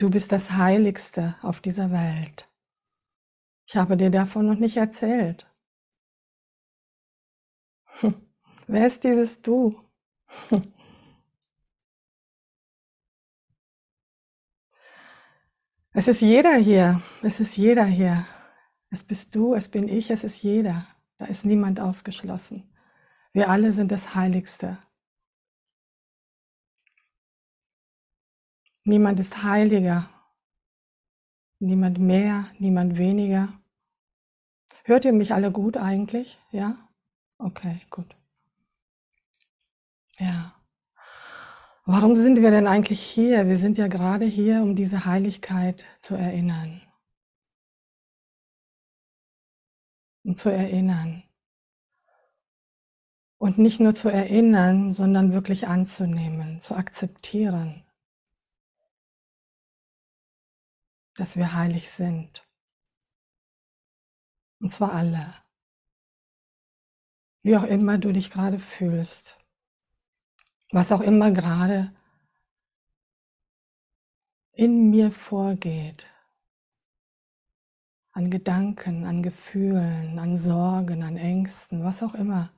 Du 0.00 0.08
bist 0.08 0.32
das 0.32 0.52
Heiligste 0.52 1.36
auf 1.42 1.60
dieser 1.60 1.90
Welt. 1.90 2.48
Ich 3.66 3.76
habe 3.76 3.98
dir 3.98 4.08
davon 4.10 4.46
noch 4.46 4.58
nicht 4.58 4.78
erzählt. 4.78 5.46
Hm. 8.00 8.14
Wer 8.66 8.86
ist 8.86 9.04
dieses 9.04 9.42
Du? 9.42 9.78
Hm. 10.48 10.72
Es 15.92 16.08
ist 16.08 16.22
jeder 16.22 16.54
hier, 16.54 17.02
es 17.22 17.38
ist 17.38 17.58
jeder 17.58 17.84
hier. 17.84 18.26
Es 18.88 19.04
bist 19.04 19.34
du, 19.34 19.54
es 19.54 19.68
bin 19.68 19.86
ich, 19.86 20.10
es 20.10 20.24
ist 20.24 20.42
jeder. 20.42 20.86
Da 21.18 21.26
ist 21.26 21.44
niemand 21.44 21.78
ausgeschlossen. 21.78 22.72
Wir 23.34 23.50
alle 23.50 23.70
sind 23.70 23.92
das 23.92 24.14
Heiligste. 24.14 24.78
Niemand 28.90 29.20
ist 29.20 29.44
heiliger. 29.44 30.10
Niemand 31.60 32.00
mehr, 32.00 32.48
niemand 32.58 32.98
weniger. 32.98 33.52
Hört 34.82 35.04
ihr 35.04 35.12
mich 35.12 35.32
alle 35.32 35.52
gut 35.52 35.76
eigentlich? 35.76 36.36
Ja? 36.50 36.76
Okay, 37.38 37.82
gut. 37.90 38.16
Ja. 40.18 40.56
Warum 41.84 42.16
sind 42.16 42.42
wir 42.42 42.50
denn 42.50 42.66
eigentlich 42.66 43.00
hier? 43.00 43.46
Wir 43.46 43.58
sind 43.58 43.78
ja 43.78 43.86
gerade 43.86 44.24
hier, 44.24 44.60
um 44.60 44.74
diese 44.74 45.04
Heiligkeit 45.04 45.84
zu 46.02 46.16
erinnern. 46.16 46.82
Um 50.24 50.36
zu 50.36 50.50
erinnern. 50.50 51.22
Und 53.38 53.56
nicht 53.56 53.78
nur 53.78 53.94
zu 53.94 54.08
erinnern, 54.08 54.94
sondern 54.94 55.32
wirklich 55.32 55.68
anzunehmen, 55.68 56.60
zu 56.62 56.74
akzeptieren, 56.74 57.84
dass 61.20 61.36
wir 61.36 61.54
heilig 61.54 61.90
sind. 61.90 62.44
Und 64.58 64.72
zwar 64.72 64.92
alle. 64.92 65.34
Wie 67.42 67.56
auch 67.56 67.64
immer 67.64 67.98
du 67.98 68.12
dich 68.12 68.30
gerade 68.30 68.58
fühlst 68.58 69.40
was 70.72 70.92
auch 70.92 71.00
immer 71.00 71.32
gerade 71.32 71.92
in 74.52 74.90
mir 74.90 75.10
vorgeht, 75.10 76.06
an 78.12 78.30
Gedanken, 78.30 79.04
an 79.04 79.22
Gefühlen, 79.22 80.18
an 80.18 80.38
Sorgen, 80.38 81.02
an 81.02 81.16
Ängsten, 81.16 81.82
was 81.84 82.02
auch 82.02 82.14
immer. 82.14 82.52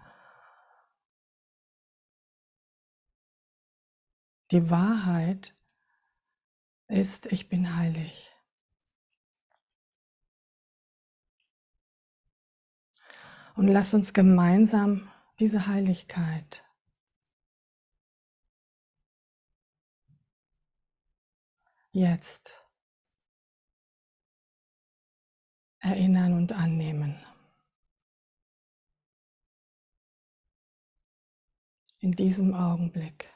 Die 4.51 4.69
Wahrheit 4.69 5.55
ist, 6.89 7.27
ich 7.27 7.49
bin 7.49 7.77
heilig. 7.77 8.32
Und 13.55 13.69
lass 13.69 13.95
uns 13.95 14.13
gemeinsam 14.13 15.11
diese 15.39 15.67
Heiligkeit 15.67 16.63
jetzt 21.93 22.51
erinnern 25.81 26.35
und 26.35 26.53
annehmen. 26.53 27.23
In 31.99 32.13
diesem 32.13 32.55
Augenblick. 32.55 33.32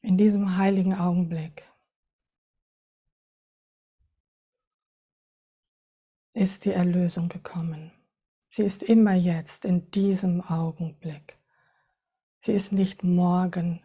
In 0.00 0.16
diesem 0.16 0.56
heiligen 0.56 0.94
Augenblick 0.94 1.64
ist 6.32 6.64
die 6.64 6.72
Erlösung 6.72 7.28
gekommen. 7.28 7.90
Sie 8.50 8.62
ist 8.62 8.82
immer 8.82 9.14
jetzt, 9.14 9.64
in 9.64 9.90
diesem 9.90 10.40
Augenblick. 10.40 11.36
Sie 12.40 12.52
ist 12.52 12.72
nicht 12.72 13.02
morgen, 13.02 13.82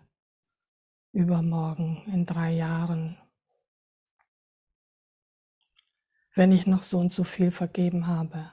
übermorgen, 1.12 2.04
in 2.06 2.26
drei 2.26 2.52
Jahren, 2.54 3.18
wenn 6.36 6.52
ich 6.52 6.66
noch 6.66 6.84
so 6.84 7.00
und 7.00 7.14
so 7.14 7.24
viel 7.24 7.52
vergeben 7.52 8.08
habe. 8.08 8.52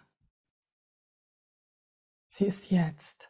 Sie 2.28 2.46
ist 2.46 2.70
jetzt. 2.70 3.29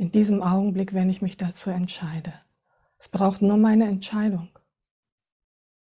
In 0.00 0.10
diesem 0.12 0.42
Augenblick, 0.42 0.94
wenn 0.94 1.10
ich 1.10 1.20
mich 1.20 1.36
dazu 1.36 1.68
entscheide. 1.68 2.32
Es 2.96 3.10
braucht 3.10 3.42
nur 3.42 3.58
meine 3.58 3.86
Entscheidung. 3.86 4.48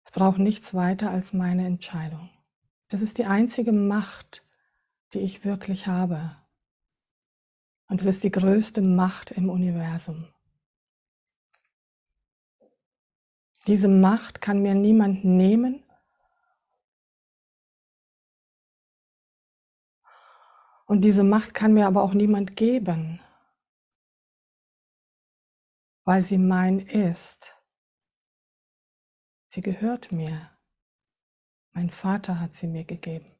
Es 0.05 0.09
braucht 0.09 0.39
nichts 0.39 0.73
weiter 0.73 1.11
als 1.11 1.33
meine 1.33 1.67
Entscheidung. 1.67 2.31
Das 2.89 3.03
ist 3.03 3.19
die 3.19 3.25
einzige 3.25 3.71
Macht, 3.71 4.43
die 5.13 5.19
ich 5.19 5.45
wirklich 5.45 5.85
habe. 5.85 6.35
Und 7.89 8.01
es 8.01 8.07
ist 8.07 8.23
die 8.23 8.31
größte 8.31 8.81
Macht 8.81 9.29
im 9.29 9.51
Universum. 9.51 10.27
Diese 13.67 13.87
Macht 13.87 14.41
kann 14.41 14.63
mir 14.63 14.73
niemand 14.73 15.25
nehmen. 15.25 15.83
Und 20.87 21.01
diese 21.01 21.23
Macht 21.23 21.53
kann 21.53 21.75
mir 21.75 21.85
aber 21.85 22.01
auch 22.01 22.15
niemand 22.15 22.55
geben, 22.55 23.21
weil 26.07 26.21
sie 26.21 26.37
mein 26.37 26.79
ist. 26.79 27.53
Sie 29.49 29.59
gehört 29.59 30.13
mir. 30.13 30.57
Mein 31.73 31.89
Vater 31.89 32.39
hat 32.39 32.55
sie 32.55 32.67
mir 32.67 32.85
gegeben. 32.85 33.35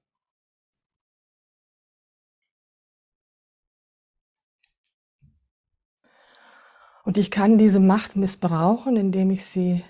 Und 7.05 7.17
ich 7.17 7.31
kann 7.31 7.57
diese 7.57 7.79
Macht 7.79 8.17
missbrauchen, 8.17 8.97
indem 8.97 9.31
ich 9.31 9.45
sie 9.45 9.85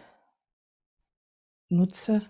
nutze 1.70 2.30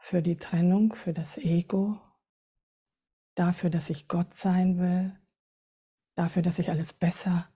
für 0.00 0.22
die 0.22 0.38
Trennung, 0.38 0.92
für 0.92 1.12
das 1.12 1.38
Ego, 1.38 2.00
dafür, 3.36 3.70
dass 3.70 3.90
ich 3.90 4.08
Gott 4.08 4.34
sein 4.34 4.76
will, 4.80 5.16
dafür, 6.16 6.42
dass 6.42 6.58
ich 6.58 6.68
alles 6.68 6.92
besser 6.92 7.48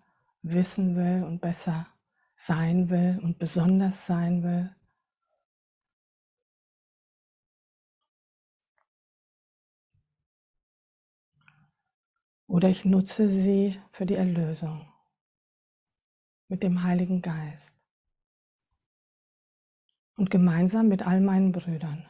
wissen 0.42 0.96
will 0.96 1.24
und 1.24 1.40
besser 1.40 1.86
sein 2.36 2.88
will 2.88 3.18
und 3.22 3.38
besonders 3.38 4.06
sein 4.06 4.42
will. 4.42 4.74
Oder 12.46 12.70
ich 12.70 12.84
nutze 12.84 13.28
sie 13.28 13.78
für 13.92 14.06
die 14.06 14.14
Erlösung 14.14 14.90
mit 16.48 16.62
dem 16.62 16.82
Heiligen 16.82 17.20
Geist 17.20 17.72
und 20.16 20.30
gemeinsam 20.30 20.88
mit 20.88 21.06
all 21.06 21.20
meinen 21.20 21.52
Brüdern. 21.52 22.06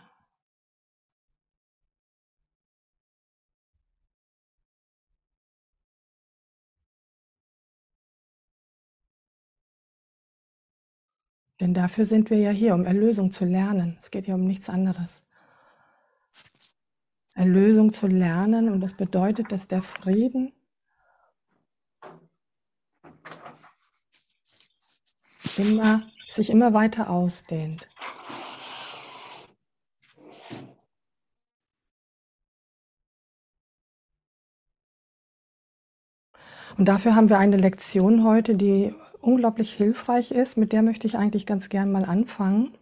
Denn 11.60 11.75
dafür 11.75 12.05
sind 12.05 12.31
wir 12.31 12.39
ja 12.39 12.51
hier, 12.51 12.75
um 12.75 12.84
Erlösung 12.84 13.33
zu 13.33 13.45
lernen. 13.45 13.99
Es 14.03 14.10
geht 14.10 14.27
ja 14.27 14.34
um 14.34 14.47
nichts 14.47 14.69
anderes. 14.69 15.22
Erlösung 17.34 17.93
zu 17.93 18.07
lernen 18.07 18.69
und 18.69 18.81
das 18.81 18.95
bedeutet, 18.95 19.53
dass 19.53 19.69
der 19.69 19.83
Frieden 19.83 20.53
immer, 25.57 26.03
sich 26.33 26.51
immer 26.51 26.75
weiter 26.75 27.10
ausdehnt. 27.10 27.89
Und 36.77 36.84
dafür 36.84 37.16
haben 37.16 37.28
wir 37.28 37.39
eine 37.39 37.57
Lektion 37.57 38.22
heute, 38.22 38.54
die 38.54 38.95
unglaublich 39.20 39.72
hilfreich 39.72 40.30
ist. 40.30 40.56
Mit 40.56 40.72
der 40.72 40.82
möchte 40.82 41.06
ich 41.06 41.16
eigentlich 41.16 41.47
ganz 41.47 41.68
gern 41.68 41.92
mal 41.92 42.04
anfangen. 42.04 42.76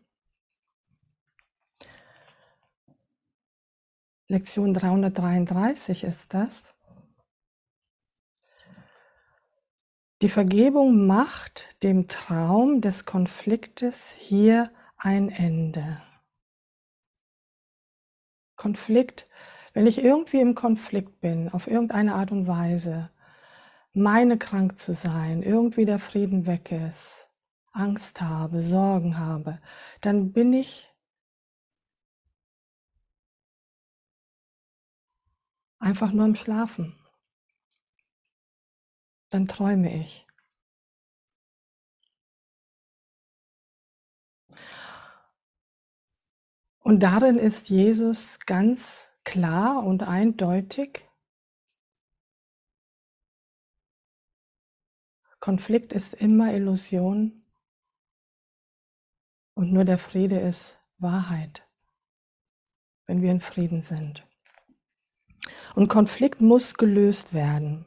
Lektion 4.28 4.74
333 4.74 6.02
ist 6.04 6.34
das. 6.34 6.62
Die 10.22 10.30
Vergebung 10.30 11.06
macht 11.06 11.76
dem 11.82 12.08
Traum 12.08 12.80
des 12.80 13.04
Konfliktes 13.04 14.16
hier 14.18 14.72
ein 14.96 15.28
Ende. 15.28 16.02
Konflikt, 18.56 19.28
wenn 19.74 19.86
ich 19.86 19.98
irgendwie 19.98 20.40
im 20.40 20.54
Konflikt 20.54 21.20
bin, 21.20 21.50
auf 21.50 21.66
irgendeine 21.66 22.14
Art 22.14 22.32
und 22.32 22.46
Weise, 22.46 23.10
meine 23.96 24.36
krank 24.36 24.78
zu 24.78 24.94
sein, 24.94 25.42
irgendwie 25.42 25.86
der 25.86 25.98
Frieden 25.98 26.46
weg 26.46 26.70
ist, 26.70 27.26
Angst 27.72 28.20
habe, 28.20 28.62
Sorgen 28.62 29.18
habe, 29.18 29.58
dann 30.02 30.32
bin 30.32 30.52
ich 30.52 30.94
einfach 35.78 36.12
nur 36.12 36.26
im 36.26 36.34
Schlafen. 36.34 36.94
Dann 39.30 39.48
träume 39.48 39.98
ich. 39.98 40.26
Und 46.80 47.00
darin 47.00 47.38
ist 47.38 47.70
Jesus 47.70 48.38
ganz 48.40 49.08
klar 49.24 49.82
und 49.82 50.02
eindeutig. 50.02 51.05
Konflikt 55.46 55.92
ist 55.92 56.12
immer 56.12 56.52
Illusion 56.52 57.44
und 59.54 59.72
nur 59.72 59.84
der 59.84 59.96
Friede 59.96 60.40
ist 60.40 60.76
Wahrheit, 60.98 61.62
wenn 63.06 63.22
wir 63.22 63.30
in 63.30 63.40
Frieden 63.40 63.80
sind. 63.80 64.26
Und 65.76 65.86
Konflikt 65.86 66.40
muss 66.40 66.74
gelöst 66.74 67.32
werden. 67.32 67.86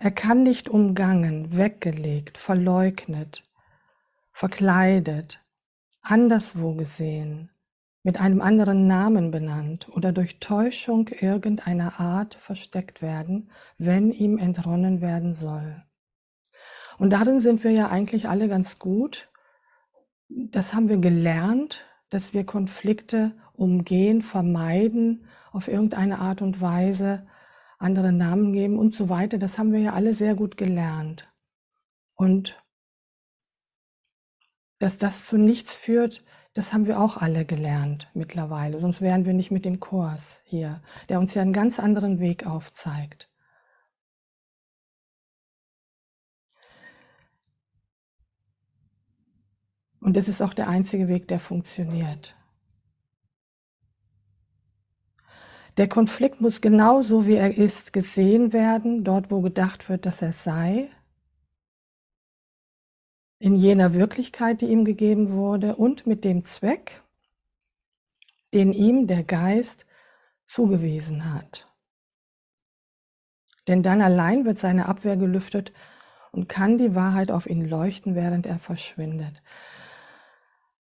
Er 0.00 0.10
kann 0.10 0.42
nicht 0.42 0.68
umgangen, 0.68 1.56
weggelegt, 1.56 2.38
verleugnet, 2.38 3.48
verkleidet, 4.32 5.40
anderswo 6.02 6.74
gesehen, 6.74 7.52
mit 8.02 8.18
einem 8.18 8.40
anderen 8.40 8.88
Namen 8.88 9.30
benannt 9.30 9.88
oder 9.90 10.10
durch 10.10 10.40
Täuschung 10.40 11.06
irgendeiner 11.06 12.00
Art 12.00 12.34
versteckt 12.34 13.00
werden, 13.00 13.52
wenn 13.78 14.10
ihm 14.10 14.38
entronnen 14.38 15.00
werden 15.00 15.36
soll. 15.36 15.84
Und 17.00 17.08
darin 17.08 17.40
sind 17.40 17.64
wir 17.64 17.70
ja 17.70 17.88
eigentlich 17.88 18.28
alle 18.28 18.46
ganz 18.46 18.78
gut. 18.78 19.30
Das 20.28 20.74
haben 20.74 20.90
wir 20.90 20.98
gelernt, 20.98 21.86
dass 22.10 22.34
wir 22.34 22.44
Konflikte 22.44 23.32
umgehen, 23.54 24.20
vermeiden, 24.20 25.26
auf 25.50 25.66
irgendeine 25.66 26.18
Art 26.18 26.42
und 26.42 26.60
Weise 26.60 27.26
andere 27.78 28.12
Namen 28.12 28.52
geben 28.52 28.78
und 28.78 28.94
so 28.94 29.08
weiter. 29.08 29.38
Das 29.38 29.58
haben 29.58 29.72
wir 29.72 29.80
ja 29.80 29.94
alle 29.94 30.12
sehr 30.12 30.34
gut 30.34 30.58
gelernt. 30.58 31.26
Und 32.16 32.62
dass 34.78 34.98
das 34.98 35.24
zu 35.24 35.38
nichts 35.38 35.74
führt, 35.74 36.22
das 36.52 36.74
haben 36.74 36.86
wir 36.86 37.00
auch 37.00 37.16
alle 37.16 37.46
gelernt 37.46 38.10
mittlerweile, 38.12 38.78
sonst 38.78 39.00
wären 39.00 39.24
wir 39.24 39.32
nicht 39.32 39.50
mit 39.50 39.64
dem 39.64 39.80
Kurs 39.80 40.42
hier, 40.44 40.82
der 41.08 41.18
uns 41.18 41.32
ja 41.32 41.40
einen 41.40 41.54
ganz 41.54 41.80
anderen 41.80 42.20
Weg 42.20 42.46
aufzeigt. 42.46 43.29
Und 50.00 50.16
das 50.16 50.28
ist 50.28 50.40
auch 50.40 50.54
der 50.54 50.68
einzige 50.68 51.08
Weg, 51.08 51.28
der 51.28 51.40
funktioniert. 51.40 52.34
Der 55.76 55.88
Konflikt 55.88 56.40
muss 56.40 56.60
genauso 56.60 57.26
wie 57.26 57.36
er 57.36 57.56
ist 57.56 57.92
gesehen 57.92 58.52
werden, 58.52 59.04
dort 59.04 59.30
wo 59.30 59.40
gedacht 59.40 59.88
wird, 59.88 60.04
dass 60.04 60.20
er 60.20 60.32
sei 60.32 60.90
in 63.38 63.54
jener 63.54 63.94
Wirklichkeit, 63.94 64.60
die 64.60 64.66
ihm 64.66 64.84
gegeben 64.84 65.32
wurde 65.32 65.76
und 65.76 66.06
mit 66.06 66.24
dem 66.24 66.44
Zweck, 66.44 67.02
den 68.52 68.72
ihm 68.72 69.06
der 69.06 69.24
Geist 69.24 69.86
zugewiesen 70.46 71.32
hat. 71.32 71.66
Denn 73.66 73.82
dann 73.82 74.02
allein 74.02 74.44
wird 74.44 74.58
seine 74.58 74.86
Abwehr 74.86 75.16
gelüftet 75.16 75.72
und 76.32 76.48
kann 76.48 76.76
die 76.76 76.94
Wahrheit 76.94 77.30
auf 77.30 77.46
ihn 77.46 77.66
leuchten, 77.66 78.14
während 78.14 78.44
er 78.44 78.58
verschwindet. 78.58 79.42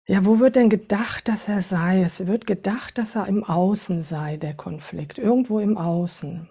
Ja, 0.09 0.25
wo 0.25 0.39
wird 0.39 0.55
denn 0.55 0.71
gedacht, 0.71 1.27
dass 1.27 1.47
er 1.47 1.61
sei? 1.61 2.01
Es 2.01 2.25
wird 2.25 2.47
gedacht, 2.47 2.97
dass 2.97 3.15
er 3.15 3.27
im 3.27 3.43
Außen 3.43 4.01
sei, 4.01 4.37
der 4.37 4.55
Konflikt, 4.55 5.19
irgendwo 5.19 5.59
im 5.59 5.77
Außen. 5.77 6.49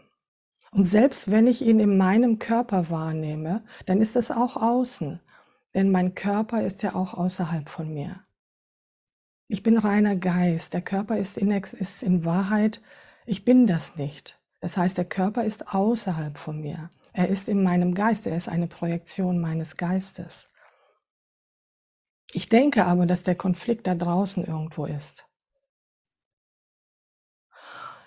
Und 0.71 0.85
selbst 0.85 1.29
wenn 1.29 1.49
ich 1.49 1.61
ihn 1.61 1.81
in 1.81 1.97
meinem 1.97 2.39
Körper 2.39 2.89
wahrnehme, 2.89 3.65
dann 3.85 4.01
ist 4.01 4.15
es 4.15 4.31
auch 4.31 4.57
außen. 4.57 5.19
Denn 5.75 5.91
mein 5.91 6.15
Körper 6.15 6.63
ist 6.63 6.85
ja 6.85 6.95
auch 6.95 7.15
außerhalb 7.15 7.69
von 7.69 7.93
mir. 7.93 8.21
Ich 9.49 9.65
bin 9.65 9.77
reiner 9.77 10.15
Geist. 10.15 10.73
Der 10.73 10.83
Körper 10.83 11.19
ist 11.19 11.37
in, 11.37 11.51
ist 11.51 12.05
in 12.05 12.25
Wahrheit, 12.25 12.81
ich 13.27 13.45
bin 13.45 13.67
das 13.67 13.97
nicht. 13.97 14.39
Das 14.61 14.77
heißt, 14.77 14.97
der 14.97 15.05
Körper 15.05 15.43
ist 15.43 15.75
außerhalb 15.75 16.39
von 16.39 16.61
mir. 16.61 16.91
Er 17.13 17.27
ist 17.27 17.49
in 17.49 17.65
meinem 17.65 17.97
Geist. 17.97 18.25
Er 18.25 18.37
ist 18.37 18.49
eine 18.49 18.69
Projektion 18.69 19.41
meines 19.41 19.77
Geistes. 19.77 20.49
Ich 22.33 22.49
denke 22.49 22.85
aber, 22.85 23.07
dass 23.07 23.23
der 23.23 23.35
Konflikt 23.35 23.87
da 23.87 23.95
draußen 23.95 24.45
irgendwo 24.45 24.85
ist. 24.87 25.27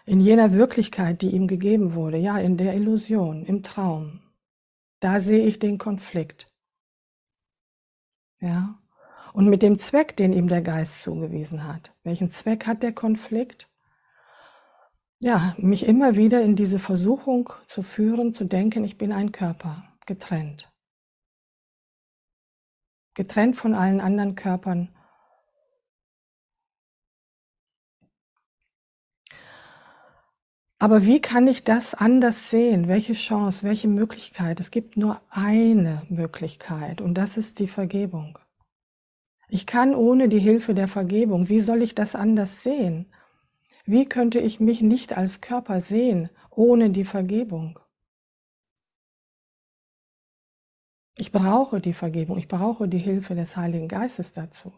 In 0.05 0.19
jener 0.19 0.53
Wirklichkeit, 0.53 1.21
die 1.21 1.29
ihm 1.31 1.47
gegeben 1.47 1.93
wurde, 1.95 2.17
ja, 2.17 2.37
in 2.37 2.57
der 2.57 2.73
Illusion, 2.73 3.45
im 3.45 3.63
Traum. 3.63 4.21
Da 4.99 5.19
sehe 5.19 5.45
ich 5.45 5.59
den 5.59 5.77
Konflikt. 5.77 6.47
Ja. 8.39 8.79
Und 9.33 9.47
mit 9.47 9.61
dem 9.61 9.79
Zweck, 9.79 10.17
den 10.17 10.33
ihm 10.33 10.47
der 10.47 10.61
Geist 10.61 11.01
zugewiesen 11.03 11.65
hat. 11.65 11.91
Welchen 12.03 12.31
Zweck 12.31 12.67
hat 12.67 12.83
der 12.83 12.93
Konflikt? 12.93 13.69
Ja, 15.19 15.55
mich 15.57 15.85
immer 15.85 16.15
wieder 16.15 16.41
in 16.41 16.55
diese 16.55 16.79
Versuchung 16.79 17.53
zu 17.67 17.83
führen, 17.83 18.33
zu 18.33 18.45
denken, 18.45 18.83
ich 18.83 18.97
bin 18.97 19.11
ein 19.11 19.31
Körper, 19.31 19.83
getrennt. 20.05 20.70
Getrennt 23.13 23.57
von 23.57 23.73
allen 23.73 23.99
anderen 23.99 24.35
Körpern. 24.35 24.89
Aber 30.81 31.05
wie 31.05 31.21
kann 31.21 31.45
ich 31.45 31.63
das 31.63 31.93
anders 31.93 32.49
sehen? 32.49 32.87
Welche 32.87 33.13
Chance, 33.13 33.61
welche 33.63 33.87
Möglichkeit? 33.87 34.59
Es 34.59 34.71
gibt 34.71 34.97
nur 34.97 35.21
eine 35.29 36.01
Möglichkeit 36.09 37.01
und 37.01 37.13
das 37.13 37.37
ist 37.37 37.59
die 37.59 37.67
Vergebung. 37.67 38.39
Ich 39.47 39.67
kann 39.67 39.93
ohne 39.93 40.27
die 40.27 40.39
Hilfe 40.39 40.73
der 40.73 40.87
Vergebung, 40.87 41.49
wie 41.49 41.59
soll 41.59 41.83
ich 41.83 41.93
das 41.93 42.15
anders 42.15 42.63
sehen? 42.63 43.13
Wie 43.85 44.05
könnte 44.07 44.39
ich 44.39 44.59
mich 44.59 44.81
nicht 44.81 45.15
als 45.15 45.41
Körper 45.41 45.81
sehen 45.81 46.29
ohne 46.49 46.89
die 46.89 47.05
Vergebung? 47.05 47.77
Ich 51.17 51.31
brauche 51.31 51.81
die 51.81 51.93
Vergebung, 51.93 52.37
ich 52.37 52.47
brauche 52.47 52.87
die 52.87 52.97
Hilfe 52.97 53.35
des 53.35 53.55
Heiligen 53.57 53.87
Geistes 53.87 54.33
dazu. 54.33 54.71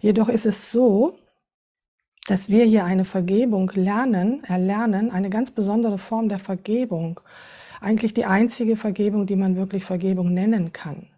Jedoch 0.00 0.28
ist 0.28 0.46
es 0.46 0.70
so, 0.70 1.18
dass 2.26 2.48
wir 2.48 2.64
hier 2.64 2.84
eine 2.84 3.04
Vergebung 3.04 3.70
lernen, 3.74 4.44
erlernen, 4.44 5.10
eine 5.10 5.30
ganz 5.30 5.50
besondere 5.50 5.98
Form 5.98 6.28
der 6.28 6.38
Vergebung. 6.38 7.20
Eigentlich 7.80 8.12
die 8.12 8.26
einzige 8.26 8.76
Vergebung, 8.76 9.26
die 9.26 9.36
man 9.36 9.56
wirklich 9.56 9.84
Vergebung 9.84 10.34
nennen 10.34 10.72
kann. 10.72 11.08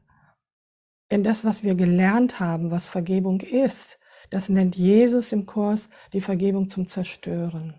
Denn 1.10 1.24
das, 1.24 1.44
was 1.44 1.64
wir 1.64 1.74
gelernt 1.74 2.38
haben, 2.38 2.70
was 2.70 2.86
Vergebung 2.86 3.40
ist, 3.40 3.98
das 4.30 4.48
nennt 4.48 4.76
Jesus 4.76 5.32
im 5.32 5.46
Kurs 5.46 5.88
die 6.12 6.20
Vergebung 6.20 6.70
zum 6.70 6.88
Zerstören. 6.88 7.74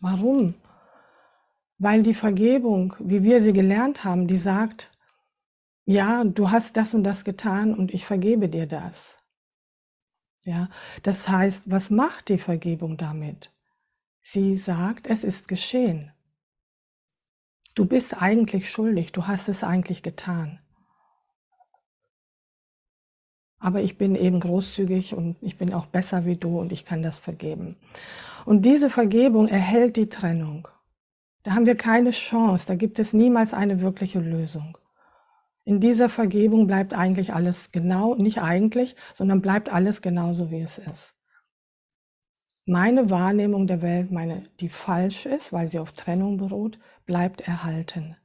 Warum? 0.00 0.54
Weil 1.78 2.02
die 2.02 2.14
Vergebung, 2.14 2.94
wie 2.98 3.22
wir 3.22 3.42
sie 3.42 3.52
gelernt 3.52 4.04
haben, 4.04 4.26
die 4.26 4.36
sagt, 4.36 4.90
ja, 5.84 6.24
du 6.24 6.50
hast 6.50 6.76
das 6.76 6.92
und 6.94 7.04
das 7.04 7.24
getan 7.24 7.74
und 7.74 7.92
ich 7.94 8.04
vergebe 8.04 8.48
dir 8.48 8.66
das. 8.66 9.16
Ja, 10.42 10.70
das 11.02 11.28
heißt, 11.28 11.70
was 11.70 11.90
macht 11.90 12.28
die 12.28 12.38
Vergebung 12.38 12.96
damit? 12.96 13.54
Sie 14.22 14.56
sagt, 14.56 15.06
es 15.06 15.24
ist 15.24 15.48
geschehen. 15.48 16.12
Du 17.74 17.86
bist 17.86 18.20
eigentlich 18.20 18.70
schuldig, 18.70 19.12
du 19.12 19.26
hast 19.26 19.48
es 19.48 19.62
eigentlich 19.62 20.02
getan. 20.02 20.60
Aber 23.58 23.80
ich 23.82 23.98
bin 23.98 24.14
eben 24.14 24.40
großzügig 24.40 25.14
und 25.14 25.36
ich 25.40 25.58
bin 25.58 25.72
auch 25.72 25.86
besser 25.86 26.24
wie 26.24 26.36
du 26.36 26.60
und 26.60 26.72
ich 26.72 26.84
kann 26.84 27.02
das 27.02 27.18
vergeben. 27.18 27.76
Und 28.48 28.62
diese 28.62 28.88
Vergebung 28.88 29.46
erhält 29.46 29.96
die 29.98 30.08
Trennung. 30.08 30.68
Da 31.42 31.50
haben 31.50 31.66
wir 31.66 31.76
keine 31.76 32.12
Chance, 32.12 32.66
da 32.66 32.76
gibt 32.76 32.98
es 32.98 33.12
niemals 33.12 33.52
eine 33.52 33.82
wirkliche 33.82 34.20
Lösung. 34.20 34.78
In 35.64 35.80
dieser 35.80 36.08
Vergebung 36.08 36.66
bleibt 36.66 36.94
eigentlich 36.94 37.34
alles 37.34 37.72
genau, 37.72 38.14
nicht 38.14 38.40
eigentlich, 38.40 38.96
sondern 39.12 39.42
bleibt 39.42 39.70
alles 39.70 40.00
genauso, 40.00 40.50
wie 40.50 40.62
es 40.62 40.78
ist. 40.78 41.14
Meine 42.64 43.10
Wahrnehmung 43.10 43.66
der 43.66 43.82
Welt, 43.82 44.10
meine, 44.10 44.44
die 44.60 44.70
falsch 44.70 45.26
ist, 45.26 45.52
weil 45.52 45.66
sie 45.66 45.78
auf 45.78 45.92
Trennung 45.92 46.38
beruht, 46.38 46.78
bleibt 47.04 47.42
erhalten. 47.42 48.16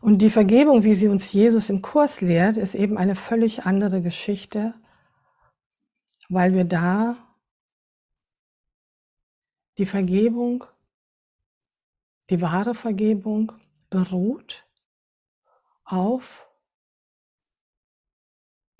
Und 0.00 0.22
die 0.22 0.30
Vergebung, 0.30 0.84
wie 0.84 0.94
sie 0.94 1.08
uns 1.08 1.34
Jesus 1.34 1.68
im 1.68 1.82
Kurs 1.82 2.22
lehrt, 2.22 2.56
ist 2.56 2.74
eben 2.74 2.96
eine 2.96 3.14
völlig 3.14 3.66
andere 3.66 4.00
Geschichte, 4.00 4.72
weil 6.28 6.54
wir 6.54 6.64
da 6.64 7.16
die 9.78 9.86
Vergebung, 9.86 10.64
die 12.30 12.40
wahre 12.40 12.74
Vergebung 12.74 13.52
beruht 13.90 14.64
auf 15.84 16.48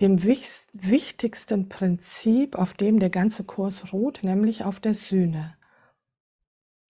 dem 0.01 0.23
wichtigsten 0.23 1.69
Prinzip, 1.69 2.55
auf 2.55 2.73
dem 2.73 2.99
der 2.99 3.09
ganze 3.09 3.43
Kurs 3.43 3.93
ruht, 3.93 4.23
nämlich 4.23 4.63
auf 4.63 4.79
der 4.79 4.93
Sühne, 4.93 5.55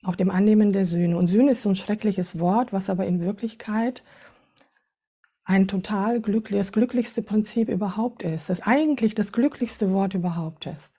auf 0.04 0.16
dem 0.16 0.32
Annehmen 0.32 0.74
der 0.74 0.86
Sühne. 0.86 1.18
Und 1.18 1.28
Sühne 1.28 1.52
ist 1.52 1.62
so 1.64 1.70
ein 1.70 1.76
schreckliches 1.76 2.40
Wort, 2.40 2.74
was 2.74 2.90
aber 2.90 3.06
in 3.06 3.20
Wirklichkeit 3.20 4.04
ein 5.46 5.68
total 5.68 6.22
glückliches, 6.22 6.68
das 6.68 6.74
glücklichste 6.74 7.22
Prinzip 7.22 7.70
überhaupt 7.70 8.24
ist, 8.24 8.50
das 8.50 8.62
eigentlich 8.62 9.14
das 9.14 9.32
glücklichste 9.32 9.92
Wort 9.92 10.16
überhaupt 10.16 10.66
ist. 10.66 10.92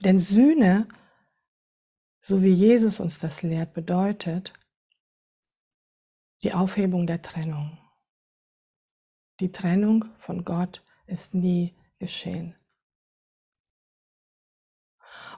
Denn 0.00 0.20
Sühne, 0.20 0.86
so 2.20 2.42
wie 2.42 2.52
Jesus 2.52 3.00
uns 3.00 3.18
das 3.18 3.42
lehrt, 3.42 3.72
bedeutet 3.72 4.52
die 6.42 6.52
Aufhebung 6.52 7.06
der 7.06 7.22
Trennung. 7.22 7.78
Die 9.40 9.50
Trennung 9.50 10.04
von 10.18 10.44
Gott 10.44 10.84
ist 11.06 11.32
nie 11.32 11.74
geschehen. 11.98 12.54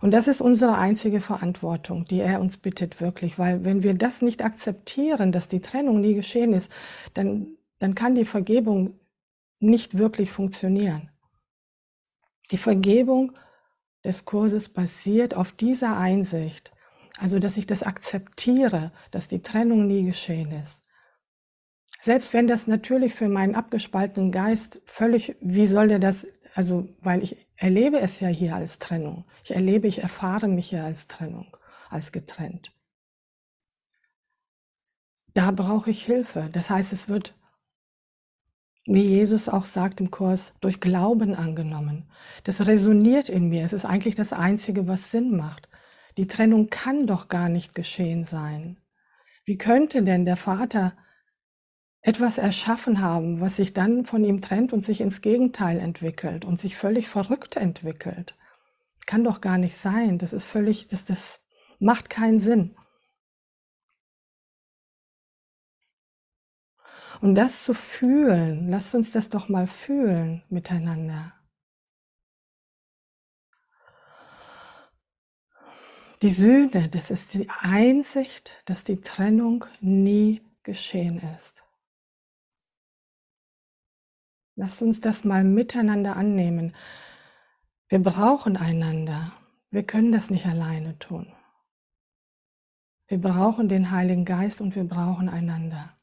Und 0.00 0.12
das 0.12 0.28
ist 0.28 0.40
unsere 0.40 0.78
einzige 0.78 1.20
Verantwortung, 1.20 2.04
die 2.04 2.20
er 2.20 2.40
uns 2.40 2.56
bittet, 2.56 3.00
wirklich, 3.00 3.38
weil 3.38 3.64
wenn 3.64 3.82
wir 3.82 3.94
das 3.94 4.22
nicht 4.22 4.44
akzeptieren, 4.44 5.32
dass 5.32 5.48
die 5.48 5.60
Trennung 5.60 6.00
nie 6.00 6.14
geschehen 6.14 6.52
ist, 6.52 6.70
dann, 7.14 7.48
dann 7.78 7.94
kann 7.94 8.14
die 8.14 8.24
Vergebung 8.24 8.98
nicht 9.58 9.98
wirklich 9.98 10.30
funktionieren. 10.30 11.10
Die 12.50 12.58
Vergebung 12.58 13.32
des 14.04 14.24
Kurses 14.24 14.68
basiert 14.68 15.34
auf 15.34 15.52
dieser 15.52 15.96
Einsicht, 15.96 16.70
also 17.18 17.40
dass 17.40 17.56
ich 17.56 17.66
das 17.66 17.82
akzeptiere, 17.82 18.92
dass 19.10 19.26
die 19.26 19.42
Trennung 19.42 19.86
nie 19.86 20.04
geschehen 20.04 20.52
ist. 20.52 20.82
Selbst 22.02 22.32
wenn 22.32 22.46
das 22.46 22.68
natürlich 22.68 23.14
für 23.14 23.28
meinen 23.28 23.56
abgespaltenen 23.56 24.30
Geist 24.30 24.80
völlig, 24.84 25.36
wie 25.40 25.66
soll 25.66 25.88
der 25.88 25.98
das, 25.98 26.28
also 26.54 26.88
weil 27.00 27.24
ich 27.24 27.47
erlebe 27.58 27.98
es 28.00 28.20
ja 28.20 28.28
hier 28.28 28.54
als 28.54 28.78
Trennung. 28.78 29.24
Ich 29.44 29.50
erlebe, 29.50 29.88
ich 29.88 30.02
erfahre 30.02 30.48
mich 30.48 30.70
ja 30.70 30.84
als 30.84 31.06
Trennung, 31.08 31.56
als 31.90 32.12
getrennt. 32.12 32.72
Da 35.34 35.50
brauche 35.50 35.90
ich 35.90 36.04
Hilfe. 36.04 36.48
Das 36.52 36.70
heißt, 36.70 36.92
es 36.92 37.08
wird, 37.08 37.34
wie 38.86 39.02
Jesus 39.02 39.48
auch 39.48 39.66
sagt 39.66 40.00
im 40.00 40.10
Kurs, 40.10 40.54
durch 40.60 40.80
Glauben 40.80 41.34
angenommen. 41.34 42.10
Das 42.44 42.66
resoniert 42.66 43.28
in 43.28 43.48
mir. 43.48 43.64
Es 43.64 43.72
ist 43.72 43.84
eigentlich 43.84 44.14
das 44.14 44.32
Einzige, 44.32 44.86
was 44.86 45.10
Sinn 45.10 45.36
macht. 45.36 45.68
Die 46.16 46.26
Trennung 46.26 46.70
kann 46.70 47.06
doch 47.06 47.28
gar 47.28 47.48
nicht 47.48 47.74
geschehen 47.74 48.24
sein. 48.24 48.78
Wie 49.44 49.58
könnte 49.58 50.02
denn 50.02 50.24
der 50.24 50.36
Vater 50.36 50.96
etwas 52.08 52.38
erschaffen 52.38 53.02
haben, 53.02 53.42
was 53.42 53.56
sich 53.56 53.74
dann 53.74 54.06
von 54.06 54.24
ihm 54.24 54.40
trennt 54.40 54.72
und 54.72 54.82
sich 54.82 55.02
ins 55.02 55.20
Gegenteil 55.20 55.78
entwickelt 55.78 56.46
und 56.46 56.58
sich 56.58 56.74
völlig 56.74 57.06
verrückt 57.10 57.56
entwickelt. 57.56 58.34
Kann 59.04 59.24
doch 59.24 59.42
gar 59.42 59.58
nicht 59.58 59.76
sein. 59.76 60.16
Das 60.16 60.32
ist 60.32 60.46
völlig, 60.46 60.88
das, 60.88 61.04
das 61.04 61.42
macht 61.78 62.08
keinen 62.08 62.40
Sinn. 62.40 62.74
Und 67.20 67.34
das 67.34 67.64
zu 67.64 67.74
fühlen, 67.74 68.70
lasst 68.70 68.94
uns 68.94 69.12
das 69.12 69.28
doch 69.28 69.50
mal 69.50 69.66
fühlen 69.66 70.42
miteinander. 70.48 71.34
Die 76.22 76.30
Sühne, 76.30 76.88
das 76.88 77.10
ist 77.10 77.34
die 77.34 77.50
Einsicht, 77.50 78.50
dass 78.64 78.82
die 78.84 79.02
Trennung 79.02 79.66
nie 79.82 80.40
geschehen 80.62 81.20
ist. 81.36 81.67
Lasst 84.60 84.82
uns 84.82 85.00
das 85.00 85.22
mal 85.22 85.44
miteinander 85.44 86.16
annehmen. 86.16 86.74
Wir 87.88 88.00
brauchen 88.00 88.56
einander. 88.56 89.32
Wir 89.70 89.84
können 89.84 90.10
das 90.10 90.30
nicht 90.30 90.46
alleine 90.46 90.98
tun. 90.98 91.32
Wir 93.06 93.20
brauchen 93.20 93.68
den 93.68 93.92
Heiligen 93.92 94.24
Geist 94.24 94.60
und 94.60 94.74
wir 94.74 94.82
brauchen 94.82 95.28
einander. 95.28 95.96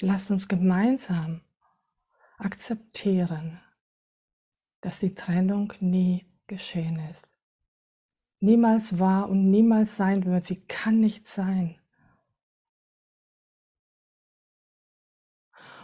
Lasst 0.00 0.30
uns 0.30 0.48
gemeinsam 0.48 1.40
akzeptieren, 2.36 3.58
dass 4.82 4.98
die 4.98 5.14
Trennung 5.14 5.72
nie 5.80 6.26
geschehen 6.46 6.98
ist. 7.10 7.26
Niemals 8.40 8.98
war 8.98 9.30
und 9.30 9.50
niemals 9.50 9.96
sein 9.96 10.26
wird. 10.26 10.44
Sie 10.44 10.60
kann 10.66 11.00
nicht 11.00 11.26
sein. 11.26 11.78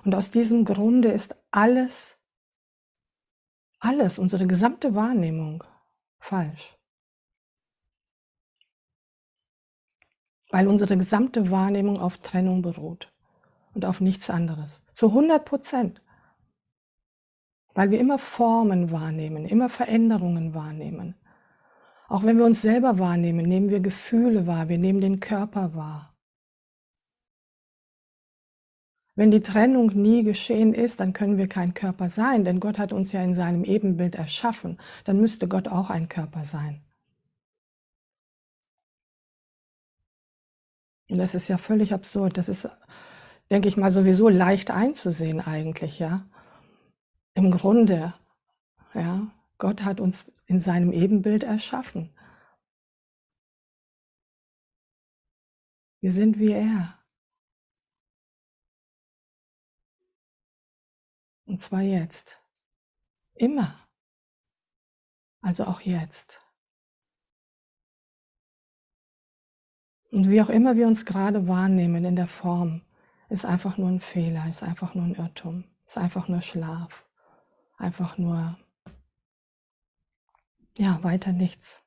Und 0.08 0.14
aus 0.14 0.30
diesem 0.30 0.64
Grunde 0.64 1.10
ist 1.10 1.36
alles, 1.50 2.16
alles, 3.78 4.18
unsere 4.18 4.46
gesamte 4.46 4.94
Wahrnehmung 4.94 5.62
falsch. 6.18 6.78
Weil 10.48 10.66
unsere 10.66 10.96
gesamte 10.96 11.50
Wahrnehmung 11.50 12.00
auf 12.00 12.16
Trennung 12.16 12.62
beruht 12.62 13.12
und 13.74 13.84
auf 13.84 14.00
nichts 14.00 14.30
anderes. 14.30 14.80
Zu 14.94 15.08
100 15.08 15.44
Prozent. 15.44 16.00
Weil 17.74 17.90
wir 17.90 18.00
immer 18.00 18.18
Formen 18.18 18.90
wahrnehmen, 18.90 19.44
immer 19.44 19.68
Veränderungen 19.68 20.54
wahrnehmen. 20.54 21.16
Auch 22.08 22.22
wenn 22.22 22.38
wir 22.38 22.46
uns 22.46 22.62
selber 22.62 22.98
wahrnehmen, 22.98 23.44
nehmen 23.44 23.68
wir 23.68 23.80
Gefühle 23.80 24.46
wahr, 24.46 24.70
wir 24.70 24.78
nehmen 24.78 25.02
den 25.02 25.20
Körper 25.20 25.74
wahr. 25.74 26.17
Wenn 29.18 29.32
die 29.32 29.40
Trennung 29.40 29.88
nie 30.00 30.22
geschehen 30.22 30.72
ist, 30.72 31.00
dann 31.00 31.12
können 31.12 31.38
wir 31.38 31.48
kein 31.48 31.74
Körper 31.74 32.08
sein, 32.08 32.44
denn 32.44 32.60
Gott 32.60 32.78
hat 32.78 32.92
uns 32.92 33.10
ja 33.10 33.20
in 33.20 33.34
seinem 33.34 33.64
Ebenbild 33.64 34.14
erschaffen. 34.14 34.78
Dann 35.04 35.20
müsste 35.20 35.48
Gott 35.48 35.66
auch 35.66 35.90
ein 35.90 36.08
Körper 36.08 36.44
sein. 36.44 36.84
Und 41.10 41.18
das 41.18 41.34
ist 41.34 41.48
ja 41.48 41.58
völlig 41.58 41.92
absurd. 41.92 42.38
Das 42.38 42.48
ist, 42.48 42.68
denke 43.50 43.66
ich 43.66 43.76
mal, 43.76 43.90
sowieso 43.90 44.28
leicht 44.28 44.70
einzusehen 44.70 45.40
eigentlich, 45.40 45.98
ja. 45.98 46.24
Im 47.34 47.50
Grunde, 47.50 48.14
ja, 48.94 49.32
Gott 49.58 49.82
hat 49.84 49.98
uns 49.98 50.30
in 50.46 50.60
seinem 50.60 50.92
Ebenbild 50.92 51.42
erschaffen. 51.42 52.10
Wir 56.00 56.12
sind 56.12 56.38
wie 56.38 56.52
er. 56.52 56.97
Und 61.48 61.62
zwar 61.62 61.80
jetzt. 61.80 62.38
Immer. 63.34 63.74
Also 65.40 65.64
auch 65.64 65.80
jetzt. 65.80 66.38
Und 70.10 70.28
wie 70.28 70.42
auch 70.42 70.50
immer 70.50 70.76
wir 70.76 70.86
uns 70.86 71.06
gerade 71.06 71.48
wahrnehmen 71.48 72.04
in 72.04 72.16
der 72.16 72.28
Form, 72.28 72.82
ist 73.30 73.46
einfach 73.46 73.78
nur 73.78 73.88
ein 73.88 74.00
Fehler, 74.00 74.46
ist 74.50 74.62
einfach 74.62 74.94
nur 74.94 75.04
ein 75.04 75.14
Irrtum, 75.14 75.64
ist 75.86 75.96
einfach 75.96 76.28
nur 76.28 76.42
Schlaf, 76.42 77.06
einfach 77.78 78.18
nur, 78.18 78.58
ja, 80.76 81.02
weiter 81.02 81.32
nichts. 81.32 81.82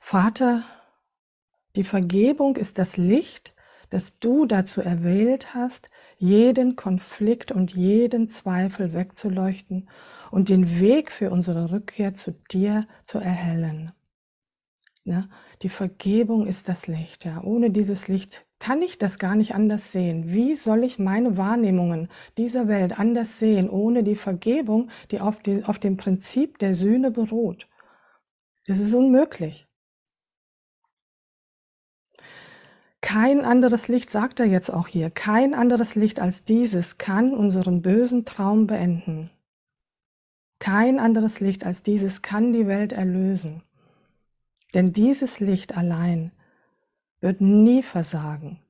Vater, 0.00 0.64
die 1.76 1.84
Vergebung 1.84 2.56
ist 2.56 2.76
das 2.76 2.98
Licht, 2.98 3.54
das 3.88 4.18
du 4.18 4.44
dazu 4.44 4.82
erwählt 4.82 5.54
hast, 5.54 5.88
jeden 6.18 6.76
Konflikt 6.76 7.52
und 7.52 7.74
jeden 7.74 8.28
Zweifel 8.28 8.92
wegzuleuchten 8.92 9.88
und 10.30 10.48
den 10.48 10.80
Weg 10.80 11.12
für 11.12 11.30
unsere 11.30 11.70
Rückkehr 11.70 12.14
zu 12.14 12.32
dir 12.50 12.86
zu 13.06 13.18
erhellen. 13.18 13.92
Ja, 15.04 15.28
die 15.62 15.68
Vergebung 15.68 16.46
ist 16.46 16.68
das 16.68 16.86
Licht. 16.86 17.26
Ja. 17.26 17.42
Ohne 17.42 17.70
dieses 17.70 18.08
Licht 18.08 18.46
kann 18.58 18.80
ich 18.80 18.96
das 18.96 19.18
gar 19.18 19.34
nicht 19.36 19.54
anders 19.54 19.92
sehen. 19.92 20.32
Wie 20.32 20.54
soll 20.54 20.82
ich 20.82 20.98
meine 20.98 21.36
Wahrnehmungen 21.36 22.08
dieser 22.38 22.68
Welt 22.68 22.98
anders 22.98 23.38
sehen, 23.38 23.68
ohne 23.68 24.02
die 24.02 24.16
Vergebung, 24.16 24.88
die 25.10 25.20
auf, 25.20 25.42
die, 25.42 25.62
auf 25.64 25.78
dem 25.78 25.98
Prinzip 25.98 26.58
der 26.58 26.74
Sühne 26.74 27.10
beruht? 27.10 27.68
Das 28.66 28.78
ist 28.80 28.94
unmöglich. 28.94 29.66
Kein 33.04 33.44
anderes 33.44 33.88
Licht, 33.88 34.08
sagt 34.08 34.40
er 34.40 34.46
jetzt 34.46 34.72
auch 34.72 34.88
hier, 34.88 35.10
kein 35.10 35.52
anderes 35.52 35.94
Licht 35.94 36.20
als 36.20 36.42
dieses 36.44 36.96
kann 36.96 37.34
unseren 37.34 37.82
bösen 37.82 38.24
Traum 38.24 38.66
beenden. 38.66 39.28
Kein 40.58 40.98
anderes 40.98 41.38
Licht 41.38 41.66
als 41.66 41.82
dieses 41.82 42.22
kann 42.22 42.54
die 42.54 42.66
Welt 42.66 42.94
erlösen. 42.94 43.62
Denn 44.72 44.94
dieses 44.94 45.38
Licht 45.38 45.76
allein 45.76 46.32
wird 47.20 47.42
nie 47.42 47.82
versagen, 47.82 48.62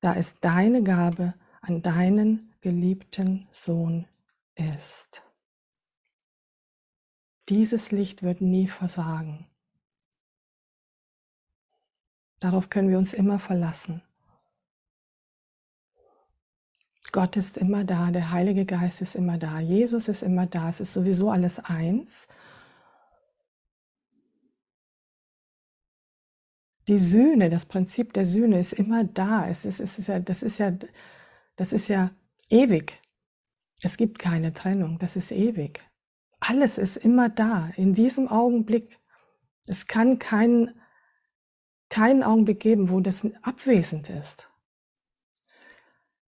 da 0.00 0.16
es 0.16 0.34
deine 0.40 0.82
Gabe 0.82 1.34
an 1.60 1.80
deinen 1.80 2.52
geliebten 2.62 3.46
Sohn 3.52 4.08
ist. 4.56 5.22
Dieses 7.48 7.92
Licht 7.92 8.24
wird 8.24 8.40
nie 8.40 8.66
versagen. 8.66 9.46
Darauf 12.40 12.68
können 12.68 12.90
wir 12.90 12.98
uns 12.98 13.14
immer 13.14 13.38
verlassen. 13.38 14.02
Gott 17.12 17.36
ist 17.36 17.56
immer 17.56 17.84
da, 17.84 18.10
der 18.10 18.30
Heilige 18.30 18.66
Geist 18.66 19.00
ist 19.00 19.14
immer 19.14 19.38
da, 19.38 19.60
Jesus 19.60 20.08
ist 20.08 20.22
immer 20.22 20.46
da, 20.46 20.68
es 20.68 20.80
ist 20.80 20.92
sowieso 20.92 21.30
alles 21.30 21.58
eins. 21.60 22.28
Die 26.88 26.98
Sühne, 26.98 27.50
das 27.50 27.66
Prinzip 27.66 28.12
der 28.12 28.26
Sühne 28.26 28.60
ist 28.60 28.72
immer 28.72 29.02
da. 29.02 29.48
Es 29.48 29.64
ist, 29.64 29.80
es 29.80 29.98
ist 29.98 30.08
ja, 30.08 30.20
das 30.20 30.42
ist 30.42 30.58
ja, 30.58 30.72
das 31.56 31.72
ist 31.72 31.88
ja 31.88 32.10
ewig. 32.48 33.00
Es 33.80 33.96
gibt 33.96 34.18
keine 34.18 34.52
Trennung, 34.52 34.98
das 34.98 35.16
ist 35.16 35.32
ewig. 35.32 35.82
Alles 36.38 36.78
ist 36.78 36.96
immer 36.96 37.28
da, 37.28 37.70
in 37.76 37.94
diesem 37.94 38.28
Augenblick. 38.28 38.98
Es 39.66 39.86
kann 39.86 40.18
keinen, 40.18 40.80
keinen 41.88 42.22
Augenblick 42.22 42.60
geben, 42.60 42.90
wo 42.90 43.00
das 43.00 43.26
abwesend 43.42 44.10
ist. 44.10 44.48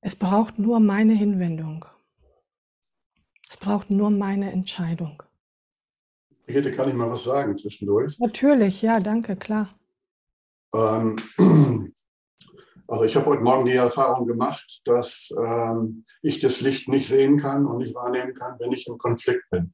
Es 0.00 0.15
braucht 0.15 0.59
nur 0.59 0.81
meine 0.81 1.15
Hinwendung. 1.15 1.85
Es 3.50 3.57
braucht 3.57 3.91
nur 3.91 4.11
meine 4.11 4.53
Entscheidung. 4.53 5.23
Brigitte, 6.47 6.71
kann 6.71 6.88
ich 6.88 6.95
mal 6.95 7.11
was 7.11 7.25
sagen 7.25 7.57
zwischendurch? 7.57 8.19
Natürlich, 8.19 8.81
ja, 8.83 9.00
danke, 9.00 9.37
klar. 9.37 9.75
Ähm, 10.75 11.17
also 12.88 13.05
ich 13.05 13.17
habe 13.17 13.27
heute 13.27 13.43
Morgen 13.43 13.67
die 13.67 13.73
Erfahrung 13.73 14.27
gemacht, 14.27 14.83
dass 14.85 15.31
ähm, 15.38 16.05
ich 16.23 16.41
das 16.41 16.61
Licht 16.61 16.88
nicht 16.88 17.09
sehen 17.09 17.38
kann 17.38 17.67
und 17.67 17.79
nicht 17.79 17.95
wahrnehmen 17.95 18.35
kann, 18.35 18.59
wenn 18.61 18.73
ich 18.73 18.87
im 18.87 18.99
Konflikt 18.99 19.45
bin. 19.50 19.73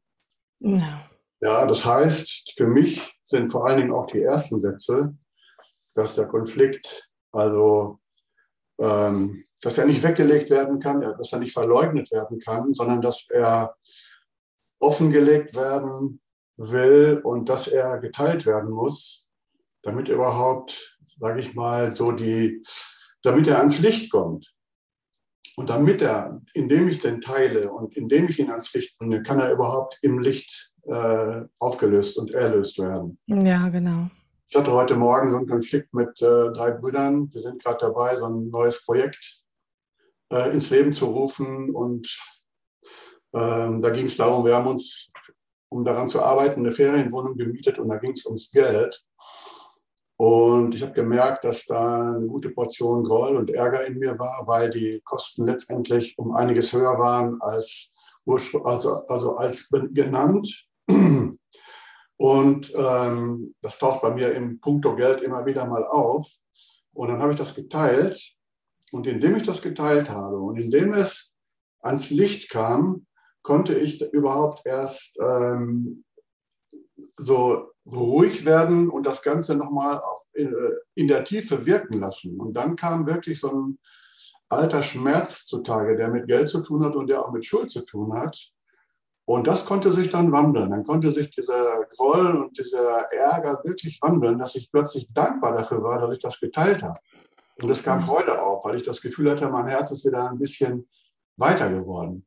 Ja. 0.61 1.05
ja, 1.41 1.67
das 1.67 1.85
heißt, 1.85 2.55
für 2.57 2.67
mich 2.67 3.21
sind 3.25 3.51
vor 3.51 3.67
allen 3.67 3.79
Dingen 3.79 3.93
auch 3.93 4.07
die 4.07 4.23
ersten 4.23 4.59
Sätze, 4.59 5.15
dass 5.95 6.17
der 6.17 6.27
Konflikt, 6.27 7.11
also 7.33 7.99
ähm, 8.79 9.45
dass 9.61 9.79
er 9.79 9.87
nicht 9.87 10.03
weggelegt 10.03 10.51
werden 10.51 10.79
kann, 10.79 11.01
dass 11.01 11.33
er 11.33 11.39
nicht 11.39 11.53
verleugnet 11.53 12.11
werden 12.13 12.39
kann, 12.39 12.75
sondern 12.75 13.01
dass 13.01 13.31
er 13.31 13.75
offengelegt 14.81 15.55
werden 15.55 16.21
will 16.57 17.21
und 17.25 17.49
dass 17.49 17.69
er 17.69 17.99
geteilt 17.99 18.47
werden 18.47 18.71
muss, 18.71 19.27
damit 19.83 20.09
überhaupt, 20.09 20.99
sage 21.19 21.41
ich 21.41 21.55
mal, 21.55 21.95
so 21.95 22.13
die, 22.13 22.63
damit 23.23 23.49
er 23.49 23.59
ans 23.59 23.81
Licht 23.81 24.11
kommt. 24.11 24.51
Und 25.57 25.71
damit 25.71 26.03
er, 26.03 26.43
indem 26.53 26.89
ich 26.89 26.99
den 26.99 27.21
teile 27.21 27.71
und 27.71 27.97
indem 27.97 28.29
ich 28.29 28.41
ihn 28.41 28.51
ans 28.51 28.75
Licht 28.75 28.99
bringe, 28.99 29.23
kann 29.23 29.39
er 29.39 29.53
überhaupt 29.53 29.99
im 30.03 30.19
Licht 30.19 30.73
äh, 30.83 31.43
aufgelöst 31.61 32.19
und 32.19 32.33
erlöst 32.33 32.79
werden. 32.79 33.19
Ja, 33.27 33.69
genau. 33.69 34.11
Ich 34.55 34.61
hatte 34.61 34.71
heute 34.71 34.95
Morgen 34.95 35.33
so 35.33 35.37
einen 35.37 35.49
Konflikt 35.49 35.93
mit 35.95 36.23
äh, 36.23 36.53
drei 36.53 36.71
Brüdern. 36.71 37.29
Wir 37.35 37.41
sind 37.43 37.61
gerade 37.61 37.79
dabei, 37.81 38.15
so 38.15 38.27
ein 38.27 38.51
neues 38.51 38.87
Projekt 38.87 39.43
äh, 40.33 40.53
ins 40.53 40.71
Leben 40.71 40.93
zu 40.93 41.07
rufen. 41.07 41.75
Und 41.75 42.07
ähm, 43.35 43.83
da 43.83 43.91
ging 43.91 44.07
es 44.07 44.17
darum, 44.17 44.45
wir 44.45 44.55
haben 44.55 44.69
uns, 44.69 45.11
um 45.71 45.85
daran 45.85 46.07
zu 46.07 46.23
arbeiten, 46.23 46.61
eine 46.61 46.71
Ferienwohnung 46.71 47.37
gemietet 47.37 47.81
und 47.81 47.89
da 47.89 47.97
ging 47.97 48.13
es 48.13 48.27
ums 48.27 48.53
Geld. 48.53 49.05
Und 50.19 50.77
ich 50.77 50.83
habe 50.83 50.93
gemerkt, 50.93 51.43
dass 51.43 51.67
da 51.67 52.13
eine 52.15 52.29
gute 52.29 52.51
Portion 52.51 53.03
Groll 53.03 53.37
und 53.37 53.51
Ärger 53.51 53.85
in 53.85 53.99
mir 53.99 54.17
war, 54.21 54.47
weil 54.47 54.71
die 54.71 55.01
Kosten 55.03 55.47
letztendlich 55.47 56.17
um 56.17 56.33
einiges 56.37 56.73
höher 56.73 56.97
waren 56.97 57.43
als, 57.43 57.93
also, 58.25 59.05
also 59.09 59.35
als 59.35 59.69
genannt. 59.91 60.69
Und 62.17 62.73
ähm, 62.77 63.55
das 63.61 63.79
taucht 63.79 64.03
bei 64.03 64.15
mir 64.15 64.33
im 64.35 64.61
Punkto 64.61 64.95
Geld 64.95 65.21
immer 65.21 65.47
wieder 65.47 65.67
mal 65.67 65.85
auf. 65.85 66.31
Und 66.93 67.09
dann 67.09 67.21
habe 67.21 67.33
ich 67.33 67.39
das 67.39 67.55
geteilt. 67.55 68.35
Und 68.93 69.07
indem 69.07 69.37
ich 69.37 69.43
das 69.43 69.63
geteilt 69.63 70.09
habe 70.11 70.39
und 70.39 70.57
indem 70.57 70.93
es 70.95 71.35
ans 71.81 72.11
Licht 72.11 72.51
kam, 72.51 73.07
konnte 73.43 73.75
ich 73.75 74.01
überhaupt 74.13 74.65
erst 74.65 75.19
ähm, 75.21 76.05
so 77.17 77.73
ruhig 77.87 78.45
werden 78.45 78.89
und 78.89 79.05
das 79.05 79.23
Ganze 79.23 79.57
nochmal 79.57 80.01
in, 80.33 80.49
äh, 80.49 80.71
in 80.95 81.09
der 81.09 81.25
Tiefe 81.25 81.67
wirken 81.67 82.01
lassen. 82.01 82.41
Und 82.41 82.55
dann 82.55 82.77
kam 82.77 83.07
wirklich 83.07 83.41
so 83.41 83.51
ein 83.51 83.79
alter 84.49 84.83
Schmerz 84.83 85.47
zutage, 85.47 85.97
der 85.97 86.09
mit 86.09 86.27
Geld 86.27 86.49
zu 86.49 86.63
tun 86.63 86.85
hat 86.85 86.97
und 86.97 87.09
der 87.09 87.21
auch 87.21 87.33
mit 87.33 87.45
Schuld 87.45 87.71
zu 87.71 87.85
tun 87.85 88.15
hat. 88.15 88.54
Und 89.27 89.47
das 89.47 89.65
konnte 89.65 89.91
sich 89.91 90.11
dann 90.11 90.33
wandeln. 90.33 90.71
Dann 90.71 90.85
konnte 90.85 91.11
sich 91.11 91.31
dieser 91.31 91.85
Groll 91.97 92.37
und 92.37 92.59
dieser 92.59 93.11
Ärger 93.11 93.61
wirklich 93.65 93.99
wandeln, 94.03 94.39
dass 94.39 94.55
ich 94.55 94.71
plötzlich 94.71 95.09
dankbar 95.13 95.57
dafür 95.57 95.83
war, 95.83 95.99
dass 95.99 96.15
ich 96.15 96.23
das 96.23 96.39
geteilt 96.39 96.83
habe. 96.83 96.99
Und 97.61 97.71
es 97.71 97.83
kam. 97.83 98.01
Freude 98.01 98.41
auf, 98.43 98.65
weil 98.65 98.77
ich 98.77 98.83
das 98.83 99.01
Gefühl 99.01 99.31
hatte, 99.31 99.49
mein 99.49 99.69
Herz 99.69 99.91
ist 99.91 100.05
wieder 100.05 100.29
ein 100.29 100.39
bisschen 100.39 100.89
weiter 101.37 101.71
geworden. 101.71 102.27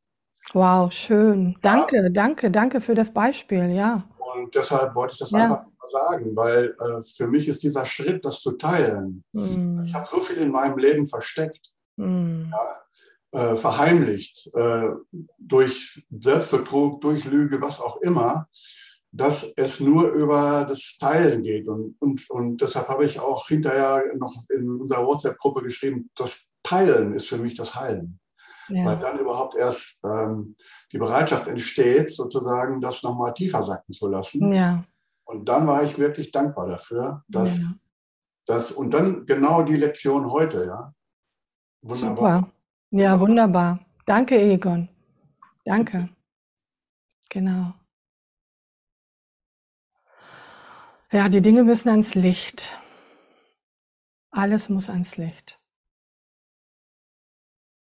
Wow, 0.53 0.91
schön. 0.91 1.57
Danke, 1.61 2.03
ja. 2.03 2.09
danke, 2.09 2.49
danke 2.49 2.81
für 2.81 2.95
das 2.95 3.11
Beispiel, 3.11 3.71
ja. 3.73 4.03
Und 4.17 4.55
deshalb 4.55 4.95
wollte 4.95 5.13
ich 5.13 5.19
das 5.19 5.31
ja. 5.31 5.39
einfach 5.39 5.63
mal 5.63 5.85
sagen, 5.91 6.35
weil 6.35 6.75
äh, 6.79 7.03
für 7.03 7.27
mich 7.27 7.47
ist 7.47 7.63
dieser 7.63 7.83
Schritt, 7.85 8.23
das 8.23 8.41
zu 8.41 8.53
teilen. 8.53 9.23
Mm. 9.33 9.83
Ich 9.83 9.93
habe 9.93 10.07
so 10.09 10.21
viel 10.21 10.37
in 10.37 10.51
meinem 10.51 10.77
Leben 10.77 11.05
versteckt, 11.05 11.71
mm. 11.97 12.49
ja, 12.49 12.81
äh, 13.31 13.55
verheimlicht, 13.55 14.49
äh, 14.53 14.89
durch 15.37 16.05
Selbstbetrug, 16.09 17.01
durch 17.01 17.25
Lüge, 17.25 17.61
was 17.61 17.79
auch 17.79 17.97
immer 18.01 18.47
dass 19.11 19.53
es 19.55 19.79
nur 19.79 20.11
über 20.11 20.65
das 20.67 20.97
Teilen 20.99 21.41
geht. 21.41 21.67
Und, 21.67 21.95
und, 21.99 22.29
und 22.29 22.61
deshalb 22.61 22.87
habe 22.87 23.05
ich 23.05 23.19
auch 23.19 23.47
hinterher 23.47 24.03
noch 24.15 24.33
in 24.49 24.79
unserer 24.79 25.05
WhatsApp-Gruppe 25.05 25.63
geschrieben, 25.63 26.09
das 26.15 26.53
Teilen 26.63 27.13
ist 27.13 27.27
für 27.27 27.37
mich 27.37 27.55
das 27.55 27.75
Heilen. 27.75 28.19
Ja. 28.69 28.85
Weil 28.85 28.97
dann 28.97 29.17
überhaupt 29.17 29.55
erst 29.55 30.03
ähm, 30.03 30.55
die 30.91 30.97
Bereitschaft 30.97 31.47
entsteht, 31.47 32.11
sozusagen 32.11 32.81
das 32.81 33.01
nochmal 33.01 33.33
tiefer 33.33 33.63
sacken 33.63 33.93
zu 33.93 34.07
lassen. 34.07 34.53
Ja. 34.53 34.83
Und 35.23 35.47
dann 35.47 35.67
war 35.67 35.83
ich 35.83 35.97
wirklich 35.97 36.31
dankbar 36.31 36.67
dafür, 36.67 37.23
dass 37.27 37.59
ja. 37.59 37.71
das, 38.45 38.71
und 38.71 38.93
dann 38.93 39.25
genau 39.25 39.63
die 39.63 39.77
Lektion 39.77 40.29
heute, 40.29 40.65
ja. 40.65 40.93
Wunderbar. 41.81 42.39
Super. 42.39 42.51
Ja, 42.91 43.19
wunderbar. 43.19 43.79
Danke, 44.05 44.39
Egon. 44.39 44.87
Danke. 45.65 46.09
Genau. 47.29 47.73
Ja, 51.11 51.29
die 51.29 51.41
Dinge 51.41 51.63
müssen 51.63 51.89
ans 51.89 52.15
Licht. 52.15 52.77
Alles 54.31 54.69
muss 54.69 54.89
ans 54.89 55.17
Licht. 55.17 55.59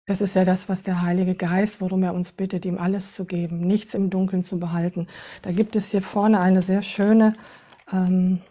Das 0.07 0.21
ist 0.21 0.35
ja 0.35 0.45
das, 0.45 0.69
was 0.69 0.83
der 0.83 1.01
Heilige 1.01 1.35
Geist, 1.35 1.81
worum 1.81 2.03
er 2.03 2.13
uns 2.13 2.31
bittet, 2.31 2.65
ihm 2.65 2.77
alles 2.77 3.15
zu 3.15 3.25
geben, 3.25 3.59
nichts 3.61 3.95
im 3.95 4.09
Dunkeln 4.11 4.43
zu 4.43 4.59
behalten. 4.59 5.07
Da 5.41 5.51
gibt 5.51 5.75
es 5.75 5.91
hier 5.91 6.03
vorne 6.03 6.39
eine 6.39 6.61
sehr 6.61 6.83
schöne, 6.83 7.33
ähm, 7.91 8.41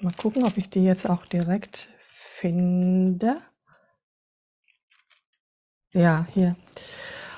mal 0.00 0.12
gucken, 0.14 0.44
ob 0.44 0.56
ich 0.56 0.70
die 0.70 0.84
jetzt 0.84 1.08
auch 1.08 1.26
direkt 1.26 1.88
finde. 2.08 3.42
Ja, 5.94 6.26
hier. 6.34 6.56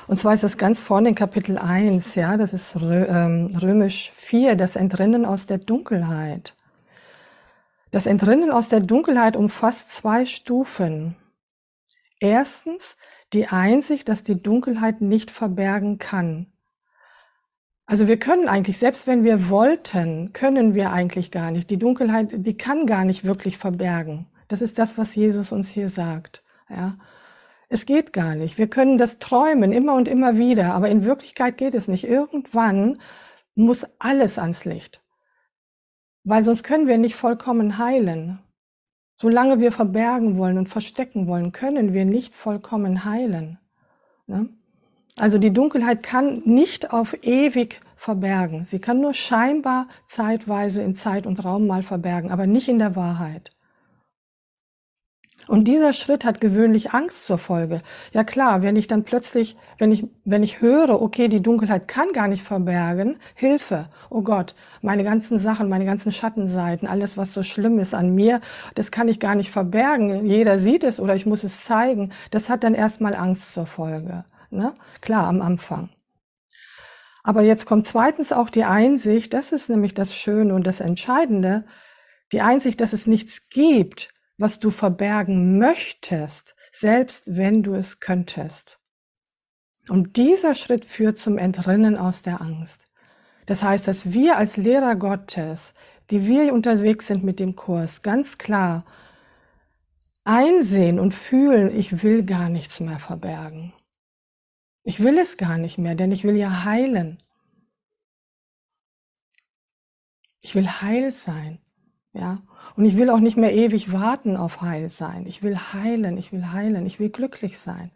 Und 0.08 0.18
zwar 0.18 0.34
ist 0.34 0.42
das 0.42 0.56
ganz 0.56 0.80
vorne 0.80 1.10
in 1.10 1.14
Kapitel 1.14 1.58
1, 1.58 2.14
ja, 2.14 2.36
das 2.36 2.52
ist 2.52 2.74
ähm, 2.76 3.56
römisch 3.60 4.10
4, 4.12 4.56
das 4.56 4.76
Entrinnen 4.76 5.26
aus 5.26 5.46
der 5.46 5.58
Dunkelheit. 5.58 6.54
Das 7.90 8.06
Entrinnen 8.06 8.50
aus 8.50 8.68
der 8.68 8.80
Dunkelheit 8.80 9.36
umfasst 9.36 9.92
zwei 9.92 10.24
Stufen. 10.26 11.16
Erstens 12.18 12.96
die 13.32 13.48
Einsicht, 13.48 14.08
dass 14.08 14.24
die 14.24 14.40
Dunkelheit 14.40 15.00
nicht 15.00 15.30
verbergen 15.30 15.98
kann. 15.98 16.46
Also 17.84 18.08
wir 18.08 18.18
können 18.18 18.48
eigentlich, 18.48 18.78
selbst 18.78 19.06
wenn 19.06 19.22
wir 19.22 19.50
wollten, 19.50 20.32
können 20.32 20.74
wir 20.74 20.92
eigentlich 20.92 21.30
gar 21.30 21.50
nicht. 21.50 21.70
Die 21.70 21.78
Dunkelheit, 21.78 22.30
die 22.32 22.56
kann 22.56 22.86
gar 22.86 23.04
nicht 23.04 23.24
wirklich 23.24 23.58
verbergen. 23.58 24.26
Das 24.48 24.62
ist 24.62 24.78
das, 24.78 24.96
was 24.96 25.14
Jesus 25.14 25.52
uns 25.52 25.68
hier 25.68 25.88
sagt. 25.88 26.42
Ja. 26.68 26.96
Es 27.68 27.84
geht 27.84 28.12
gar 28.12 28.34
nicht. 28.36 28.58
Wir 28.58 28.68
können 28.68 28.96
das 28.96 29.18
träumen 29.18 29.72
immer 29.72 29.94
und 29.94 30.08
immer 30.08 30.36
wieder, 30.36 30.74
aber 30.74 30.88
in 30.88 31.04
Wirklichkeit 31.04 31.56
geht 31.56 31.74
es 31.74 31.88
nicht. 31.88 32.04
Irgendwann 32.04 32.98
muss 33.54 33.86
alles 33.98 34.38
ans 34.38 34.64
Licht. 34.64 35.02
Weil 36.22 36.44
sonst 36.44 36.62
können 36.62 36.86
wir 36.86 36.98
nicht 36.98 37.16
vollkommen 37.16 37.78
heilen. 37.78 38.38
Solange 39.16 39.60
wir 39.60 39.72
verbergen 39.72 40.36
wollen 40.36 40.58
und 40.58 40.68
verstecken 40.68 41.26
wollen, 41.26 41.52
können 41.52 41.94
wir 41.94 42.04
nicht 42.04 42.34
vollkommen 42.34 43.04
heilen. 43.04 43.58
Ne? 44.26 44.48
Also 45.16 45.38
die 45.38 45.52
Dunkelheit 45.52 46.02
kann 46.02 46.42
nicht 46.44 46.92
auf 46.92 47.16
ewig 47.24 47.80
verbergen. 47.96 48.66
Sie 48.66 48.78
kann 48.78 49.00
nur 49.00 49.14
scheinbar 49.14 49.88
zeitweise 50.06 50.82
in 50.82 50.94
Zeit 50.94 51.26
und 51.26 51.42
Raum 51.44 51.66
mal 51.66 51.82
verbergen, 51.82 52.30
aber 52.30 52.46
nicht 52.46 52.68
in 52.68 52.78
der 52.78 52.94
Wahrheit. 52.94 53.55
Und 55.48 55.68
dieser 55.68 55.92
Schritt 55.92 56.24
hat 56.24 56.40
gewöhnlich 56.40 56.90
Angst 56.92 57.26
zur 57.26 57.38
Folge. 57.38 57.82
Ja 58.12 58.24
klar, 58.24 58.62
wenn 58.62 58.74
ich 58.74 58.88
dann 58.88 59.04
plötzlich, 59.04 59.56
wenn 59.78 59.92
ich, 59.92 60.04
wenn 60.24 60.42
ich 60.42 60.60
höre, 60.60 61.00
okay, 61.00 61.28
die 61.28 61.42
Dunkelheit 61.42 61.86
kann 61.86 62.12
gar 62.12 62.26
nicht 62.26 62.42
verbergen, 62.42 63.18
Hilfe, 63.34 63.88
oh 64.10 64.22
Gott, 64.22 64.56
meine 64.82 65.04
ganzen 65.04 65.38
Sachen, 65.38 65.68
meine 65.68 65.84
ganzen 65.84 66.10
Schattenseiten, 66.10 66.88
alles, 66.88 67.16
was 67.16 67.32
so 67.32 67.44
schlimm 67.44 67.78
ist 67.78 67.94
an 67.94 68.14
mir, 68.14 68.40
das 68.74 68.90
kann 68.90 69.06
ich 69.06 69.20
gar 69.20 69.36
nicht 69.36 69.52
verbergen. 69.52 70.26
Jeder 70.26 70.58
sieht 70.58 70.82
es 70.82 70.98
oder 70.98 71.14
ich 71.14 71.26
muss 71.26 71.44
es 71.44 71.62
zeigen. 71.62 72.12
Das 72.32 72.50
hat 72.50 72.64
dann 72.64 72.74
erstmal 72.74 73.14
Angst 73.14 73.54
zur 73.54 73.66
Folge. 73.66 74.24
Ne? 74.50 74.74
Klar, 75.00 75.28
am 75.28 75.42
Anfang. 75.42 75.90
Aber 77.22 77.42
jetzt 77.42 77.66
kommt 77.66 77.86
zweitens 77.86 78.32
auch 78.32 78.50
die 78.50 78.64
Einsicht, 78.64 79.32
das 79.34 79.52
ist 79.52 79.68
nämlich 79.68 79.94
das 79.94 80.14
Schöne 80.14 80.54
und 80.54 80.64
das 80.64 80.80
Entscheidende, 80.80 81.64
die 82.32 82.40
Einsicht, 82.40 82.80
dass 82.80 82.92
es 82.92 83.06
nichts 83.06 83.48
gibt, 83.48 84.10
was 84.38 84.60
du 84.60 84.70
verbergen 84.70 85.58
möchtest, 85.58 86.54
selbst 86.72 87.22
wenn 87.26 87.62
du 87.62 87.74
es 87.74 88.00
könntest. 88.00 88.78
Und 89.88 90.16
dieser 90.16 90.54
Schritt 90.54 90.84
führt 90.84 91.18
zum 91.18 91.38
Entrinnen 91.38 91.96
aus 91.96 92.22
der 92.22 92.40
Angst. 92.40 92.84
Das 93.46 93.62
heißt, 93.62 93.86
dass 93.86 94.12
wir 94.12 94.36
als 94.36 94.56
Lehrer 94.56 94.96
Gottes, 94.96 95.72
die 96.10 96.26
wir 96.26 96.52
unterwegs 96.52 97.06
sind 97.06 97.24
mit 97.24 97.40
dem 97.40 97.56
Kurs, 97.56 98.02
ganz 98.02 98.38
klar 98.38 98.84
einsehen 100.24 100.98
und 100.98 101.14
fühlen, 101.14 101.74
ich 101.74 102.02
will 102.02 102.24
gar 102.24 102.48
nichts 102.48 102.80
mehr 102.80 102.98
verbergen. 102.98 103.72
Ich 104.82 105.00
will 105.00 105.18
es 105.18 105.36
gar 105.36 105.56
nicht 105.58 105.78
mehr, 105.78 105.94
denn 105.94 106.10
ich 106.12 106.24
will 106.24 106.36
ja 106.36 106.64
heilen. 106.64 107.22
Ich 110.40 110.54
will 110.54 110.68
heil 110.68 111.12
sein. 111.12 111.60
Ja, 112.12 112.42
und 112.76 112.84
ich 112.84 112.96
will 112.96 113.10
auch 113.10 113.20
nicht 113.20 113.36
mehr 113.36 113.54
ewig 113.54 113.92
warten 113.92 114.36
auf 114.36 114.60
Heil 114.60 114.90
sein. 114.90 115.26
Ich 115.26 115.42
will 115.42 115.56
heilen, 115.56 116.18
ich 116.18 116.32
will 116.32 116.52
heilen, 116.52 116.86
ich 116.86 117.00
will 117.00 117.08
glücklich 117.08 117.58
sein. 117.58 117.90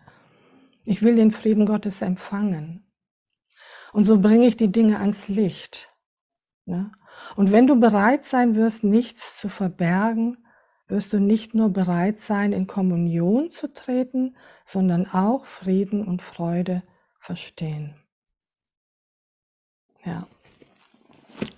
Ich 0.85 1.03
will 1.03 1.17
den 1.17 1.33
Frieden 1.33 1.67
Gottes 1.67 2.01
empfangen. 2.01 2.91
Und 3.93 4.05
so 4.05 4.21
bringe 4.21 4.47
ich 4.47 4.57
die 4.57 4.73
Dinge 4.73 4.99
ans 4.99 5.29
Licht. 5.29 5.91
Ne? 6.65 6.93
Und 7.37 7.53
wenn 7.53 7.67
du 7.67 7.79
bereit 7.79 8.25
sein 8.25 8.55
wirst, 8.55 8.83
nichts 8.83 9.37
zu 9.37 9.49
verbergen, 9.49 10.39
wirst 10.89 11.13
du 11.13 11.21
nicht 11.21 11.55
nur 11.55 11.71
bereit 11.71 12.21
sein, 12.21 12.53
in 12.53 12.67
Kommunion 12.67 13.51
zu 13.51 13.73
treten, 13.73 14.37
sondern 14.67 15.07
auch 15.07 15.45
Frieden 15.45 16.07
und 16.07 16.23
Freude 16.23 16.83
verstehen. 17.21 17.95
Ja. 20.05 20.27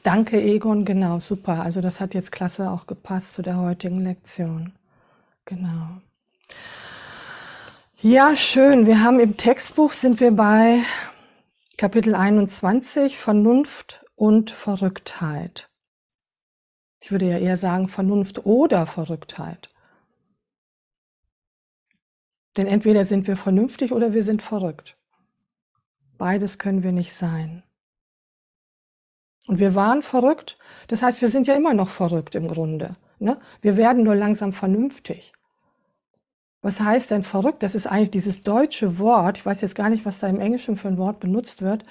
Danke, 0.03 0.43
Egon. 0.43 0.85
Genau, 0.85 1.21
super. 1.21 1.63
Also 1.63 1.81
das 1.81 2.01
hat 2.01 2.15
jetzt 2.15 2.33
klasse 2.33 2.71
auch 2.71 2.87
gepasst 2.87 3.35
zu 3.35 3.43
der 3.43 3.57
heutigen 3.57 4.03
Lektion. 4.03 4.73
Genau. 5.45 6.01
Ja, 8.01 8.35
schön. 8.35 8.87
Wir 8.87 9.03
haben 9.03 9.21
im 9.21 9.37
Textbuch 9.37 9.93
sind 9.93 10.19
wir 10.21 10.33
bei 10.33 10.81
Kapitel 11.77 12.15
21 12.15 13.17
Vernunft 13.17 14.05
und 14.17 14.51
Verrücktheit. 14.51 15.69
Ich 17.01 17.11
würde 17.11 17.29
ja 17.29 17.39
eher 17.39 17.57
sagen 17.57 17.89
Vernunft 17.89 18.47
oder 18.47 18.87
Verrücktheit. 18.87 19.71
Denn 22.57 22.67
entweder 22.67 23.05
sind 23.05 23.27
wir 23.27 23.37
vernünftig 23.37 23.93
oder 23.93 24.13
wir 24.13 24.25
sind 24.25 24.43
verrückt. 24.43 24.97
Beides 26.19 26.59
können 26.59 26.83
wir 26.83 26.93
nicht 26.93 27.15
sein. 27.15 27.63
Und 29.53 29.59
wir 29.59 29.75
waren 29.75 30.01
verrückt. 30.01 30.57
Das 30.89 31.03
heißt, 31.03 31.21
wir 31.21 31.29
sind 31.29 31.47
ja 31.47 31.53
immer 31.53 31.75
noch 31.75 31.91
verrückt 31.91 32.35
im 32.35 32.49
Grunde. 32.49 32.97
Ne? 33.19 33.37
Wir 33.61 33.77
werden 33.77 34.03
nur 34.03 34.15
langsam 34.15 34.55
vernünftig. 34.55 35.35
Was 36.63 36.81
heißt 36.81 37.11
denn 37.11 37.23
verrückt? 37.23 37.63
Das 37.63 37.75
ist 37.75 37.87
eigentlich 37.87 38.13
dieses 38.13 38.41
deutsche 38.41 38.99
Wort. 38.99 39.37
Ich 39.37 39.45
weiß 39.45 39.61
jetzt 39.61 39.75
gar 39.75 39.91
nicht, 39.91 40.07
was 40.07 40.21
da 40.21 40.27
im 40.27 40.41
Englischen 40.41 40.79
für 40.79 40.89
ein 40.89 40.97
Wort 40.97 41.21
benutzt 41.21 41.61
wird. 41.61 41.85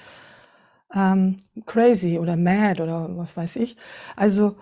Ähm, 0.92 1.44
crazy 1.64 2.18
oder 2.18 2.34
mad 2.34 2.82
oder 2.82 3.16
was 3.16 3.36
weiß 3.36 3.54
ich. 3.54 3.76
Also 4.16 4.56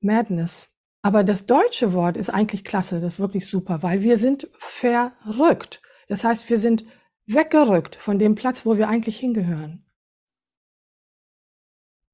Madness. 0.00 0.68
Aber 1.02 1.24
das 1.24 1.46
deutsche 1.46 1.92
Wort 1.94 2.16
ist 2.16 2.30
eigentlich 2.30 2.62
klasse. 2.62 3.00
Das 3.00 3.14
ist 3.14 3.18
wirklich 3.18 3.48
super, 3.48 3.82
weil 3.82 4.02
wir 4.02 4.18
sind 4.18 4.48
verrückt. 4.56 5.82
Das 6.06 6.22
heißt, 6.22 6.48
wir 6.48 6.60
sind 6.60 6.84
weggerückt 7.26 7.96
von 7.96 8.20
dem 8.20 8.36
Platz, 8.36 8.64
wo 8.64 8.76
wir 8.76 8.88
eigentlich 8.88 9.18
hingehören. 9.18 9.82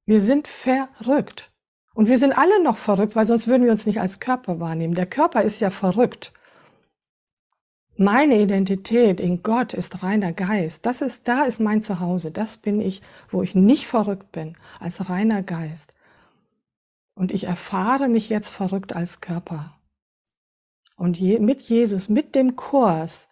Wir 0.05 0.21
sind 0.21 0.47
verrückt. 0.47 1.51
Und 1.93 2.07
wir 2.07 2.17
sind 2.17 2.33
alle 2.33 2.61
noch 2.63 2.77
verrückt, 2.77 3.15
weil 3.15 3.27
sonst 3.27 3.47
würden 3.47 3.65
wir 3.65 3.71
uns 3.71 3.85
nicht 3.85 4.01
als 4.01 4.19
Körper 4.19 4.59
wahrnehmen. 4.59 4.95
Der 4.95 5.05
Körper 5.05 5.43
ist 5.43 5.59
ja 5.59 5.69
verrückt. 5.69 6.33
Meine 7.95 8.41
Identität 8.41 9.19
in 9.19 9.43
Gott 9.43 9.73
ist 9.73 10.01
reiner 10.01 10.33
Geist. 10.33 10.85
Das 10.85 11.01
ist, 11.01 11.27
da 11.27 11.43
ist 11.43 11.59
mein 11.59 11.83
Zuhause. 11.83 12.31
Das 12.31 12.57
bin 12.57 12.81
ich, 12.81 13.03
wo 13.29 13.43
ich 13.43 13.53
nicht 13.53 13.85
verrückt 13.85 14.31
bin, 14.31 14.57
als 14.79 15.09
reiner 15.09 15.43
Geist. 15.43 15.93
Und 17.13 17.31
ich 17.31 17.43
erfahre 17.43 18.07
mich 18.07 18.29
jetzt 18.29 18.49
verrückt 18.49 18.95
als 18.95 19.21
Körper. 19.21 19.77
Und 20.95 21.19
je, 21.19 21.37
mit 21.37 21.61
Jesus, 21.61 22.09
mit 22.09 22.33
dem 22.33 22.55
Kurs, 22.55 23.27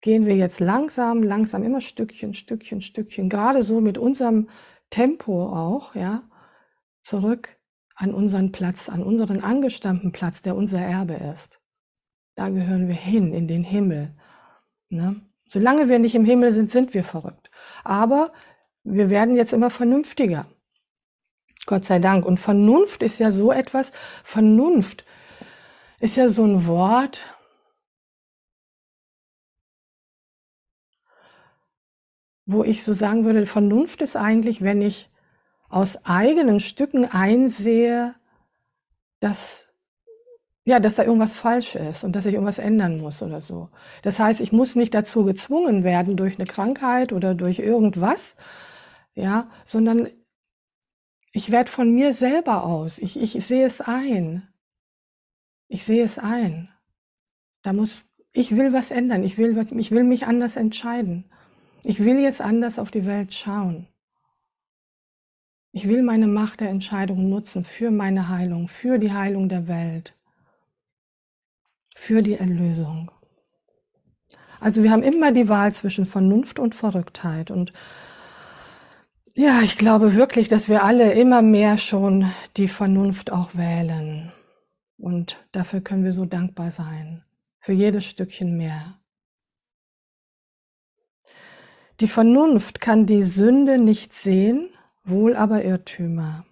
gehen 0.00 0.26
wir 0.26 0.36
jetzt 0.36 0.58
langsam, 0.58 1.22
langsam, 1.22 1.62
immer 1.62 1.80
Stückchen, 1.80 2.34
Stückchen, 2.34 2.80
Stückchen, 2.80 3.28
gerade 3.28 3.62
so 3.62 3.80
mit 3.80 3.98
unserem 3.98 4.48
Tempo 4.94 5.48
auch, 5.48 5.96
ja, 5.96 6.22
zurück 7.00 7.56
an 7.96 8.14
unseren 8.14 8.52
Platz, 8.52 8.88
an 8.88 9.02
unseren 9.02 9.40
angestammten 9.40 10.12
Platz, 10.12 10.40
der 10.40 10.54
unser 10.54 10.78
Erbe 10.78 11.14
ist. 11.14 11.60
Da 12.36 12.48
gehören 12.48 12.86
wir 12.86 12.94
hin, 12.94 13.34
in 13.34 13.48
den 13.48 13.64
Himmel. 13.64 14.14
Ne? 14.90 15.20
Solange 15.48 15.88
wir 15.88 15.98
nicht 15.98 16.14
im 16.14 16.24
Himmel 16.24 16.52
sind, 16.52 16.70
sind 16.70 16.94
wir 16.94 17.02
verrückt. 17.02 17.50
Aber 17.82 18.32
wir 18.84 19.10
werden 19.10 19.34
jetzt 19.34 19.52
immer 19.52 19.70
vernünftiger. 19.70 20.46
Gott 21.66 21.86
sei 21.86 21.98
Dank. 21.98 22.24
Und 22.24 22.38
Vernunft 22.38 23.02
ist 23.02 23.18
ja 23.18 23.32
so 23.32 23.50
etwas, 23.50 23.90
Vernunft 24.22 25.04
ist 25.98 26.14
ja 26.14 26.28
so 26.28 26.44
ein 26.44 26.68
Wort, 26.68 27.24
wo 32.46 32.64
ich 32.64 32.84
so 32.84 32.92
sagen 32.92 33.24
würde, 33.24 33.46
Vernunft 33.46 34.02
ist 34.02 34.16
eigentlich, 34.16 34.62
wenn 34.62 34.82
ich 34.82 35.10
aus 35.68 36.04
eigenen 36.04 36.60
Stücken 36.60 37.04
einsehe, 37.04 38.14
dass 39.20 39.64
ja, 40.66 40.80
dass 40.80 40.94
da 40.94 41.04
irgendwas 41.04 41.34
falsch 41.34 41.74
ist 41.74 42.04
und 42.04 42.16
dass 42.16 42.24
ich 42.24 42.34
irgendwas 42.34 42.58
ändern 42.58 42.98
muss 42.98 43.22
oder 43.22 43.42
so. 43.42 43.68
Das 44.02 44.18
heißt, 44.18 44.40
ich 44.40 44.50
muss 44.50 44.76
nicht 44.76 44.94
dazu 44.94 45.24
gezwungen 45.24 45.84
werden 45.84 46.16
durch 46.16 46.38
eine 46.38 46.46
Krankheit 46.46 47.12
oder 47.12 47.34
durch 47.34 47.58
irgendwas, 47.58 48.34
ja, 49.14 49.50
sondern 49.66 50.08
ich 51.32 51.50
werde 51.50 51.70
von 51.70 51.92
mir 51.92 52.14
selber 52.14 52.64
aus. 52.64 52.98
Ich, 52.98 53.20
ich 53.20 53.44
sehe 53.44 53.66
es 53.66 53.80
ein. 53.80 54.48
Ich 55.68 55.84
sehe 55.84 56.04
es 56.04 56.18
ein. 56.18 56.70
Da 57.62 57.72
muss, 57.72 58.06
ich 58.32 58.56
will 58.56 58.72
was 58.72 58.90
ändern. 58.90 59.22
Ich 59.22 59.36
will 59.36 59.56
was, 59.56 59.70
ich 59.72 59.90
will 59.90 60.04
mich 60.04 60.26
anders 60.26 60.56
entscheiden. 60.56 61.24
Ich 61.84 62.02
will 62.02 62.18
jetzt 62.18 62.40
anders 62.40 62.78
auf 62.78 62.90
die 62.90 63.04
Welt 63.04 63.34
schauen. 63.34 63.86
Ich 65.70 65.86
will 65.86 66.02
meine 66.02 66.26
Macht 66.26 66.60
der 66.60 66.70
Entscheidung 66.70 67.28
nutzen 67.28 67.64
für 67.64 67.90
meine 67.90 68.28
Heilung, 68.28 68.68
für 68.68 68.98
die 68.98 69.12
Heilung 69.12 69.48
der 69.48 69.68
Welt, 69.68 70.16
für 71.94 72.22
die 72.22 72.34
Erlösung. 72.34 73.10
Also 74.60 74.82
wir 74.82 74.92
haben 74.92 75.02
immer 75.02 75.30
die 75.32 75.48
Wahl 75.48 75.74
zwischen 75.74 76.06
Vernunft 76.06 76.58
und 76.58 76.74
Verrücktheit. 76.74 77.50
Und 77.50 77.74
ja, 79.34 79.60
ich 79.60 79.76
glaube 79.76 80.14
wirklich, 80.14 80.48
dass 80.48 80.70
wir 80.70 80.84
alle 80.84 81.12
immer 81.12 81.42
mehr 81.42 81.76
schon 81.76 82.32
die 82.56 82.68
Vernunft 82.68 83.30
auch 83.30 83.54
wählen. 83.54 84.32
Und 84.96 85.44
dafür 85.52 85.82
können 85.82 86.04
wir 86.04 86.14
so 86.14 86.24
dankbar 86.24 86.72
sein. 86.72 87.24
Für 87.58 87.72
jedes 87.72 88.06
Stückchen 88.06 88.56
mehr. 88.56 89.00
Die 92.00 92.08
Vernunft 92.08 92.80
kann 92.80 93.06
die 93.06 93.22
Sünde 93.22 93.78
nicht 93.78 94.12
sehen, 94.12 94.70
wohl 95.04 95.36
aber 95.36 95.64
Irrtümer. 95.64 96.44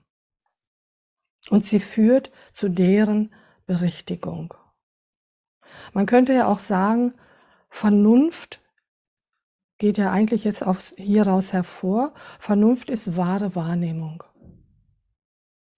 Und 1.51 1.65
sie 1.67 1.81
führt 1.81 2.31
zu 2.53 2.69
deren 2.69 3.35
Berichtigung. 3.67 4.55
Man 5.93 6.07
könnte 6.07 6.33
ja 6.33 6.47
auch 6.47 6.61
sagen, 6.61 7.15
Vernunft 7.71 8.61
geht 9.79 9.99
ja 9.99 10.13
eigentlich 10.13 10.45
jetzt 10.45 10.65
aufs, 10.65 10.95
hieraus 10.97 11.53
hervor. 11.53 12.15
Vernunft 12.39 12.91
ist 12.91 13.17
wahre 13.17 13.57
Wahrnehmung. 13.57 14.23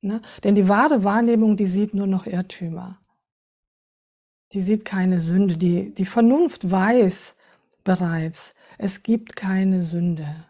Ne? 0.03 0.20
Denn 0.42 0.55
die 0.55 0.68
wahre 0.68 1.05
Wahrnehmung, 1.05 1.57
die 1.57 1.68
sieht 1.68 1.94
nur 1.94 2.07
noch 2.07 2.27
Irrtümer. 2.27 2.98
Die 4.53 4.61
sieht 4.61 4.85
keine 4.85 5.20
Sünde. 5.20 5.57
Die, 5.57 5.94
die 5.94 6.05
Vernunft 6.05 6.70
weiß 6.70 7.35
bereits, 7.83 8.55
es 8.85 9.03
gibt 9.03 9.35
keine 9.35 9.83
Sünde. 9.83 10.44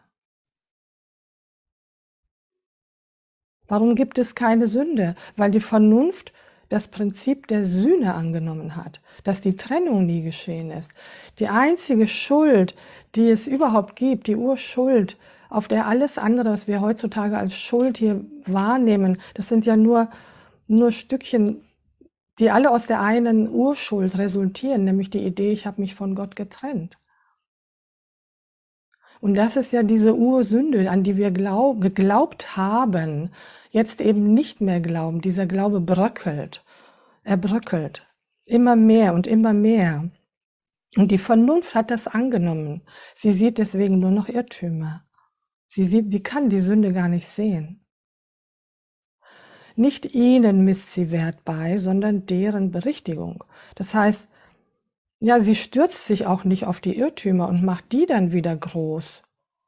Warum 3.68 3.94
gibt 3.94 4.18
es 4.18 4.34
keine 4.34 4.66
Sünde? 4.66 5.14
Weil 5.36 5.52
die 5.52 5.60
Vernunft 5.60 6.32
das 6.68 6.88
Prinzip 6.88 7.46
der 7.46 7.64
Sühne 7.64 8.14
angenommen 8.14 8.74
hat, 8.74 9.00
dass 9.22 9.40
die 9.40 9.54
Trennung 9.54 10.06
nie 10.06 10.22
geschehen 10.22 10.72
ist. 10.72 10.90
Die 11.38 11.46
einzige 11.46 12.08
Schuld, 12.08 12.74
die 13.14 13.30
es 13.30 13.46
überhaupt 13.46 13.94
gibt, 13.94 14.26
die 14.26 14.34
Urschuld, 14.34 15.16
auf 15.48 15.68
der 15.68 15.86
alles 15.86 16.18
andere, 16.18 16.50
was 16.50 16.66
wir 16.66 16.80
heutzutage 16.80 17.38
als 17.38 17.56
Schuld 17.56 17.98
hier 17.98 18.24
wahrnehmen, 18.46 19.18
das 19.34 19.48
sind 19.48 19.64
ja 19.64 19.76
nur, 19.76 20.08
nur 20.66 20.90
Stückchen, 20.90 21.62
die 22.40 22.50
alle 22.50 22.72
aus 22.72 22.88
der 22.88 23.00
einen 23.00 23.48
Urschuld 23.48 24.18
resultieren, 24.18 24.82
nämlich 24.82 25.10
die 25.10 25.24
Idee, 25.24 25.52
ich 25.52 25.66
habe 25.66 25.80
mich 25.80 25.94
von 25.94 26.16
Gott 26.16 26.34
getrennt. 26.34 26.98
Und 29.24 29.36
das 29.36 29.56
ist 29.56 29.72
ja 29.72 29.82
diese 29.82 30.14
Ursünde, 30.14 30.90
an 30.90 31.02
die 31.02 31.16
wir 31.16 31.30
glaub, 31.30 31.80
geglaubt 31.80 32.58
haben, 32.58 33.30
jetzt 33.70 34.02
eben 34.02 34.34
nicht 34.34 34.60
mehr 34.60 34.82
glauben. 34.82 35.22
Dieser 35.22 35.46
Glaube 35.46 35.80
bröckelt. 35.80 36.62
Er 37.22 37.38
bröckelt. 37.38 38.06
Immer 38.44 38.76
mehr 38.76 39.14
und 39.14 39.26
immer 39.26 39.54
mehr. 39.54 40.10
Und 40.98 41.10
die 41.10 41.16
Vernunft 41.16 41.74
hat 41.74 41.90
das 41.90 42.06
angenommen. 42.06 42.82
Sie 43.14 43.32
sieht 43.32 43.56
deswegen 43.56 43.98
nur 43.98 44.10
noch 44.10 44.28
Irrtümer. 44.28 45.06
Sie 45.70 45.86
sieht, 45.86 46.12
die 46.12 46.22
kann 46.22 46.50
die 46.50 46.60
Sünde 46.60 46.92
gar 46.92 47.08
nicht 47.08 47.26
sehen. 47.26 47.82
Nicht 49.74 50.14
ihnen 50.14 50.66
misst 50.66 50.92
sie 50.92 51.10
Wert 51.10 51.46
bei, 51.46 51.78
sondern 51.78 52.26
deren 52.26 52.70
Berichtigung. 52.70 53.42
Das 53.74 53.94
heißt, 53.94 54.28
ja, 55.20 55.40
sie 55.40 55.54
stürzt 55.54 56.06
sich 56.06 56.26
auch 56.26 56.44
nicht 56.44 56.66
auf 56.66 56.80
die 56.80 56.96
Irrtümer 56.96 57.48
und 57.48 57.64
macht 57.64 57.92
die 57.92 58.06
dann 58.06 58.32
wieder 58.32 58.56
groß 58.56 59.22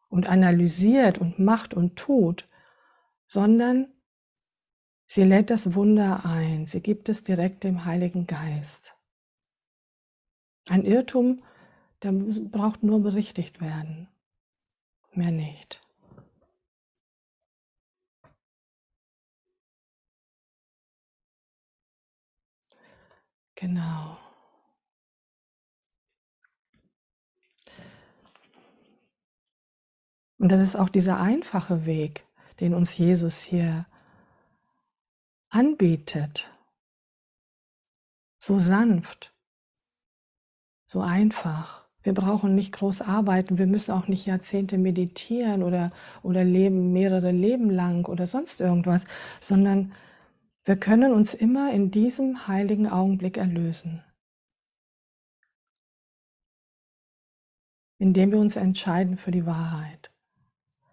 und 0.09 0.27
analysiert 0.27 1.19
und 1.19 1.39
macht 1.39 1.75
und 1.75 1.97
tut, 1.97 2.49
sondern 3.27 3.89
sie 5.09 5.25
lädt 5.25 5.51
das 5.51 5.75
Wunder 5.75 6.25
ein, 6.25 6.67
sie 6.67 6.81
gibt 6.81 7.09
es 7.09 7.25
direkt 7.25 7.65
dem 7.65 7.85
Heiligen 7.85 8.27
Geist. 8.27 8.95
Ein 10.69 10.85
Irrtum, 10.85 11.43
der 12.03 12.13
braucht 12.13 12.83
nur 12.83 13.01
berichtigt 13.03 13.61
werden, 13.61 14.09
mehr 15.13 15.31
nicht. 15.31 15.81
Genau. 23.57 24.26
Und 30.47 30.53
das 30.53 30.61
ist 30.61 30.77
auch 30.77 30.89
dieser 30.89 31.19
einfache 31.19 31.87
Weg, 31.87 32.25
den 32.61 32.73
uns 32.73 32.97
Jesus 32.97 33.43
hier 33.43 33.85
anbietet. 35.49 36.49
So 38.39 38.61
sanft, 38.61 39.35
so 40.87 41.01
einfach. 41.01 41.89
Wir 42.05 42.15
brauchen 42.15 42.55
nicht 42.55 42.71
groß 42.71 43.03
arbeiten, 43.03 43.59
wir 43.59 43.67
müssen 43.67 43.91
auch 43.91 44.07
nicht 44.07 44.25
Jahrzehnte 44.25 44.79
meditieren 44.79 45.65
oder, 45.65 45.91
oder 46.23 46.45
leben 46.45 46.93
mehrere 46.93 47.33
Leben 47.33 47.69
lang 47.69 48.07
oder 48.07 48.29
sonst 48.29 48.61
irgendwas, 48.61 49.05
sondern 49.41 49.95
wir 50.63 50.77
können 50.77 51.13
uns 51.13 51.35
immer 51.35 51.73
in 51.73 51.91
diesem 51.91 52.47
heiligen 52.47 52.87
Augenblick 52.87 53.37
erlösen, 53.37 54.05
indem 57.99 58.31
wir 58.31 58.39
uns 58.39 58.55
entscheiden 58.55 59.19
für 59.19 59.33
die 59.33 59.45
Wahrheit 59.45 60.13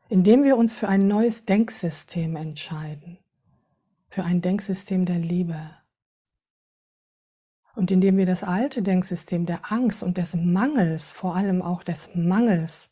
indem 0.10 0.44
wir 0.44 0.58
uns 0.58 0.76
für 0.76 0.88
ein 0.88 1.08
neues 1.08 1.46
Denksystem 1.46 2.36
entscheiden, 2.36 3.18
für 4.10 4.24
ein 4.24 4.42
Denksystem 4.42 5.06
der 5.06 5.20
Liebe. 5.20 5.72
Und 7.76 7.90
indem 7.90 8.18
wir 8.18 8.26
das 8.26 8.44
alte 8.44 8.84
Denksystem 8.84 9.46
der 9.46 9.72
Angst 9.72 10.04
und 10.04 10.18
des 10.18 10.36
Mangels, 10.36 11.12
vor 11.12 11.36
allem 11.36 11.62
auch 11.62 11.84
des 11.84 12.14
Mangels, 12.14 12.90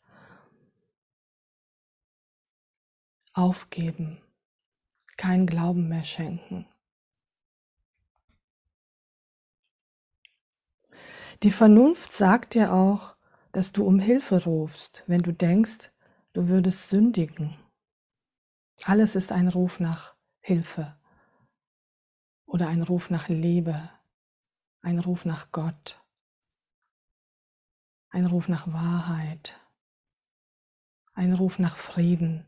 aufgeben, 3.32 4.20
keinen 5.16 5.46
Glauben 5.46 5.88
mehr 5.88 6.04
schenken. 6.04 6.66
Die 11.42 11.50
Vernunft 11.50 12.12
sagt 12.12 12.54
dir 12.54 12.72
auch, 12.72 13.16
dass 13.52 13.72
du 13.72 13.84
um 13.84 13.98
Hilfe 13.98 14.44
rufst, 14.44 15.04
wenn 15.06 15.22
du 15.22 15.32
denkst, 15.32 15.91
du 16.32 16.48
würdest 16.48 16.88
sündigen. 16.88 17.56
Alles 18.84 19.14
ist 19.16 19.32
ein 19.32 19.48
Ruf 19.48 19.80
nach 19.80 20.16
Hilfe 20.40 20.96
oder 22.46 22.68
ein 22.68 22.82
Ruf 22.82 23.10
nach 23.10 23.28
Liebe, 23.28 23.90
ein 24.80 24.98
Ruf 24.98 25.24
nach 25.24 25.52
Gott, 25.52 26.02
ein 28.10 28.26
Ruf 28.26 28.48
nach 28.48 28.66
Wahrheit, 28.72 29.60
ein 31.14 31.32
Ruf 31.32 31.58
nach 31.58 31.76
Frieden. 31.76 32.46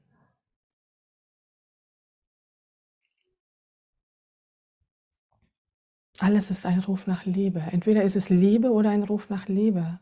Alles 6.18 6.50
ist 6.50 6.64
ein 6.64 6.78
Ruf 6.78 7.06
nach 7.06 7.24
Liebe. 7.24 7.60
Entweder 7.60 8.04
ist 8.04 8.16
es 8.16 8.28
Liebe 8.28 8.70
oder 8.70 8.90
ein 8.90 9.02
Ruf 9.02 9.28
nach 9.30 9.48
Liebe. 9.48 10.00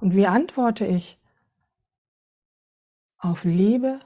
Und 0.00 0.14
wie 0.14 0.26
antworte 0.26 0.86
ich? 0.86 1.18
Auf 3.24 3.44
Liebe 3.44 4.00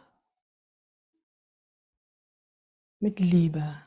mit 3.01 3.19
Liebe. 3.19 3.83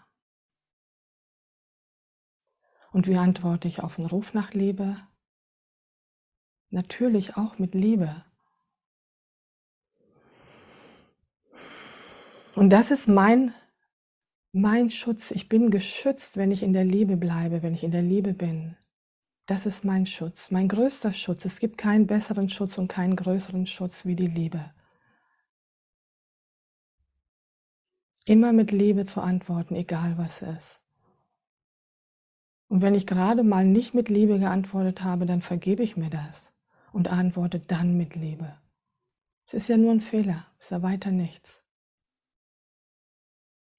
Und 2.92 3.08
wie 3.08 3.16
antworte 3.16 3.70
ich 3.70 3.82
auf 3.82 3.96
den 3.96 4.08
Ruf 4.08 4.34
nach 4.34 4.54
Liebe? 4.54 4.98
Natürlich 6.70 7.38
auch 7.38 7.58
mit 7.60 7.74
Liebe. 7.74 8.26
Und 12.54 12.70
das 12.70 12.92
ist 12.92 13.08
mein, 13.08 13.54
mein 14.52 14.92
Schutz. 14.92 15.32
Ich 15.32 15.48
bin 15.48 15.72
geschützt, 15.72 16.36
wenn 16.36 16.52
ich 16.52 16.62
in 16.62 16.74
der 16.74 16.84
Liebe 16.84 17.16
bleibe, 17.16 17.64
wenn 17.64 17.74
ich 17.74 17.86
in 17.86 17.92
der 17.92 18.02
Liebe 18.02 18.34
bin. 18.34 18.76
Das 19.46 19.66
ist 19.66 19.86
mein 19.86 20.06
Schutz, 20.06 20.52
mein 20.52 20.68
größter 20.68 21.14
Schutz. 21.14 21.46
Es 21.46 21.60
gibt 21.60 21.78
keinen 21.78 22.06
besseren 22.06 22.50
Schutz 22.50 22.78
und 22.78 22.90
keinen 22.90 23.16
größeren 23.16 23.66
Schutz 23.66 24.06
wie 24.06 24.18
die 24.18 24.28
Liebe. 24.28 24.74
Immer 28.26 28.54
mit 28.54 28.72
Liebe 28.72 29.06
zu 29.06 29.22
antworten, 29.22 29.76
egal 29.76 30.18
was 30.18 30.42
ist. 30.42 30.80
Und 32.68 32.82
wenn 32.82 32.96
ich 32.96 33.08
gerade 33.08 33.44
mal 33.44 33.66
nicht 33.66 33.94
mit 33.94 34.10
Liebe 34.10 34.40
geantwortet 34.40 35.04
habe, 35.04 35.26
dann 35.26 35.42
vergebe 35.42 35.84
ich 35.84 35.98
mir 35.98 36.10
das 36.10 36.54
und 36.94 37.08
antworte 37.08 37.60
dann 37.60 37.98
mit 37.98 38.16
Liebe. 38.16 38.56
Es 39.48 39.54
ist 39.54 39.68
ja 39.68 39.76
nur 39.76 39.92
ein 39.92 40.02
Fehler, 40.02 40.46
es 40.58 40.66
ist 40.66 40.72
ja 40.72 40.82
weiter 40.82 41.12
nichts. 41.12 41.62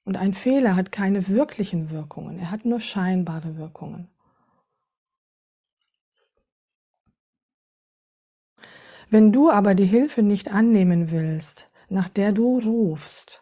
Und 0.05 0.17
ein 0.17 0.35
Fehler 0.35 0.77
hat 0.77 0.93
keine 0.93 1.29
wirklichen 1.29 1.91
Wirkungen, 1.91 2.39
er 2.39 2.51
hat 2.51 2.65
nur 2.65 2.81
scheinbare 2.81 3.57
Wirkungen. 3.57 4.09
Wenn 9.09 9.31
du 9.33 9.51
aber 9.51 9.75
die 9.75 9.87
Hilfe 9.87 10.23
nicht 10.23 10.51
annehmen 10.51 11.11
willst, 11.11 11.71
nach 11.89 12.09
der 12.09 12.33
du 12.33 12.59
rufst, 12.59 13.42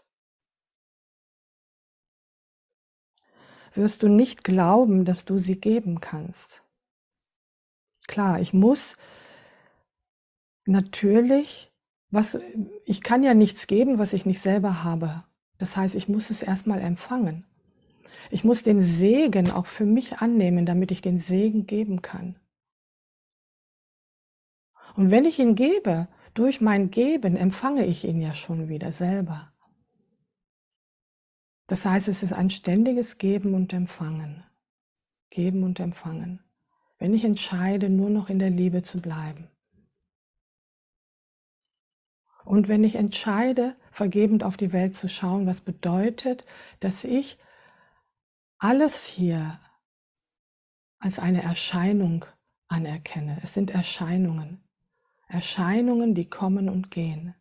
wirst 3.74 4.02
du 4.02 4.09
nicht 4.09 4.44
glauben, 4.44 5.04
dass 5.04 5.24
du 5.24 5.38
sie 5.38 5.61
geben 5.61 6.00
kannst. 6.00 6.62
Klar, 8.09 8.40
ich 8.40 8.52
muss 8.52 8.96
natürlich, 10.64 11.72
was, 12.11 12.38
ich 12.85 13.02
kann 13.02 13.22
ja 13.22 13.35
nichts 13.35 13.66
geben, 13.66 13.98
was 13.98 14.12
ich 14.12 14.26
nicht 14.26 14.40
selber 14.40 14.83
habe. 14.83 15.24
Das 15.59 15.76
heißt, 15.76 15.94
ich 15.94 16.09
muss 16.09 16.30
es 16.30 16.42
erstmal 16.42 16.80
empfangen. 16.80 17.44
Ich 18.30 18.44
muss 18.44 18.62
den 18.62 18.83
Segen 18.83 19.50
auch 19.50 19.66
für 19.66 19.87
mich 19.87 20.18
annehmen, 20.18 20.66
damit 20.66 20.90
ich 20.90 21.02
den 21.02 21.18
Segen 21.18 21.66
geben 21.66 22.02
kann. 22.02 22.37
Und 24.96 25.11
wenn 25.11 25.24
ich 25.24 25.38
ihn 25.38 25.54
gebe, 25.54 26.09
durch 26.35 26.61
mein 26.61 26.90
Geben 26.90 27.37
empfange 27.37 27.87
ich 27.87 28.04
ihn 28.04 28.20
ja 28.20 28.35
schon 28.35 28.68
wieder 28.68 28.92
selber. 28.92 29.52
Das 31.70 31.87
heißt, 31.87 32.09
es 32.09 32.24
ist 32.24 32.33
ein 32.33 32.50
ständiges 32.50 33.16
Geben 33.16 33.54
und 33.54 33.72
Empfangen. 33.72 34.42
Geben 35.30 35.62
und 35.62 35.78
Empfangen. 35.78 36.40
Wenn 36.98 37.14
ich 37.14 37.22
entscheide, 37.22 37.88
nur 37.88 38.11
noch 38.11 38.28
in 38.28 38.40
der 38.40 38.50
Liebe 38.50 38.83
zu 38.83 39.00
bleiben. 39.00 39.46
Und 42.44 42.66
wenn 42.66 42.83
ich 42.83 42.96
entscheide, 42.96 43.76
vergebend 43.92 44.42
auf 44.42 44.56
die 44.56 44.72
Welt 44.72 44.96
zu 44.96 45.09
schauen, 45.09 45.46
was 45.46 45.61
bedeutet, 45.61 46.44
dass 46.80 47.04
ich 47.04 47.38
alles 48.59 49.04
hier 49.04 49.61
als 50.98 51.20
eine 51.20 51.40
Erscheinung 51.40 52.24
anerkenne. 52.66 53.38
Es 53.44 53.54
sind 53.54 53.70
Erscheinungen. 53.70 54.61
Erscheinungen, 55.28 56.16
die 56.16 56.28
kommen 56.28 56.68
und 56.68 56.90
gehen. 56.90 57.37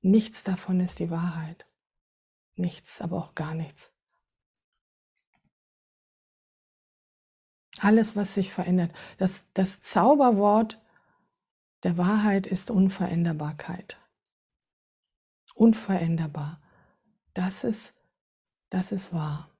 Nichts 0.00 0.44
davon 0.44 0.80
ist 0.80 0.98
die 0.98 1.10
Wahrheit. 1.10 1.66
Nichts, 2.60 3.00
aber 3.00 3.18
auch 3.18 3.34
gar 3.34 3.54
nichts. 3.54 3.90
Alles, 7.78 8.14
was 8.14 8.34
sich 8.34 8.52
verändert. 8.52 8.92
Das, 9.18 9.44
das 9.54 9.80
Zauberwort 9.80 10.80
der 11.82 11.96
Wahrheit 11.96 12.46
ist 12.46 12.70
Unveränderbarkeit. 12.70 13.96
Unveränderbar. 15.54 16.60
Das 17.32 17.64
ist, 17.64 17.94
das 18.70 18.92
ist 18.92 19.12
wahr. 19.12 19.50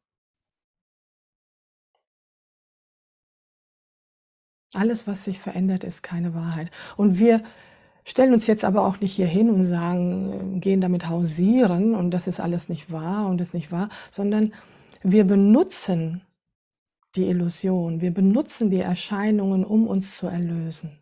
Alles, 4.72 5.06
was 5.06 5.24
sich 5.24 5.40
verändert, 5.40 5.82
ist 5.82 6.02
keine 6.02 6.34
Wahrheit. 6.34 6.70
Und 6.96 7.18
wir 7.18 7.44
stellen 8.10 8.34
uns 8.34 8.46
jetzt 8.46 8.64
aber 8.64 8.84
auch 8.84 9.00
nicht 9.00 9.14
hier 9.14 9.26
hin 9.26 9.50
und 9.50 9.66
sagen, 9.66 10.60
gehen 10.60 10.80
damit 10.80 11.08
hausieren 11.08 11.94
und 11.94 12.10
das 12.10 12.26
ist 12.26 12.40
alles 12.40 12.68
nicht 12.68 12.90
wahr 12.90 13.28
und 13.28 13.40
ist 13.40 13.54
nicht 13.54 13.70
wahr, 13.70 13.88
sondern 14.10 14.52
wir 15.02 15.24
benutzen 15.24 16.22
die 17.14 17.28
Illusion, 17.28 18.00
wir 18.00 18.12
benutzen 18.12 18.70
die 18.70 18.80
Erscheinungen, 18.80 19.64
um 19.64 19.86
uns 19.86 20.16
zu 20.16 20.26
erlösen. 20.26 20.98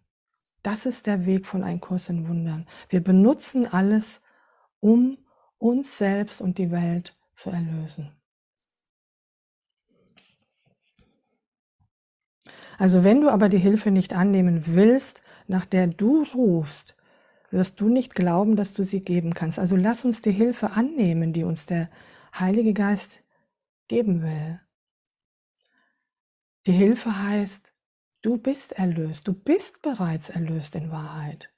Das 0.63 0.87
ist 0.87 1.07
der 1.07 1.25
Weg 1.25 1.47
von 1.47 1.63
Ein 1.63 1.81
Kurs 1.81 2.09
in 2.09 2.29
Wundern. 2.29 2.67
Wir 2.89 3.03
benutzen 3.03 3.67
alles, 3.67 4.21
um 4.81 5.17
uns 5.59 5.97
selbst 5.97 6.41
und 6.41 6.59
die 6.59 6.71
Welt 6.71 7.17
zu 7.35 7.51
erlösen. 7.51 8.13
Also 12.77 13.03
wenn 13.03 13.23
du 13.23 13.31
aber 13.31 13.49
die 13.49 13.59
Hilfe 13.59 13.91
nicht 13.91 14.13
annehmen 14.13 14.63
willst, 14.67 15.23
nach 15.47 15.65
der 15.65 15.87
du 15.87 16.23
rufst, 16.35 16.98
wirst 17.51 17.81
du 17.81 17.89
nicht 17.89 18.15
glauben, 18.15 18.57
dass 18.57 18.73
du 18.73 18.85
sie 18.85 19.01
geben 19.01 19.35
kannst. 19.35 19.59
Also 19.59 19.77
lass 19.77 20.05
uns 20.05 20.23
die 20.23 20.33
Hilfe 20.33 20.73
annehmen, 20.73 21.33
die 21.33 21.45
uns 21.45 21.67
der 21.67 21.89
Heilige 22.39 22.75
Geist 22.75 23.23
geben 23.89 24.23
will. 24.23 24.61
Die 26.67 26.73
Hilfe 26.73 27.23
heißt, 27.23 27.73
du 28.23 28.37
bist 28.37 28.73
erlöst, 28.73 29.27
du 29.27 29.33
bist 29.33 29.81
bereits 29.81 30.29
erlöst 30.29 30.75
in 30.75 30.91
Wahrheit. 30.91 31.51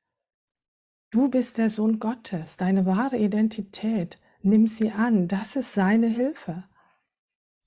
Du 1.10 1.28
bist 1.28 1.58
der 1.58 1.70
Sohn 1.70 1.98
Gottes, 1.98 2.56
deine 2.56 2.86
wahre 2.86 3.18
Identität. 3.18 4.20
Nimm 4.42 4.68
sie 4.68 4.92
an, 4.92 5.26
das 5.26 5.56
ist 5.56 5.74
seine 5.74 6.06
Hilfe. 6.06 6.64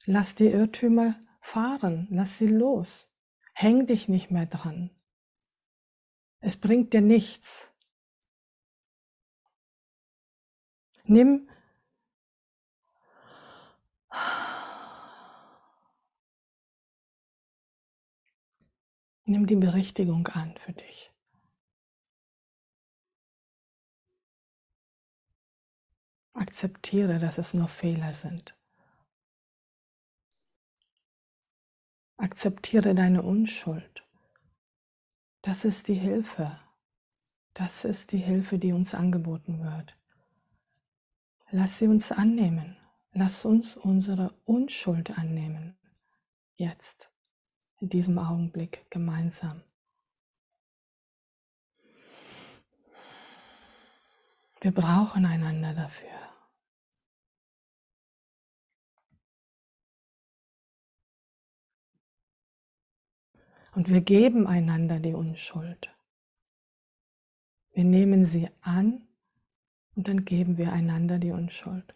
Lass 0.05 0.35
die 0.35 0.47
Irrtümer 0.47 1.15
fahren, 1.41 2.07
lass 2.09 2.37
sie 2.37 2.47
los. 2.47 3.09
Häng 3.53 3.85
dich 3.85 4.07
nicht 4.07 4.31
mehr 4.31 4.45
dran. 4.45 4.89
Es 6.39 6.55
bringt 6.57 6.93
dir 6.93 7.01
nichts. 7.01 7.72
Nimm 11.13 11.47
Nimm 19.25 19.45
die 19.45 19.55
Berichtigung 19.55 20.27
an 20.29 20.57
für 20.57 20.73
dich. 20.73 21.11
Akzeptiere, 26.33 27.19
dass 27.19 27.37
es 27.37 27.53
nur 27.53 27.67
Fehler 27.67 28.15
sind. 28.15 28.55
Akzeptiere 32.17 32.95
deine 32.95 33.21
Unschuld. 33.21 34.03
Das 35.43 35.63
ist 35.63 35.87
die 35.87 35.93
Hilfe. 35.93 36.59
Das 37.53 37.85
ist 37.85 38.11
die 38.13 38.17
Hilfe, 38.17 38.57
die 38.57 38.73
uns 38.73 38.95
angeboten 38.95 39.63
wird. 39.63 39.95
Lass 41.55 41.77
sie 41.77 41.87
uns 41.87 42.11
annehmen. 42.11 42.75
Lass 43.11 43.45
uns 43.45 43.77
unsere 43.77 44.33
Unschuld 44.43 45.15
annehmen. 45.19 45.77
Jetzt, 46.55 47.11
in 47.79 47.89
diesem 47.89 48.17
Augenblick 48.17 48.89
gemeinsam. 48.89 49.61
Wir 54.61 54.71
brauchen 54.71 55.27
einander 55.27 55.75
dafür. 55.75 56.09
Und 63.75 63.89
wir 63.89 64.01
geben 64.01 64.47
einander 64.47 64.99
die 64.99 65.13
Unschuld. 65.13 65.87
Wir 67.73 67.83
nehmen 67.83 68.25
sie 68.25 68.49
an 68.61 69.07
und 69.95 70.07
dann 70.07 70.25
geben 70.25 70.57
wir 70.57 70.71
einander 70.71 71.19
die 71.19 71.31
Unschuld. 71.31 71.93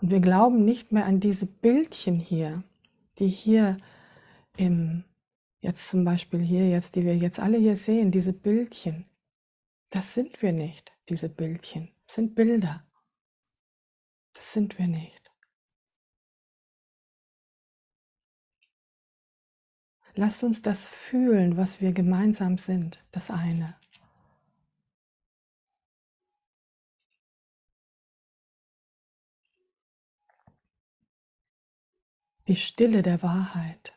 Und 0.00 0.10
wir 0.10 0.20
glauben 0.20 0.64
nicht 0.64 0.92
mehr 0.92 1.06
an 1.06 1.20
diese 1.20 1.46
Bildchen 1.46 2.20
hier, 2.20 2.62
die 3.18 3.28
hier 3.28 3.78
im, 4.56 5.04
jetzt 5.60 5.88
zum 5.88 6.04
Beispiel 6.04 6.40
hier, 6.40 6.68
jetzt, 6.68 6.94
die 6.94 7.04
wir 7.04 7.16
jetzt 7.16 7.40
alle 7.40 7.58
hier 7.58 7.76
sehen, 7.76 8.12
diese 8.12 8.32
Bildchen. 8.32 9.06
Das 9.90 10.14
sind 10.14 10.40
wir 10.42 10.52
nicht, 10.52 10.92
diese 11.08 11.28
Bildchen. 11.28 11.88
Das 12.06 12.16
sind 12.16 12.34
Bilder. 12.34 12.84
Das 14.34 14.52
sind 14.52 14.78
wir 14.78 14.86
nicht. 14.86 15.18
Lasst 20.14 20.42
uns 20.42 20.62
das 20.62 20.88
fühlen, 20.88 21.56
was 21.56 21.80
wir 21.80 21.92
gemeinsam 21.92 22.58
sind, 22.58 22.98
das 23.12 23.30
eine. 23.30 23.77
Die 32.48 32.56
Stille 32.56 33.02
der 33.02 33.22
Wahrheit. 33.22 33.92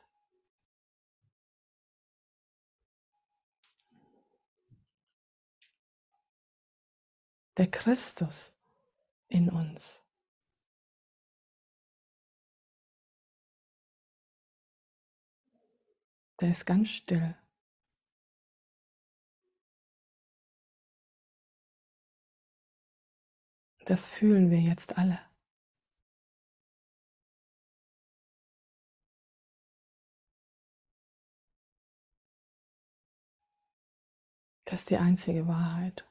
Der 7.55 7.71
Christus 7.71 8.51
in 9.29 9.49
uns. 9.49 10.01
Der 16.41 16.51
ist 16.51 16.65
ganz 16.65 16.89
still. 16.89 17.37
Das 23.85 24.05
fühlen 24.05 24.51
wir 24.51 24.59
jetzt 24.59 24.97
alle. 24.97 25.30
Das 34.71 34.79
ist 34.79 34.89
die 34.89 34.97
einzige 34.97 35.47
Wahrheit. 35.47 36.07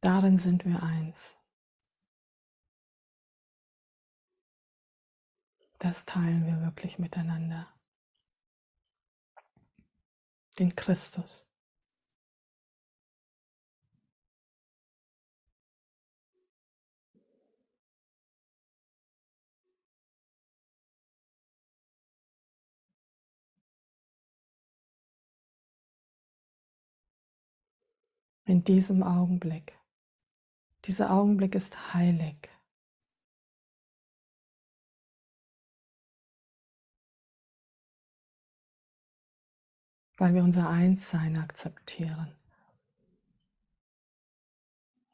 Darin 0.00 0.36
sind 0.36 0.64
wir 0.64 0.82
eins. 0.82 1.36
Das 5.78 6.04
teilen 6.06 6.44
wir 6.44 6.60
wirklich 6.62 6.98
miteinander 6.98 7.72
den 10.58 10.74
Christus. 10.74 11.43
In 28.46 28.64
diesem 28.64 29.02
Augenblick. 29.02 29.78
Dieser 30.84 31.10
Augenblick 31.10 31.54
ist 31.54 31.94
heilig. 31.94 32.50
weil 40.16 40.34
wir 40.34 40.42
unser 40.42 40.68
Einssein 40.68 41.36
akzeptieren, 41.36 42.34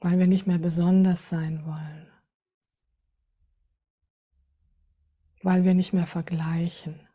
weil 0.00 0.18
wir 0.18 0.26
nicht 0.26 0.46
mehr 0.46 0.58
besonders 0.58 1.28
sein 1.28 1.64
wollen, 1.64 2.12
weil 5.42 5.64
wir 5.64 5.74
nicht 5.74 5.92
mehr 5.92 6.06
vergleichen. 6.06 7.09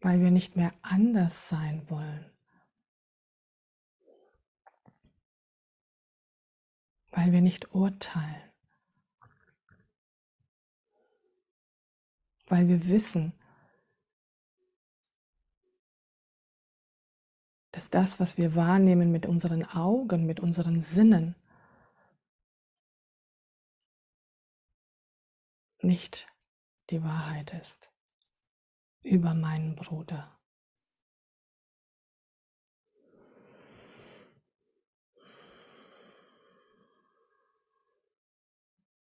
Weil 0.00 0.20
wir 0.20 0.30
nicht 0.30 0.56
mehr 0.56 0.72
anders 0.82 1.48
sein 1.48 1.88
wollen, 1.90 2.30
weil 7.10 7.32
wir 7.32 7.40
nicht 7.40 7.74
urteilen. 7.74 8.50
weil 12.50 12.68
wir 12.68 12.88
wissen, 12.88 13.32
dass 17.70 17.88
das, 17.88 18.18
was 18.18 18.36
wir 18.36 18.56
wahrnehmen 18.56 19.12
mit 19.12 19.24
unseren 19.24 19.64
Augen, 19.64 20.26
mit 20.26 20.40
unseren 20.40 20.82
Sinnen, 20.82 21.36
nicht 25.80 26.26
die 26.90 27.02
Wahrheit 27.02 27.54
ist 27.62 27.89
über 29.02 29.34
meinen 29.34 29.76
Bruder. 29.76 30.36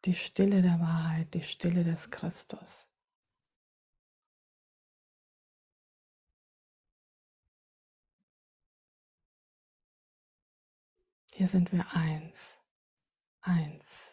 Die 0.05 0.14
Stille 0.14 0.62
der 0.62 0.80
Wahrheit, 0.80 1.34
die 1.34 1.42
Stille 1.42 1.84
des 1.84 2.11
Christus. 2.11 2.86
Hier 11.38 11.49
sind 11.49 11.70
wir 11.72 11.86
eins, 11.92 12.57
eins, 13.42 14.11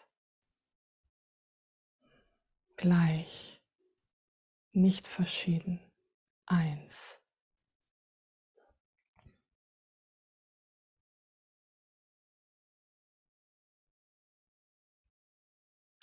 gleich, 2.76 3.55
nicht 4.76 5.08
verschieden, 5.08 5.80
eins. 6.46 7.18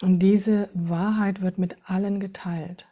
Und 0.01 0.19
diese 0.19 0.69
Wahrheit 0.73 1.41
wird 1.41 1.57
mit 1.57 1.77
allen 1.89 2.19
geteilt. 2.19 2.85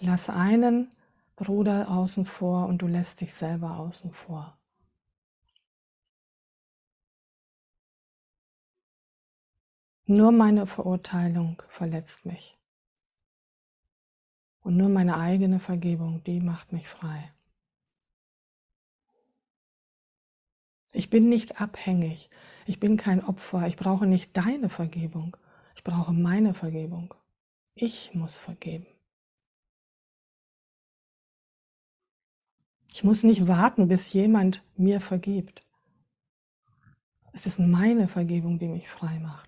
Lass 0.00 0.28
einen 0.28 0.94
Bruder 1.34 1.88
außen 1.90 2.26
vor 2.26 2.66
und 2.66 2.78
du 2.78 2.86
lässt 2.86 3.20
dich 3.20 3.34
selber 3.34 3.78
außen 3.78 4.12
vor. 4.12 4.57
Nur 10.10 10.32
meine 10.32 10.66
Verurteilung 10.66 11.62
verletzt 11.68 12.24
mich. 12.24 12.56
Und 14.62 14.78
nur 14.78 14.88
meine 14.88 15.18
eigene 15.18 15.60
Vergebung, 15.60 16.24
die 16.24 16.40
macht 16.40 16.72
mich 16.72 16.88
frei. 16.88 17.30
Ich 20.94 21.10
bin 21.10 21.28
nicht 21.28 21.60
abhängig. 21.60 22.30
Ich 22.64 22.80
bin 22.80 22.96
kein 22.96 23.22
Opfer. 23.22 23.66
Ich 23.66 23.76
brauche 23.76 24.06
nicht 24.06 24.34
deine 24.34 24.70
Vergebung. 24.70 25.36
Ich 25.76 25.84
brauche 25.84 26.14
meine 26.14 26.54
Vergebung. 26.54 27.12
Ich 27.74 28.14
muss 28.14 28.38
vergeben. 28.38 28.86
Ich 32.88 33.04
muss 33.04 33.24
nicht 33.24 33.46
warten, 33.46 33.88
bis 33.88 34.10
jemand 34.14 34.64
mir 34.74 35.02
vergibt. 35.02 35.62
Es 37.34 37.44
ist 37.44 37.58
meine 37.58 38.08
Vergebung, 38.08 38.58
die 38.58 38.68
mich 38.68 38.88
frei 38.88 39.18
macht. 39.18 39.47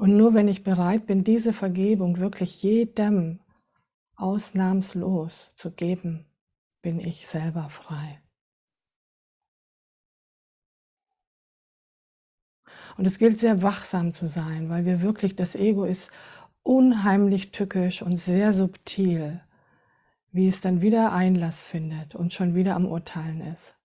Und 0.00 0.16
nur 0.16 0.32
wenn 0.32 0.48
ich 0.48 0.64
bereit 0.64 1.04
bin, 1.04 1.24
diese 1.24 1.52
Vergebung 1.52 2.20
wirklich 2.20 2.62
jedem 2.62 3.38
ausnahmslos 4.16 5.50
zu 5.56 5.72
geben, 5.72 6.24
bin 6.80 7.00
ich 7.00 7.26
selber 7.26 7.68
frei. 7.68 8.22
Und 12.96 13.04
es 13.04 13.18
gilt 13.18 13.40
sehr 13.40 13.60
wachsam 13.60 14.14
zu 14.14 14.26
sein, 14.26 14.70
weil 14.70 14.86
wir 14.86 15.02
wirklich, 15.02 15.36
das 15.36 15.54
Ego 15.54 15.84
ist 15.84 16.10
unheimlich 16.62 17.52
tückisch 17.52 18.00
und 18.00 18.16
sehr 18.16 18.54
subtil, 18.54 19.42
wie 20.32 20.48
es 20.48 20.62
dann 20.62 20.80
wieder 20.80 21.12
Einlass 21.12 21.66
findet 21.66 22.14
und 22.14 22.32
schon 22.32 22.54
wieder 22.54 22.74
am 22.74 22.86
Urteilen 22.86 23.42
ist. 23.42 23.76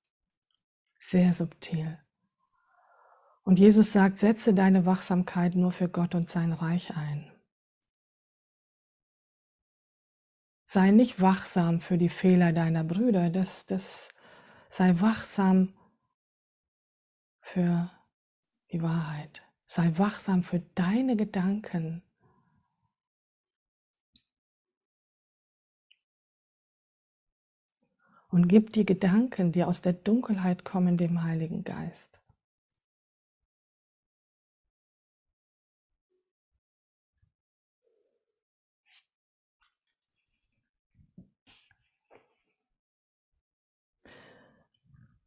Sehr 1.01 1.33
subtil. 1.33 1.99
Und 3.45 3.59
Jesus 3.59 3.93
sagt, 3.93 4.17
setze 4.17 4.55
deine 4.55 4.87
Wachsamkeit 4.87 5.53
nur 5.53 5.71
für 5.71 5.87
Gott 5.87 6.15
und 6.15 6.27
sein 6.27 6.51
Reich 6.51 6.95
ein. 6.97 7.31
Sei 10.65 10.89
nicht 10.89 11.21
wachsam 11.21 11.79
für 11.79 11.99
die 11.99 12.09
Fehler 12.09 12.53
deiner 12.53 12.83
Brüder, 12.83 13.29
das, 13.29 13.67
das, 13.67 14.09
sei 14.71 14.99
wachsam 14.99 15.73
für 17.39 17.91
die 18.71 18.81
Wahrheit. 18.81 19.43
Sei 19.67 19.95
wachsam 19.95 20.41
für 20.41 20.61
deine 20.73 21.15
Gedanken. 21.15 22.01
Und 28.29 28.47
gib 28.47 28.73
die 28.73 28.87
Gedanken, 28.87 29.51
die 29.51 29.63
aus 29.63 29.81
der 29.81 29.93
Dunkelheit 29.93 30.65
kommen, 30.65 30.97
dem 30.97 31.21
Heiligen 31.21 31.63
Geist. 31.63 32.14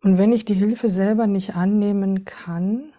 Und 0.09 0.16
wenn 0.16 0.32
ich 0.32 0.46
die 0.46 0.54
Hilfe 0.54 0.88
selber 0.88 1.26
nicht 1.26 1.54
annehmen 1.54 2.24
kann, 2.24 2.94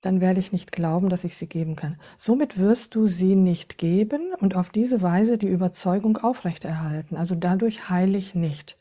dann 0.00 0.20
werde 0.20 0.40
ich 0.40 0.50
nicht 0.50 0.72
glauben, 0.72 1.08
dass 1.08 1.22
ich 1.22 1.36
sie 1.36 1.46
geben 1.46 1.76
kann. 1.76 2.00
Somit 2.18 2.58
wirst 2.58 2.96
du 2.96 3.06
sie 3.06 3.36
nicht 3.36 3.78
geben 3.78 4.34
und 4.40 4.56
auf 4.56 4.70
diese 4.70 5.02
Weise 5.02 5.38
die 5.38 5.46
Überzeugung 5.46 6.16
aufrechterhalten. 6.16 7.16
Also 7.16 7.36
dadurch 7.36 7.88
heile 7.88 8.18
ich 8.18 8.34
nicht. 8.34 8.76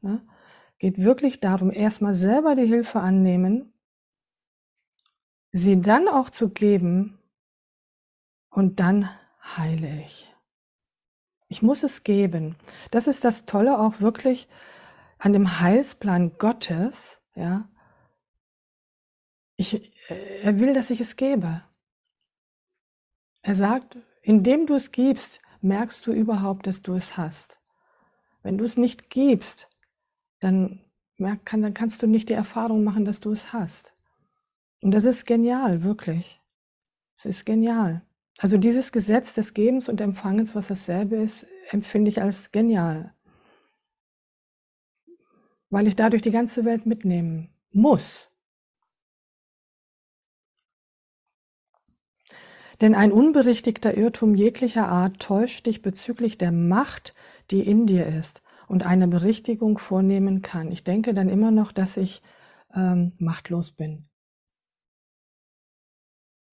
Ne? 0.00 0.20
Geht 0.78 0.96
wirklich 0.98 1.40
darum, 1.40 1.72
erstmal 1.72 2.14
selber 2.14 2.54
die 2.54 2.66
Hilfe 2.66 3.00
annehmen, 3.00 3.72
sie 5.50 5.80
dann 5.80 6.06
auch 6.06 6.30
zu 6.30 6.50
geben 6.50 7.18
und 8.48 8.78
dann 8.78 9.08
heile 9.56 10.04
ich. 10.06 10.32
Ich 11.48 11.62
muss 11.62 11.82
es 11.82 12.04
geben. 12.04 12.54
Das 12.92 13.08
ist 13.08 13.24
das 13.24 13.44
Tolle 13.44 13.80
auch 13.80 14.00
wirklich 14.00 14.46
an 15.22 15.32
dem 15.32 15.60
Heilsplan 15.60 16.36
Gottes, 16.36 17.20
ja, 17.36 17.68
ich, 19.56 19.92
er 20.08 20.58
will, 20.58 20.74
dass 20.74 20.90
ich 20.90 21.00
es 21.00 21.14
gebe. 21.14 21.62
Er 23.42 23.54
sagt, 23.54 23.96
indem 24.22 24.66
du 24.66 24.74
es 24.74 24.90
gibst, 24.90 25.40
merkst 25.60 26.04
du 26.08 26.12
überhaupt, 26.12 26.66
dass 26.66 26.82
du 26.82 26.94
es 26.96 27.16
hast. 27.16 27.60
Wenn 28.42 28.58
du 28.58 28.64
es 28.64 28.76
nicht 28.76 29.10
gibst, 29.10 29.68
dann, 30.40 30.80
merk, 31.18 31.46
kann, 31.46 31.62
dann 31.62 31.74
kannst 31.74 32.02
du 32.02 32.08
nicht 32.08 32.28
die 32.28 32.34
Erfahrung 32.34 32.82
machen, 32.82 33.04
dass 33.04 33.20
du 33.20 33.30
es 33.30 33.52
hast. 33.52 33.92
Und 34.80 34.90
das 34.90 35.04
ist 35.04 35.24
genial, 35.24 35.84
wirklich. 35.84 36.40
Es 37.16 37.26
ist 37.26 37.46
genial. 37.46 38.02
Also 38.38 38.58
dieses 38.58 38.90
Gesetz 38.90 39.34
des 39.34 39.54
Gebens 39.54 39.88
und 39.88 40.00
Empfangens, 40.00 40.56
was 40.56 40.66
dasselbe 40.66 41.14
ist, 41.14 41.46
empfinde 41.70 42.10
ich 42.10 42.20
als 42.20 42.50
genial 42.50 43.14
weil 45.72 45.88
ich 45.88 45.96
dadurch 45.96 46.20
die 46.20 46.30
ganze 46.30 46.66
Welt 46.66 46.84
mitnehmen 46.84 47.48
muss. 47.72 48.30
Denn 52.82 52.94
ein 52.94 53.10
unberichtigter 53.10 53.96
Irrtum 53.96 54.34
jeglicher 54.34 54.86
Art 54.86 55.18
täuscht 55.20 55.66
dich 55.66 55.80
bezüglich 55.80 56.36
der 56.36 56.52
Macht, 56.52 57.14
die 57.50 57.66
in 57.66 57.86
dir 57.86 58.06
ist 58.06 58.42
und 58.68 58.82
eine 58.82 59.08
Berichtigung 59.08 59.78
vornehmen 59.78 60.42
kann. 60.42 60.70
Ich 60.72 60.84
denke 60.84 61.14
dann 61.14 61.30
immer 61.30 61.50
noch, 61.50 61.72
dass 61.72 61.96
ich 61.96 62.22
ähm, 62.74 63.12
machtlos 63.18 63.72
bin 63.72 64.10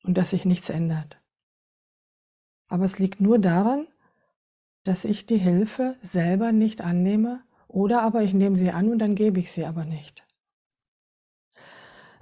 und 0.03 0.17
dass 0.17 0.29
sich 0.29 0.45
nichts 0.45 0.69
ändert. 0.69 1.19
Aber 2.69 2.85
es 2.85 2.99
liegt 2.99 3.19
nur 3.19 3.37
daran, 3.37 3.85
dass 4.85 5.03
ich 5.03 5.25
die 5.25 5.39
Hilfe 5.39 5.97
selber 6.03 6.53
nicht 6.53 6.79
annehme 6.79 7.43
oder 7.69 8.01
aber 8.01 8.23
ich 8.23 8.33
nehme 8.33 8.57
sie 8.57 8.71
an 8.71 8.89
und 8.89 8.99
dann 8.99 9.15
gebe 9.15 9.39
ich 9.39 9.51
sie 9.51 9.65
aber 9.65 9.85
nicht. 9.85 10.25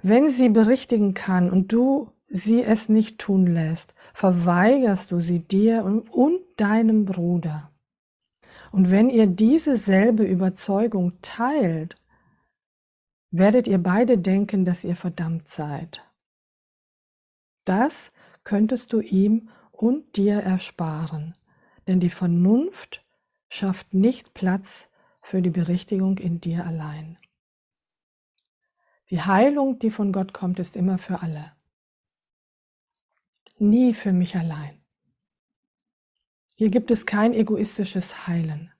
Wenn 0.02 0.28
sie 0.28 0.48
berichtigen 0.48 1.14
kann 1.14 1.50
und 1.50 1.72
du 1.72 2.12
sie 2.28 2.62
es 2.62 2.88
nicht 2.88 3.18
tun 3.18 3.46
lässt, 3.46 3.94
verweigerst 4.14 5.10
du 5.10 5.20
sie 5.20 5.40
dir 5.40 5.84
und, 5.84 6.08
und 6.10 6.40
deinem 6.56 7.04
Bruder. 7.04 7.72
Und 8.70 8.90
wenn 8.90 9.08
ihr 9.08 9.26
diese 9.26 9.76
selbe 9.76 10.24
Überzeugung 10.24 11.14
teilt, 11.22 11.96
werdet 13.30 13.66
ihr 13.66 13.78
beide 13.78 14.18
denken, 14.18 14.64
dass 14.64 14.84
ihr 14.84 14.96
verdammt 14.96 15.48
seid. 15.48 16.04
Das 17.64 18.12
könntest 18.44 18.92
du 18.92 19.00
ihm 19.00 19.48
und 19.72 20.16
dir 20.16 20.36
ersparen, 20.36 21.34
denn 21.86 22.00
die 22.00 22.10
Vernunft 22.10 23.04
schafft 23.48 23.94
nicht 23.94 24.34
Platz 24.34 24.88
für 25.28 25.42
die 25.42 25.50
Berichtigung 25.50 26.16
in 26.16 26.40
dir 26.40 26.64
allein. 26.64 27.18
Die 29.10 29.20
Heilung, 29.20 29.78
die 29.78 29.90
von 29.90 30.10
Gott 30.10 30.32
kommt, 30.32 30.58
ist 30.58 30.74
immer 30.74 30.96
für 30.98 31.20
alle. 31.20 31.52
nie 33.60 33.92
für 33.92 34.12
mich 34.12 34.36
allein. 34.36 34.80
Hier 36.54 36.70
gibt 36.70 36.92
es 36.92 37.06
kein 37.06 37.34
egoistisches 37.34 38.26
Heilen. 38.28 38.72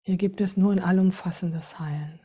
Hier 0.00 0.16
gibt 0.16 0.40
es 0.40 0.56
nur 0.56 0.72
ein 0.72 0.80
allumfassendes 0.80 1.78
Heilen. 1.78 2.20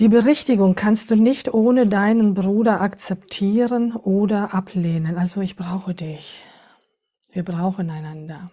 Die 0.00 0.08
Berichtigung 0.08 0.74
kannst 0.74 1.10
du 1.10 1.16
nicht 1.16 1.52
ohne 1.52 1.86
deinen 1.86 2.32
Bruder 2.32 2.80
akzeptieren 2.80 3.94
oder 3.94 4.54
ablehnen. 4.54 5.18
Also 5.18 5.42
ich 5.42 5.54
brauche 5.54 5.94
dich. 5.94 6.42
Wir 7.30 7.44
brauchen 7.44 7.90
einander. 7.90 8.50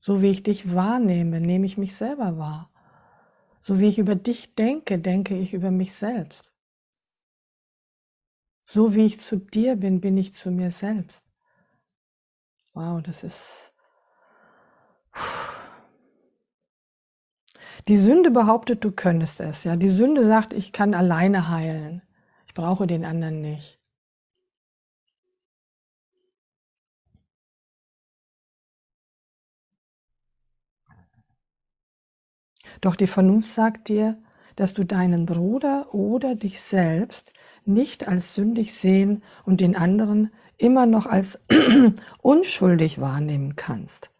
So 0.00 0.22
wie 0.22 0.30
ich 0.30 0.42
dich 0.42 0.74
wahrnehme, 0.74 1.40
nehme 1.40 1.66
ich 1.66 1.76
mich 1.76 1.94
selber 1.94 2.38
wahr. 2.38 2.70
So 3.60 3.78
wie 3.78 3.88
ich 3.88 3.98
über 3.98 4.14
dich 4.14 4.54
denke, 4.54 4.98
denke 4.98 5.36
ich 5.38 5.52
über 5.52 5.70
mich 5.70 5.92
selbst. 5.92 6.50
So 8.64 8.94
wie 8.94 9.04
ich 9.04 9.20
zu 9.20 9.36
dir 9.36 9.76
bin, 9.76 10.00
bin 10.00 10.16
ich 10.16 10.34
zu 10.34 10.50
mir 10.50 10.70
selbst. 10.70 11.22
Wow, 12.72 13.02
das 13.02 13.24
ist 13.24 13.72
die 17.88 17.96
Sünde 17.96 18.30
behauptet, 18.30 18.84
du 18.84 18.92
könntest 18.92 19.40
es. 19.40 19.64
Ja, 19.64 19.76
die 19.76 19.88
Sünde 19.88 20.24
sagt, 20.24 20.52
ich 20.52 20.72
kann 20.72 20.94
alleine 20.94 21.48
heilen. 21.48 22.02
Ich 22.46 22.54
brauche 22.54 22.86
den 22.86 23.04
anderen 23.04 23.40
nicht. 23.40 23.79
Doch 32.80 32.96
die 32.96 33.06
Vernunft 33.06 33.52
sagt 33.52 33.88
dir, 33.88 34.18
dass 34.56 34.74
du 34.74 34.84
deinen 34.84 35.26
Bruder 35.26 35.94
oder 35.94 36.34
dich 36.34 36.60
selbst 36.60 37.32
nicht 37.64 38.08
als 38.08 38.34
sündig 38.34 38.74
sehen 38.74 39.22
und 39.44 39.60
den 39.60 39.76
anderen 39.76 40.30
immer 40.58 40.86
noch 40.86 41.06
als 41.06 41.40
unschuldig 42.22 43.00
wahrnehmen 43.00 43.56
kannst. 43.56 44.10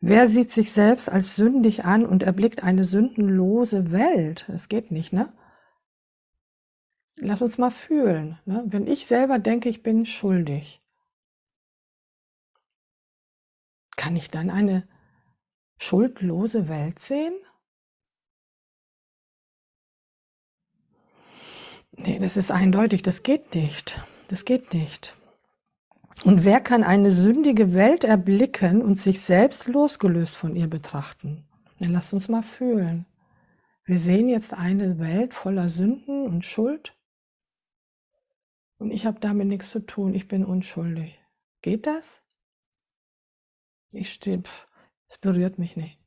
Wer 0.00 0.28
sieht 0.28 0.52
sich 0.52 0.72
selbst 0.72 1.10
als 1.10 1.36
sündig 1.36 1.84
an 1.84 2.04
und 2.04 2.22
erblickt 2.22 2.62
eine 2.62 2.84
sündenlose 2.84 3.90
Welt? 3.90 4.44
Das 4.48 4.68
geht 4.68 4.90
nicht, 4.90 5.12
ne? 5.12 5.32
Lass 7.16 7.40
uns 7.40 7.56
mal 7.56 7.70
fühlen. 7.70 8.38
Ne? 8.44 8.62
Wenn 8.66 8.86
ich 8.86 9.06
selber 9.06 9.38
denke, 9.38 9.70
ich 9.70 9.82
bin 9.82 10.04
schuldig, 10.04 10.82
kann 13.96 14.14
ich 14.16 14.30
dann 14.30 14.50
eine 14.50 14.86
schuldlose 15.78 16.68
Welt 16.68 16.98
sehen? 16.98 17.34
Nee, 21.92 22.18
das 22.18 22.36
ist 22.36 22.50
eindeutig, 22.50 23.02
das 23.02 23.22
geht 23.22 23.54
nicht. 23.54 24.00
Das 24.28 24.44
geht 24.44 24.74
nicht. 24.74 25.16
Und 26.24 26.44
wer 26.44 26.60
kann 26.60 26.82
eine 26.82 27.12
sündige 27.12 27.74
Welt 27.74 28.04
erblicken 28.04 28.82
und 28.82 28.96
sich 28.96 29.20
selbst 29.20 29.66
losgelöst 29.68 30.34
von 30.34 30.56
ihr 30.56 30.66
betrachten? 30.66 31.46
Dann 31.78 31.92
lasst 31.92 32.12
uns 32.12 32.28
mal 32.28 32.42
fühlen. 32.42 33.06
Wir 33.84 33.98
sehen 33.98 34.28
jetzt 34.28 34.52
eine 34.52 34.98
Welt 34.98 35.34
voller 35.34 35.68
Sünden 35.68 36.26
und 36.26 36.44
Schuld. 36.44 36.96
Und 38.78 38.90
ich 38.90 39.06
habe 39.06 39.20
damit 39.20 39.46
nichts 39.46 39.70
zu 39.70 39.80
tun. 39.80 40.14
Ich 40.14 40.26
bin 40.26 40.44
unschuldig. 40.44 41.18
Geht 41.62 41.86
das? 41.86 42.20
Ich 43.92 44.12
stehe, 44.12 44.42
es 45.08 45.18
berührt 45.18 45.58
mich 45.58 45.76
nicht. 45.76 45.98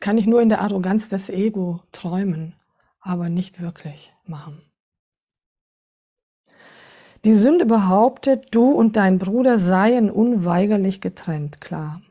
Kann 0.00 0.18
ich 0.18 0.26
nur 0.26 0.42
in 0.42 0.48
der 0.48 0.60
Arroganz 0.60 1.08
des 1.08 1.30
Ego 1.30 1.82
träumen, 1.92 2.56
aber 3.00 3.28
nicht 3.28 3.60
wirklich 3.60 4.12
machen. 4.24 4.62
Die 7.24 7.34
Sünde 7.34 7.64
behauptet, 7.64 8.48
du 8.50 8.70
und 8.70 8.96
dein 8.96 9.18
Bruder 9.18 9.58
seien 9.58 10.10
unweigerlich 10.10 11.00
getrennt, 11.00 11.60
klar. 11.60 12.02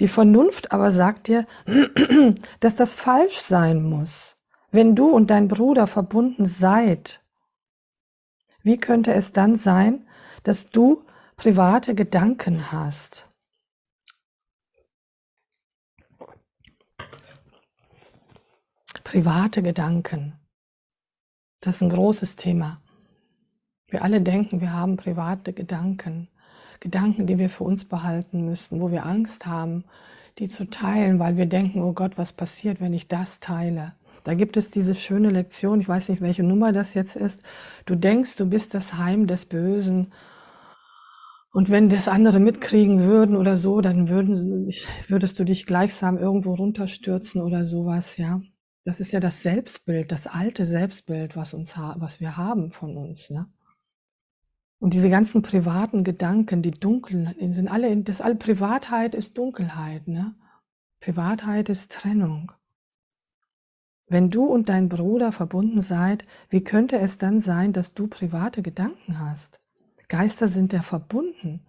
Die 0.00 0.08
Vernunft 0.08 0.72
aber 0.72 0.90
sagt 0.90 1.28
dir, 1.28 1.46
dass 2.60 2.74
das 2.74 2.92
falsch 2.92 3.38
sein 3.38 3.82
muss. 3.82 4.36
Wenn 4.72 4.96
du 4.96 5.08
und 5.08 5.30
dein 5.30 5.46
Bruder 5.46 5.86
verbunden 5.86 6.46
seid, 6.46 7.22
wie 8.62 8.78
könnte 8.78 9.12
es 9.12 9.32
dann 9.32 9.54
sein, 9.54 10.08
dass 10.42 10.70
du 10.70 11.04
private 11.36 11.94
Gedanken 11.94 12.72
hast? 12.72 13.27
Private 19.10 19.62
Gedanken. 19.62 20.34
Das 21.62 21.76
ist 21.76 21.82
ein 21.82 21.88
großes 21.88 22.36
Thema. 22.36 22.82
Wir 23.88 24.02
alle 24.02 24.20
denken, 24.20 24.60
wir 24.60 24.74
haben 24.74 24.98
private 24.98 25.54
Gedanken, 25.54 26.28
Gedanken, 26.80 27.26
die 27.26 27.38
wir 27.38 27.48
für 27.48 27.64
uns 27.64 27.86
behalten 27.86 28.44
müssen, 28.44 28.82
wo 28.82 28.90
wir 28.90 29.06
Angst 29.06 29.46
haben, 29.46 29.84
die 30.38 30.48
zu 30.48 30.68
teilen, 30.68 31.18
weil 31.18 31.38
wir 31.38 31.46
denken, 31.46 31.80
oh 31.80 31.94
Gott, 31.94 32.18
was 32.18 32.34
passiert, 32.34 32.82
wenn 32.82 32.92
ich 32.92 33.08
das 33.08 33.40
teile? 33.40 33.94
Da 34.24 34.34
gibt 34.34 34.58
es 34.58 34.70
diese 34.70 34.94
schöne 34.94 35.30
Lektion, 35.30 35.80
ich 35.80 35.88
weiß 35.88 36.10
nicht, 36.10 36.20
welche 36.20 36.42
Nummer 36.42 36.72
das 36.72 36.92
jetzt 36.92 37.16
ist. 37.16 37.42
Du 37.86 37.94
denkst, 37.94 38.36
du 38.36 38.44
bist 38.44 38.74
das 38.74 38.92
Heim 38.92 39.26
des 39.26 39.46
Bösen. 39.46 40.12
Und 41.54 41.70
wenn 41.70 41.88
das 41.88 42.08
andere 42.08 42.40
mitkriegen 42.40 43.00
würden 43.00 43.36
oder 43.36 43.56
so, 43.56 43.80
dann 43.80 44.10
würden, 44.10 44.70
würdest 45.08 45.38
du 45.38 45.44
dich 45.44 45.64
gleichsam 45.64 46.18
irgendwo 46.18 46.52
runterstürzen 46.52 47.40
oder 47.40 47.64
sowas, 47.64 48.18
ja. 48.18 48.42
Das 48.88 49.00
ist 49.00 49.12
ja 49.12 49.20
das 49.20 49.42
Selbstbild, 49.42 50.10
das 50.12 50.26
alte 50.26 50.64
Selbstbild, 50.64 51.36
was 51.36 51.52
uns, 51.52 51.76
was 51.76 52.20
wir 52.20 52.38
haben 52.38 52.70
von 52.70 52.96
uns, 52.96 53.28
ne? 53.28 53.46
Und 54.78 54.94
diese 54.94 55.10
ganzen 55.10 55.42
privaten 55.42 56.04
Gedanken, 56.04 56.62
die 56.62 56.70
dunklen, 56.70 57.34
sind 57.52 57.68
alle, 57.68 57.94
das 57.98 58.22
alle 58.22 58.36
Privatheit 58.36 59.14
ist 59.14 59.36
Dunkelheit, 59.36 60.08
ne? 60.08 60.34
Privatheit 61.00 61.68
ist 61.68 61.92
Trennung. 61.92 62.50
Wenn 64.06 64.30
du 64.30 64.46
und 64.46 64.70
dein 64.70 64.88
Bruder 64.88 65.32
verbunden 65.32 65.82
seid, 65.82 66.24
wie 66.48 66.64
könnte 66.64 66.98
es 66.98 67.18
dann 67.18 67.40
sein, 67.40 67.74
dass 67.74 67.92
du 67.92 68.06
private 68.06 68.62
Gedanken 68.62 69.20
hast? 69.20 69.60
Geister 70.08 70.48
sind 70.48 70.72
ja 70.72 70.80
verbunden. 70.80 71.60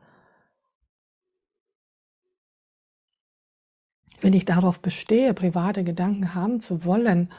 Wenn 4.21 4.33
ich 4.33 4.45
darauf 4.45 4.81
bestehe, 4.81 5.33
private 5.33 5.83
Gedanken 5.83 6.33
haben 6.35 6.61
zu 6.61 6.83
wollen, 6.83 7.31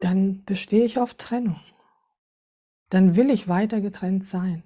dann 0.00 0.44
bestehe 0.44 0.84
ich 0.84 0.98
auf 0.98 1.14
Trennung. 1.14 1.60
Dann 2.90 3.16
will 3.16 3.30
ich 3.30 3.48
weiter 3.48 3.80
getrennt 3.80 4.26
sein. 4.26 4.62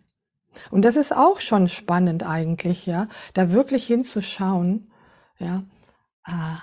Und 0.70 0.82
das 0.82 0.96
ist 0.96 1.14
auch 1.14 1.40
schon 1.40 1.68
spannend 1.68 2.24
eigentlich, 2.24 2.86
ja, 2.86 3.08
da 3.34 3.52
wirklich 3.52 3.86
hinzuschauen, 3.86 4.90
ja. 5.38 5.62
Ah, 6.24 6.60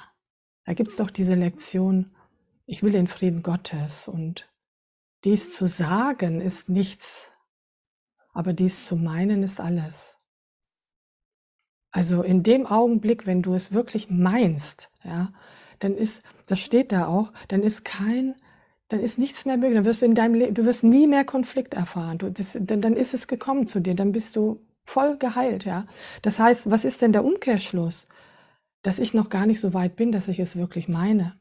da 0.65 0.73
gibt's 0.73 0.97
doch 0.97 1.09
diese 1.09 1.35
Lektion, 1.35 2.13
ich 2.65 2.83
will 2.83 2.91
den 2.91 3.07
Frieden 3.07 3.43
Gottes 3.43 4.07
und 4.07 4.49
dies 5.23 5.53
zu 5.53 5.67
sagen 5.67 6.41
ist 6.41 6.69
nichts, 6.69 7.29
aber 8.33 8.53
dies 8.53 8.85
zu 8.85 8.95
meinen 8.95 9.43
ist 9.43 9.59
alles. 9.59 10.14
Also 11.95 12.23
in 12.23 12.43
dem 12.43 12.65
Augenblick, 12.67 13.25
wenn 13.25 13.41
du 13.41 13.53
es 13.53 13.71
wirklich 13.71 14.09
meinst, 14.09 14.89
ja, 15.05 15.31
dann 15.79 15.95
ist, 15.95 16.21
das 16.45 16.59
steht 16.59 16.91
da 16.91 17.07
auch, 17.07 17.31
dann 17.47 17.63
ist 17.63 17.85
kein 17.85 18.35
dann 18.89 18.99
ist 18.99 19.17
nichts 19.17 19.45
mehr 19.45 19.57
möglich. 19.57 19.77
Dann 19.77 19.85
wirst 19.85 20.01
du 20.01 20.05
in 20.05 20.13
deinem 20.13 20.35
Leben, 20.35 20.53
du 20.53 20.65
wirst 20.65 20.83
nie 20.83 21.07
mehr 21.07 21.25
Konflikt 21.25 21.73
erfahren. 21.73 22.17
Du, 22.17 22.29
das, 22.29 22.57
dann, 22.59 22.81
dann 22.81 22.95
ist 22.95 23.13
es 23.13 23.27
gekommen 23.27 23.65
zu 23.65 23.79
dir. 23.79 23.95
Dann 23.95 24.11
bist 24.11 24.35
du 24.35 24.59
voll 24.85 25.17
geheilt, 25.17 25.63
ja. 25.63 25.87
Das 26.21 26.37
heißt, 26.37 26.69
was 26.69 26.85
ist 26.85 27.01
denn 27.01 27.13
der 27.13 27.25
Umkehrschluss? 27.25 28.05
Dass 28.83 28.99
ich 28.99 29.13
noch 29.13 29.29
gar 29.29 29.45
nicht 29.47 29.59
so 29.59 29.73
weit 29.73 29.95
bin, 29.95 30.11
dass 30.11 30.27
ich 30.27 30.39
es 30.39 30.55
wirklich 30.55 30.87
meine. 30.87 31.39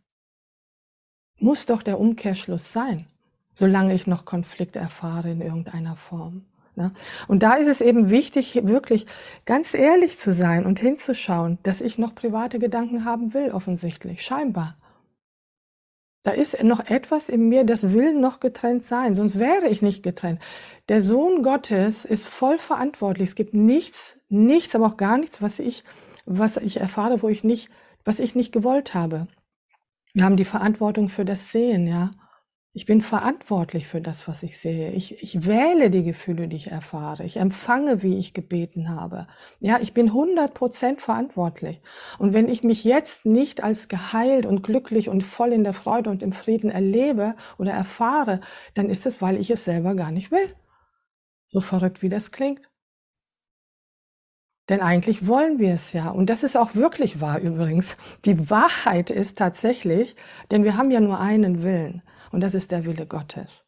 Muss 1.38 1.66
doch 1.66 1.82
der 1.82 2.00
Umkehrschluss 2.00 2.72
sein, 2.72 3.06
solange 3.52 3.92
ich 3.92 4.06
noch 4.06 4.24
Konflikt 4.24 4.76
erfahre 4.76 5.30
in 5.30 5.42
irgendeiner 5.42 5.96
Form. 5.96 6.46
Ne? 6.76 6.92
Und 7.28 7.42
da 7.42 7.54
ist 7.54 7.68
es 7.68 7.80
eben 7.80 8.10
wichtig, 8.10 8.58
wirklich 8.64 9.06
ganz 9.44 9.74
ehrlich 9.74 10.18
zu 10.18 10.32
sein 10.32 10.66
und 10.66 10.80
hinzuschauen, 10.80 11.58
dass 11.62 11.80
ich 11.80 11.98
noch 11.98 12.14
private 12.14 12.58
Gedanken 12.58 13.04
haben 13.04 13.34
will, 13.34 13.52
offensichtlich, 13.52 14.22
scheinbar. 14.22 14.76
Da 16.24 16.30
ist 16.30 16.62
noch 16.62 16.86
etwas 16.86 17.28
in 17.28 17.48
mir, 17.50 17.64
das 17.64 17.92
will 17.92 18.14
noch 18.14 18.40
getrennt 18.40 18.84
sein, 18.84 19.14
sonst 19.14 19.38
wäre 19.38 19.68
ich 19.68 19.82
nicht 19.82 20.02
getrennt. 20.02 20.40
Der 20.88 21.02
Sohn 21.02 21.42
Gottes 21.42 22.06
ist 22.06 22.26
voll 22.26 22.58
verantwortlich. 22.58 23.30
Es 23.30 23.34
gibt 23.34 23.52
nichts, 23.52 24.18
nichts, 24.30 24.74
aber 24.74 24.86
auch 24.86 24.96
gar 24.96 25.18
nichts, 25.18 25.42
was 25.42 25.58
ich, 25.58 25.84
was 26.24 26.56
ich 26.56 26.78
erfahre, 26.78 27.22
wo 27.22 27.28
ich 27.28 27.44
nicht, 27.44 27.68
was 28.04 28.20
ich 28.20 28.34
nicht 28.34 28.52
gewollt 28.52 28.94
habe. 28.94 29.28
Wir 30.14 30.24
haben 30.24 30.38
die 30.38 30.46
Verantwortung 30.46 31.10
für 31.10 31.26
das 31.26 31.52
Sehen, 31.52 31.86
ja. 31.86 32.10
Ich 32.76 32.86
bin 32.86 33.02
verantwortlich 33.02 33.86
für 33.86 34.00
das, 34.00 34.26
was 34.26 34.42
ich 34.42 34.58
sehe. 34.58 34.90
Ich, 34.90 35.22
ich 35.22 35.46
wähle 35.46 35.90
die 35.90 36.02
Gefühle, 36.02 36.48
die 36.48 36.56
ich 36.56 36.72
erfahre. 36.72 37.22
Ich 37.24 37.36
empfange, 37.36 38.02
wie 38.02 38.18
ich 38.18 38.34
gebeten 38.34 38.88
habe. 38.88 39.28
Ja, 39.60 39.78
ich 39.80 39.94
bin 39.94 40.10
100% 40.10 40.98
verantwortlich. 40.98 41.80
Und 42.18 42.34
wenn 42.34 42.48
ich 42.48 42.64
mich 42.64 42.82
jetzt 42.82 43.26
nicht 43.26 43.62
als 43.62 43.86
geheilt 43.86 44.44
und 44.44 44.64
glücklich 44.64 45.08
und 45.08 45.22
voll 45.22 45.52
in 45.52 45.62
der 45.62 45.72
Freude 45.72 46.10
und 46.10 46.20
im 46.20 46.32
Frieden 46.32 46.68
erlebe 46.68 47.36
oder 47.58 47.70
erfahre, 47.70 48.40
dann 48.74 48.90
ist 48.90 49.06
es, 49.06 49.22
weil 49.22 49.38
ich 49.38 49.50
es 49.50 49.64
selber 49.64 49.94
gar 49.94 50.10
nicht 50.10 50.32
will. 50.32 50.52
So 51.46 51.60
verrückt, 51.60 52.02
wie 52.02 52.08
das 52.08 52.32
klingt. 52.32 52.60
Denn 54.68 54.80
eigentlich 54.80 55.28
wollen 55.28 55.60
wir 55.60 55.74
es 55.74 55.92
ja. 55.92 56.10
Und 56.10 56.28
das 56.28 56.42
ist 56.42 56.56
auch 56.56 56.74
wirklich 56.74 57.20
wahr 57.20 57.38
übrigens. 57.38 57.96
Die 58.24 58.50
Wahrheit 58.50 59.12
ist 59.12 59.38
tatsächlich, 59.38 60.16
denn 60.50 60.64
wir 60.64 60.76
haben 60.76 60.90
ja 60.90 60.98
nur 60.98 61.20
einen 61.20 61.62
Willen. 61.62 62.02
Und 62.34 62.40
das 62.40 62.56
ist 62.56 62.72
der 62.72 62.84
Wille 62.84 63.06
Gottes. 63.06 63.64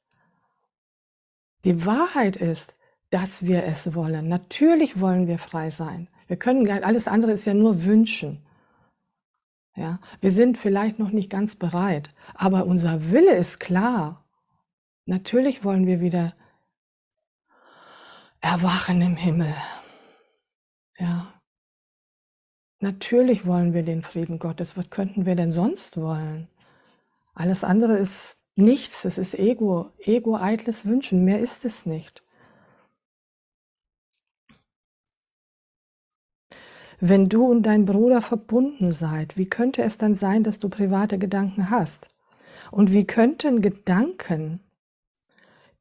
Die 1.64 1.86
Wahrheit 1.86 2.36
ist, 2.36 2.74
dass 3.10 3.46
wir 3.46 3.62
es 3.62 3.94
wollen. 3.94 4.26
Natürlich 4.26 5.00
wollen 5.00 5.28
wir 5.28 5.38
frei 5.38 5.70
sein. 5.70 6.08
Wir 6.26 6.36
können 6.36 6.68
alles 6.82 7.06
andere 7.06 7.30
ist 7.30 7.44
ja 7.44 7.54
nur 7.54 7.84
wünschen. 7.84 8.44
Ja, 9.76 10.00
wir 10.20 10.32
sind 10.32 10.58
vielleicht 10.58 10.98
noch 10.98 11.12
nicht 11.12 11.30
ganz 11.30 11.54
bereit, 11.54 12.08
aber 12.34 12.66
unser 12.66 13.12
Wille 13.12 13.36
ist 13.36 13.60
klar. 13.60 14.24
Natürlich 15.04 15.62
wollen 15.62 15.86
wir 15.86 16.00
wieder 16.00 16.34
erwachen 18.40 19.00
im 19.00 19.14
Himmel. 19.14 19.54
Ja. 20.98 21.32
Natürlich 22.80 23.46
wollen 23.46 23.74
wir 23.74 23.84
den 23.84 24.02
Frieden 24.02 24.40
Gottes. 24.40 24.76
Was 24.76 24.90
könnten 24.90 25.24
wir 25.24 25.36
denn 25.36 25.52
sonst 25.52 25.96
wollen? 25.96 26.48
Alles 27.32 27.62
andere 27.62 27.96
ist 27.98 28.35
Nichts, 28.58 29.04
es 29.04 29.18
ist 29.18 29.38
Ego, 29.38 29.92
Ego, 29.98 30.36
eitles 30.38 30.86
Wünschen, 30.86 31.24
mehr 31.24 31.40
ist 31.40 31.66
es 31.66 31.84
nicht. 31.84 32.22
Wenn 36.98 37.28
du 37.28 37.44
und 37.44 37.64
dein 37.64 37.84
Bruder 37.84 38.22
verbunden 38.22 38.94
seid, 38.94 39.36
wie 39.36 39.50
könnte 39.50 39.82
es 39.82 39.98
dann 39.98 40.14
sein, 40.14 40.42
dass 40.42 40.58
du 40.58 40.70
private 40.70 41.18
Gedanken 41.18 41.68
hast? 41.68 42.08
Und 42.70 42.92
wie 42.92 43.06
könnten 43.06 43.60
Gedanken, 43.60 44.60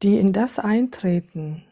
die 0.03 0.19
in 0.19 0.34
das 0.34 0.59
eintreten, 0.59 1.63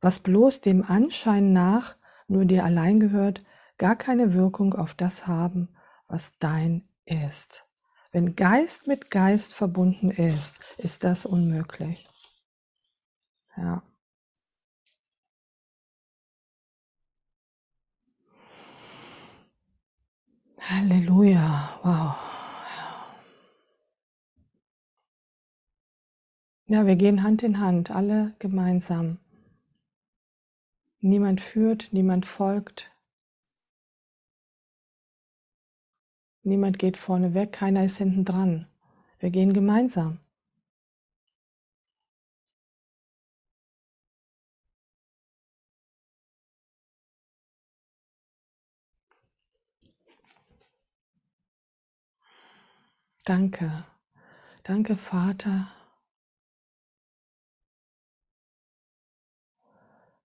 was 0.00 0.18
bloß 0.18 0.60
dem 0.60 0.82
Anschein 0.84 1.52
nach 1.52 1.94
nur 2.26 2.44
dir 2.44 2.64
allein 2.64 2.98
gehört, 2.98 3.44
gar 3.78 3.94
keine 3.94 4.34
Wirkung 4.34 4.74
auf 4.74 4.94
das 4.94 5.28
haben, 5.28 5.68
was 6.08 6.36
dein 6.40 6.88
ist? 7.04 7.69
Wenn 8.12 8.34
Geist 8.34 8.86
mit 8.86 9.10
Geist 9.10 9.54
verbunden 9.54 10.10
ist, 10.10 10.58
ist 10.78 11.04
das 11.04 11.26
unmöglich. 11.26 12.08
Ja. 13.56 13.82
Halleluja. 20.60 21.80
Wow. 21.82 22.30
Ja, 26.66 26.86
wir 26.86 26.96
gehen 26.96 27.22
Hand 27.22 27.42
in 27.42 27.58
Hand, 27.58 27.90
alle 27.90 28.34
gemeinsam. 28.38 29.18
Niemand 31.00 31.40
führt, 31.40 31.88
niemand 31.92 32.26
folgt, 32.26 32.90
Niemand 36.42 36.78
geht 36.78 36.96
vorne 36.96 37.34
weg, 37.34 37.52
keiner 37.52 37.84
ist 37.84 37.98
hinten 37.98 38.24
dran. 38.24 38.66
Wir 39.18 39.30
gehen 39.30 39.52
gemeinsam. 39.52 40.18
Danke, 53.24 53.84
danke 54.64 54.96
Vater, 54.96 55.68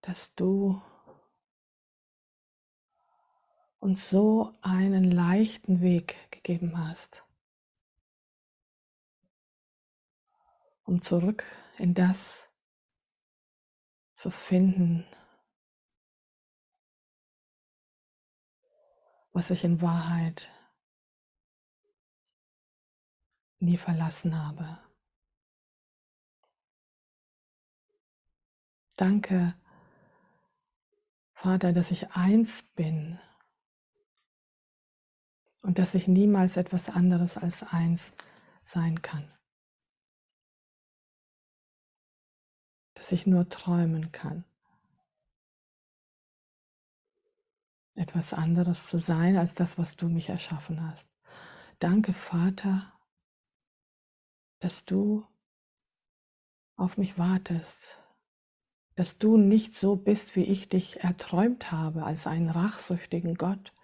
dass 0.01 0.33
du 0.35 0.81
uns 3.85 4.09
so 4.09 4.51
einen 4.61 5.11
leichten 5.11 5.79
Weg 5.79 6.31
gegeben 6.31 6.75
hast, 6.75 7.23
um 10.85 11.03
zurück 11.03 11.43
in 11.77 11.93
das 11.93 12.49
zu 14.15 14.31
finden, 14.31 15.05
was 19.33 19.51
ich 19.51 19.63
in 19.63 19.79
Wahrheit 19.83 20.49
nie 23.59 23.77
verlassen 23.77 24.35
habe. 24.35 24.79
Danke, 28.95 29.53
Vater, 31.33 31.71
dass 31.71 31.91
ich 31.91 32.09
eins 32.13 32.63
bin 32.73 33.19
und 35.65 35.79
dass 35.79 35.95
ich 35.95 36.07
niemals 36.07 36.57
etwas 36.57 36.89
anderes 36.89 37.37
als 37.37 37.63
eins 37.63 38.13
sein 38.65 39.01
kann. 39.01 39.27
Dass 42.93 43.11
ich 43.11 43.25
nur 43.25 43.49
träumen 43.49 44.11
kann. 44.11 44.43
Etwas 47.95 48.31
anderes 48.33 48.85
zu 48.85 48.99
sein 48.99 49.37
als 49.37 49.55
das, 49.55 49.79
was 49.79 49.95
du 49.95 50.07
mich 50.07 50.29
erschaffen 50.29 50.87
hast. 50.87 51.09
Danke, 51.79 52.13
Vater, 52.13 52.93
dass 54.59 54.85
du 54.85 55.25
auf 56.75 56.97
mich 56.97 57.17
wartest, 57.17 57.99
dass 58.93 59.17
du 59.17 59.37
nicht 59.37 59.75
so 59.75 59.95
bist, 59.95 60.35
wie 60.35 60.43
ich 60.43 60.69
dich 60.69 60.99
erträumt 61.03 61.71
habe, 61.71 62.03
als 62.03 62.27
einen 62.27 62.49
rachsüchtigen 62.49 63.33
Gott, 63.33 63.74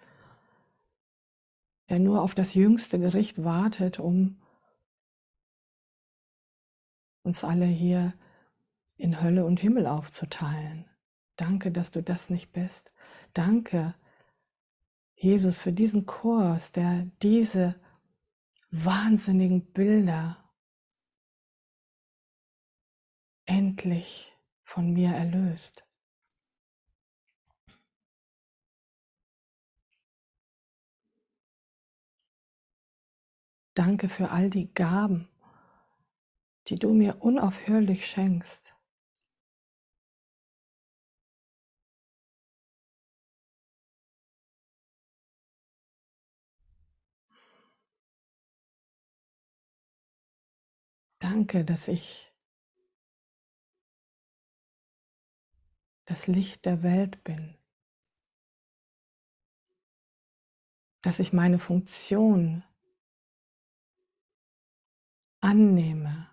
der 1.88 1.98
nur 1.98 2.22
auf 2.22 2.34
das 2.34 2.54
jüngste 2.54 2.98
Gericht 2.98 3.44
wartet, 3.44 3.98
um 3.98 4.40
uns 7.22 7.44
alle 7.44 7.66
hier 7.66 8.14
in 8.96 9.22
Hölle 9.22 9.44
und 9.44 9.60
Himmel 9.60 9.86
aufzuteilen. 9.86 10.84
Danke, 11.36 11.70
dass 11.70 11.90
du 11.90 12.02
das 12.02 12.30
nicht 12.30 12.52
bist. 12.52 12.92
Danke, 13.34 13.94
Jesus, 15.14 15.60
für 15.60 15.72
diesen 15.72 16.06
Kurs, 16.06 16.72
der 16.72 17.06
diese 17.22 17.76
wahnsinnigen 18.70 19.72
Bilder 19.72 20.38
endlich 23.44 24.32
von 24.64 24.92
mir 24.92 25.10
erlöst. 25.10 25.84
Danke 33.84 34.08
für 34.08 34.30
all 34.30 34.48
die 34.48 34.72
Gaben, 34.72 35.28
die 36.68 36.76
du 36.76 36.94
mir 36.94 37.20
unaufhörlich 37.20 38.06
schenkst. 38.06 38.62
Danke, 51.18 51.64
dass 51.64 51.88
ich 51.88 52.32
das 56.04 56.28
Licht 56.28 56.66
der 56.66 56.84
Welt 56.84 57.24
bin, 57.24 57.58
dass 61.00 61.18
ich 61.18 61.32
meine 61.32 61.58
Funktion 61.58 62.62
annehme. 65.42 66.30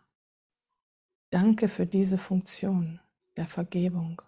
Danke 1.31 1.67
für 1.67 1.85
diese 1.85 2.17
Funktion 2.17 2.99
der 3.35 3.47
Vergebung. 3.47 4.21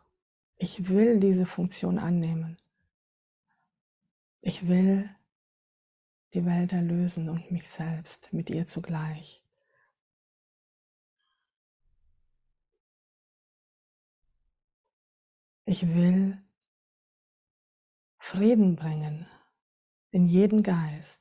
Ich 0.57 0.89
will 0.89 1.19
diese 1.19 1.45
Funktion 1.45 1.97
annehmen. 1.97 2.57
Ich 4.41 4.67
will 4.67 5.09
die 6.33 6.45
Welt 6.45 6.73
erlösen 6.73 7.29
und 7.29 7.51
mich 7.51 7.69
selbst 7.69 8.31
mit 8.33 8.49
ihr 8.49 8.67
zugleich. 8.67 9.43
Ich 15.65 15.87
will 15.87 16.41
Frieden 18.17 18.75
bringen 18.75 19.27
in 20.11 20.27
jeden 20.27 20.63
Geist. 20.63 21.20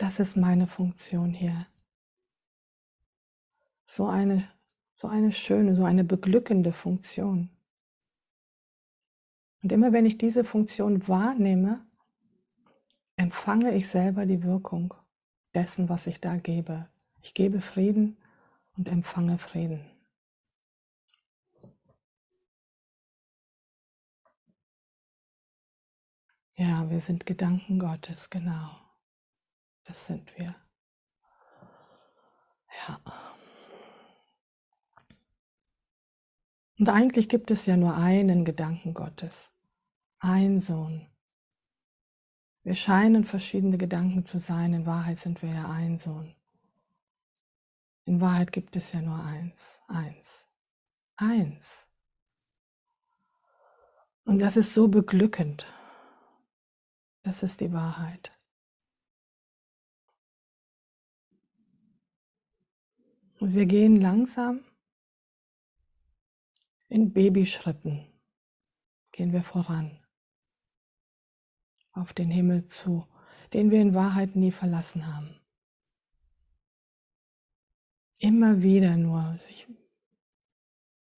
Das 0.00 0.18
ist 0.18 0.34
meine 0.34 0.66
Funktion 0.66 1.34
hier. 1.34 1.66
So 3.84 4.06
eine, 4.06 4.48
so 4.94 5.08
eine 5.08 5.30
schöne, 5.30 5.76
so 5.76 5.84
eine 5.84 6.04
beglückende 6.04 6.72
Funktion. 6.72 7.50
Und 9.62 9.72
immer 9.72 9.92
wenn 9.92 10.06
ich 10.06 10.16
diese 10.16 10.42
Funktion 10.42 11.06
wahrnehme, 11.06 11.86
empfange 13.16 13.74
ich 13.74 13.90
selber 13.90 14.24
die 14.24 14.42
Wirkung 14.42 14.94
dessen, 15.52 15.90
was 15.90 16.06
ich 16.06 16.18
da 16.18 16.36
gebe. 16.36 16.88
Ich 17.20 17.34
gebe 17.34 17.60
Frieden 17.60 18.16
und 18.78 18.88
empfange 18.88 19.36
Frieden. 19.36 19.84
Ja, 26.54 26.88
wir 26.88 27.02
sind 27.02 27.26
Gedanken 27.26 27.78
Gottes, 27.78 28.30
genau. 28.30 28.79
Das 29.90 30.06
sind 30.06 30.38
wir. 30.38 30.54
Ja. 32.86 33.00
Und 36.78 36.88
eigentlich 36.88 37.28
gibt 37.28 37.50
es 37.50 37.66
ja 37.66 37.76
nur 37.76 37.96
einen 37.96 38.44
Gedanken 38.44 38.94
Gottes, 38.94 39.50
ein 40.20 40.60
Sohn. 40.60 41.08
Wir 42.62 42.76
scheinen 42.76 43.24
verschiedene 43.24 43.78
Gedanken 43.78 44.26
zu 44.26 44.38
sein, 44.38 44.74
in 44.74 44.86
Wahrheit 44.86 45.18
sind 45.18 45.42
wir 45.42 45.50
ja 45.50 45.68
ein 45.68 45.98
Sohn. 45.98 46.36
In 48.04 48.20
Wahrheit 48.20 48.52
gibt 48.52 48.76
es 48.76 48.92
ja 48.92 49.02
nur 49.02 49.20
eins, 49.24 49.60
eins, 49.88 50.46
eins. 51.16 51.84
Und 54.24 54.38
das 54.38 54.56
ist 54.56 54.72
so 54.72 54.86
beglückend. 54.86 55.66
Das 57.24 57.42
ist 57.42 57.58
die 57.60 57.72
Wahrheit. 57.72 58.30
Und 63.40 63.54
wir 63.54 63.64
gehen 63.64 63.98
langsam 63.98 64.60
in 66.88 67.14
Babyschritten, 67.14 68.06
gehen 69.12 69.32
wir 69.32 69.42
voran 69.42 69.98
auf 71.92 72.12
den 72.12 72.30
Himmel 72.30 72.68
zu, 72.68 73.06
den 73.54 73.70
wir 73.70 73.80
in 73.80 73.94
Wahrheit 73.94 74.36
nie 74.36 74.52
verlassen 74.52 75.06
haben. 75.06 75.40
Immer 78.18 78.60
wieder 78.60 78.98
nur 78.98 79.38
ich, 79.48 79.66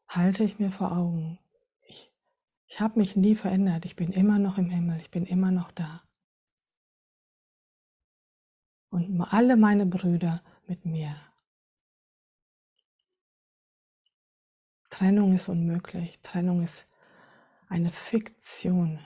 halte 0.06 0.44
ich 0.44 0.60
mir 0.60 0.70
vor 0.70 0.92
Augen, 0.92 1.40
ich, 1.88 2.08
ich 2.68 2.80
habe 2.80 3.00
mich 3.00 3.16
nie 3.16 3.34
verändert, 3.34 3.84
ich 3.84 3.96
bin 3.96 4.12
immer 4.12 4.38
noch 4.38 4.58
im 4.58 4.70
Himmel, 4.70 5.00
ich 5.00 5.10
bin 5.10 5.26
immer 5.26 5.50
noch 5.50 5.72
da. 5.72 6.04
Und 8.90 9.20
alle 9.22 9.56
meine 9.56 9.86
Brüder 9.86 10.44
mit 10.68 10.84
mir. 10.84 11.32
Trennung 14.93 15.34
ist 15.34 15.49
unmöglich. 15.49 16.20
Trennung 16.22 16.62
ist 16.62 16.86
eine 17.70 17.90
Fiktion. 17.93 19.01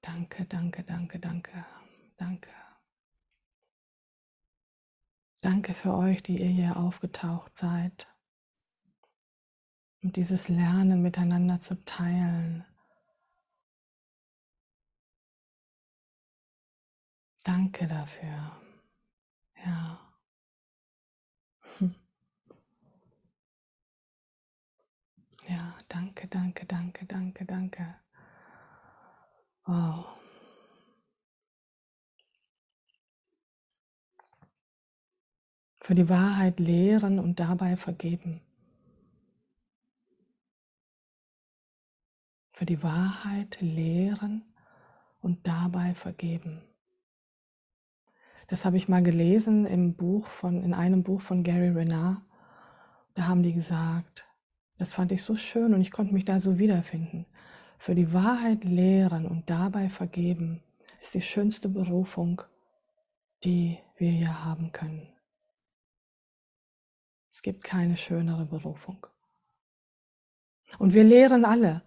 Danke, 0.00 0.46
danke, 0.46 0.82
danke, 0.82 1.18
danke, 1.18 1.66
danke. 2.16 2.50
Danke 5.42 5.74
für 5.74 5.94
euch, 5.94 6.22
die 6.22 6.40
ihr 6.40 6.48
hier 6.48 6.76
aufgetaucht 6.78 7.58
seid. 7.58 8.06
Und 10.02 10.16
dieses 10.16 10.48
Lernen 10.48 11.02
miteinander 11.02 11.60
zu 11.60 11.84
teilen. 11.84 12.64
Danke 17.44 17.86
dafür. 17.86 18.52
Ja. 19.64 20.00
Hm. 21.78 21.94
Ja, 25.46 25.74
danke, 25.88 26.26
danke, 26.28 26.64
danke, 26.66 27.04
danke, 27.06 27.44
danke. 27.44 27.94
Wow. 29.66 30.06
Für 35.80 35.94
die 35.94 36.08
Wahrheit 36.08 36.58
lehren 36.58 37.18
und 37.18 37.38
dabei 37.38 37.76
vergeben. 37.76 38.40
Für 42.52 42.64
die 42.64 42.82
Wahrheit 42.82 43.60
lehren 43.60 44.42
und 45.20 45.46
dabei 45.46 45.94
vergeben. 45.94 46.62
Das 48.48 48.64
habe 48.64 48.76
ich 48.76 48.88
mal 48.88 49.02
gelesen 49.02 49.66
im 49.66 49.94
Buch 49.94 50.28
von, 50.28 50.62
in 50.62 50.74
einem 50.74 51.02
Buch 51.02 51.22
von 51.22 51.42
Gary 51.42 51.70
Renard. 51.70 52.18
Da 53.14 53.26
haben 53.26 53.42
die 53.42 53.54
gesagt, 53.54 54.24
das 54.78 54.94
fand 54.94 55.12
ich 55.12 55.22
so 55.22 55.36
schön 55.36 55.72
und 55.72 55.80
ich 55.80 55.90
konnte 55.90 56.12
mich 56.12 56.24
da 56.24 56.40
so 56.40 56.58
wiederfinden. 56.58 57.26
Für 57.78 57.94
die 57.94 58.12
Wahrheit 58.12 58.64
lehren 58.64 59.26
und 59.26 59.48
dabei 59.48 59.88
vergeben 59.88 60.62
ist 61.00 61.14
die 61.14 61.20
schönste 61.20 61.68
Berufung, 61.68 62.42
die 63.44 63.78
wir 63.96 64.10
hier 64.10 64.44
haben 64.44 64.72
können. 64.72 65.08
Es 67.32 67.42
gibt 67.42 67.62
keine 67.62 67.96
schönere 67.96 68.46
Berufung. 68.46 69.06
Und 70.78 70.94
wir 70.94 71.04
lehren 71.04 71.44
alle. 71.44 71.82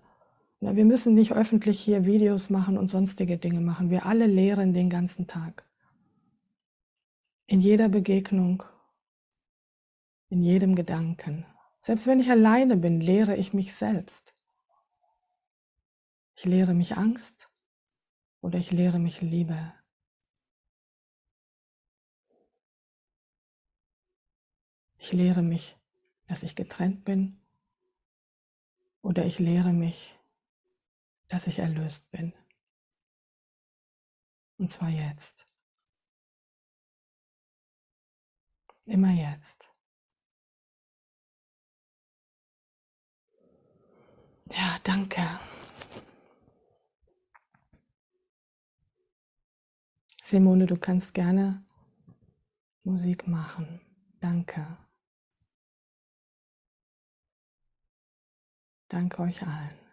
Wir 0.60 0.86
müssen 0.86 1.14
nicht 1.14 1.34
öffentlich 1.34 1.80
hier 1.80 2.06
Videos 2.06 2.50
machen 2.50 2.78
und 2.78 2.90
sonstige 2.90 3.38
Dinge 3.38 3.62
machen. 3.62 3.90
Wir 3.90 4.06
alle 4.06 4.26
lehren 4.26 4.74
den 4.74 4.90
ganzen 4.90 5.28
Tag. 5.28 5.67
In 7.50 7.62
jeder 7.62 7.88
Begegnung, 7.88 8.62
in 10.30 10.44
jedem 10.44 10.76
Gedanken. 10.76 11.46
Selbst 11.82 12.06
wenn 12.06 12.20
ich 12.20 12.30
alleine 12.30 12.76
bin, 12.76 13.00
lehre 13.00 13.38
ich 13.38 13.54
mich 13.54 13.74
selbst. 13.74 14.34
Ich 16.36 16.44
lehre 16.44 16.74
mich 16.74 16.98
Angst 16.98 17.50
oder 18.42 18.60
ich 18.60 18.72
lehre 18.72 19.00
mich 19.00 19.22
Liebe. 19.22 19.74
Ich 24.98 25.14
lehre 25.14 25.42
mich, 25.42 25.78
dass 26.28 26.44
ich 26.44 26.54
getrennt 26.54 27.06
bin 27.06 27.40
oder 29.02 29.26
ich 29.26 29.40
lehre 29.40 29.72
mich, 29.72 30.14
dass 31.30 31.48
ich 31.48 31.60
erlöst 31.60 32.12
bin. 32.12 32.34
Und 34.58 34.70
zwar 34.70 34.90
jetzt. 34.90 35.37
Immer 38.88 39.12
jetzt. 39.12 39.68
Ja, 44.50 44.80
danke. 44.84 45.22
Simone, 50.24 50.66
du 50.66 50.78
kannst 50.78 51.14
gerne 51.14 51.66
Musik 52.84 53.28
machen. 53.28 53.82
Danke. 54.22 54.78
Danke 58.88 59.22
euch 59.22 59.42
allen. 59.42 59.87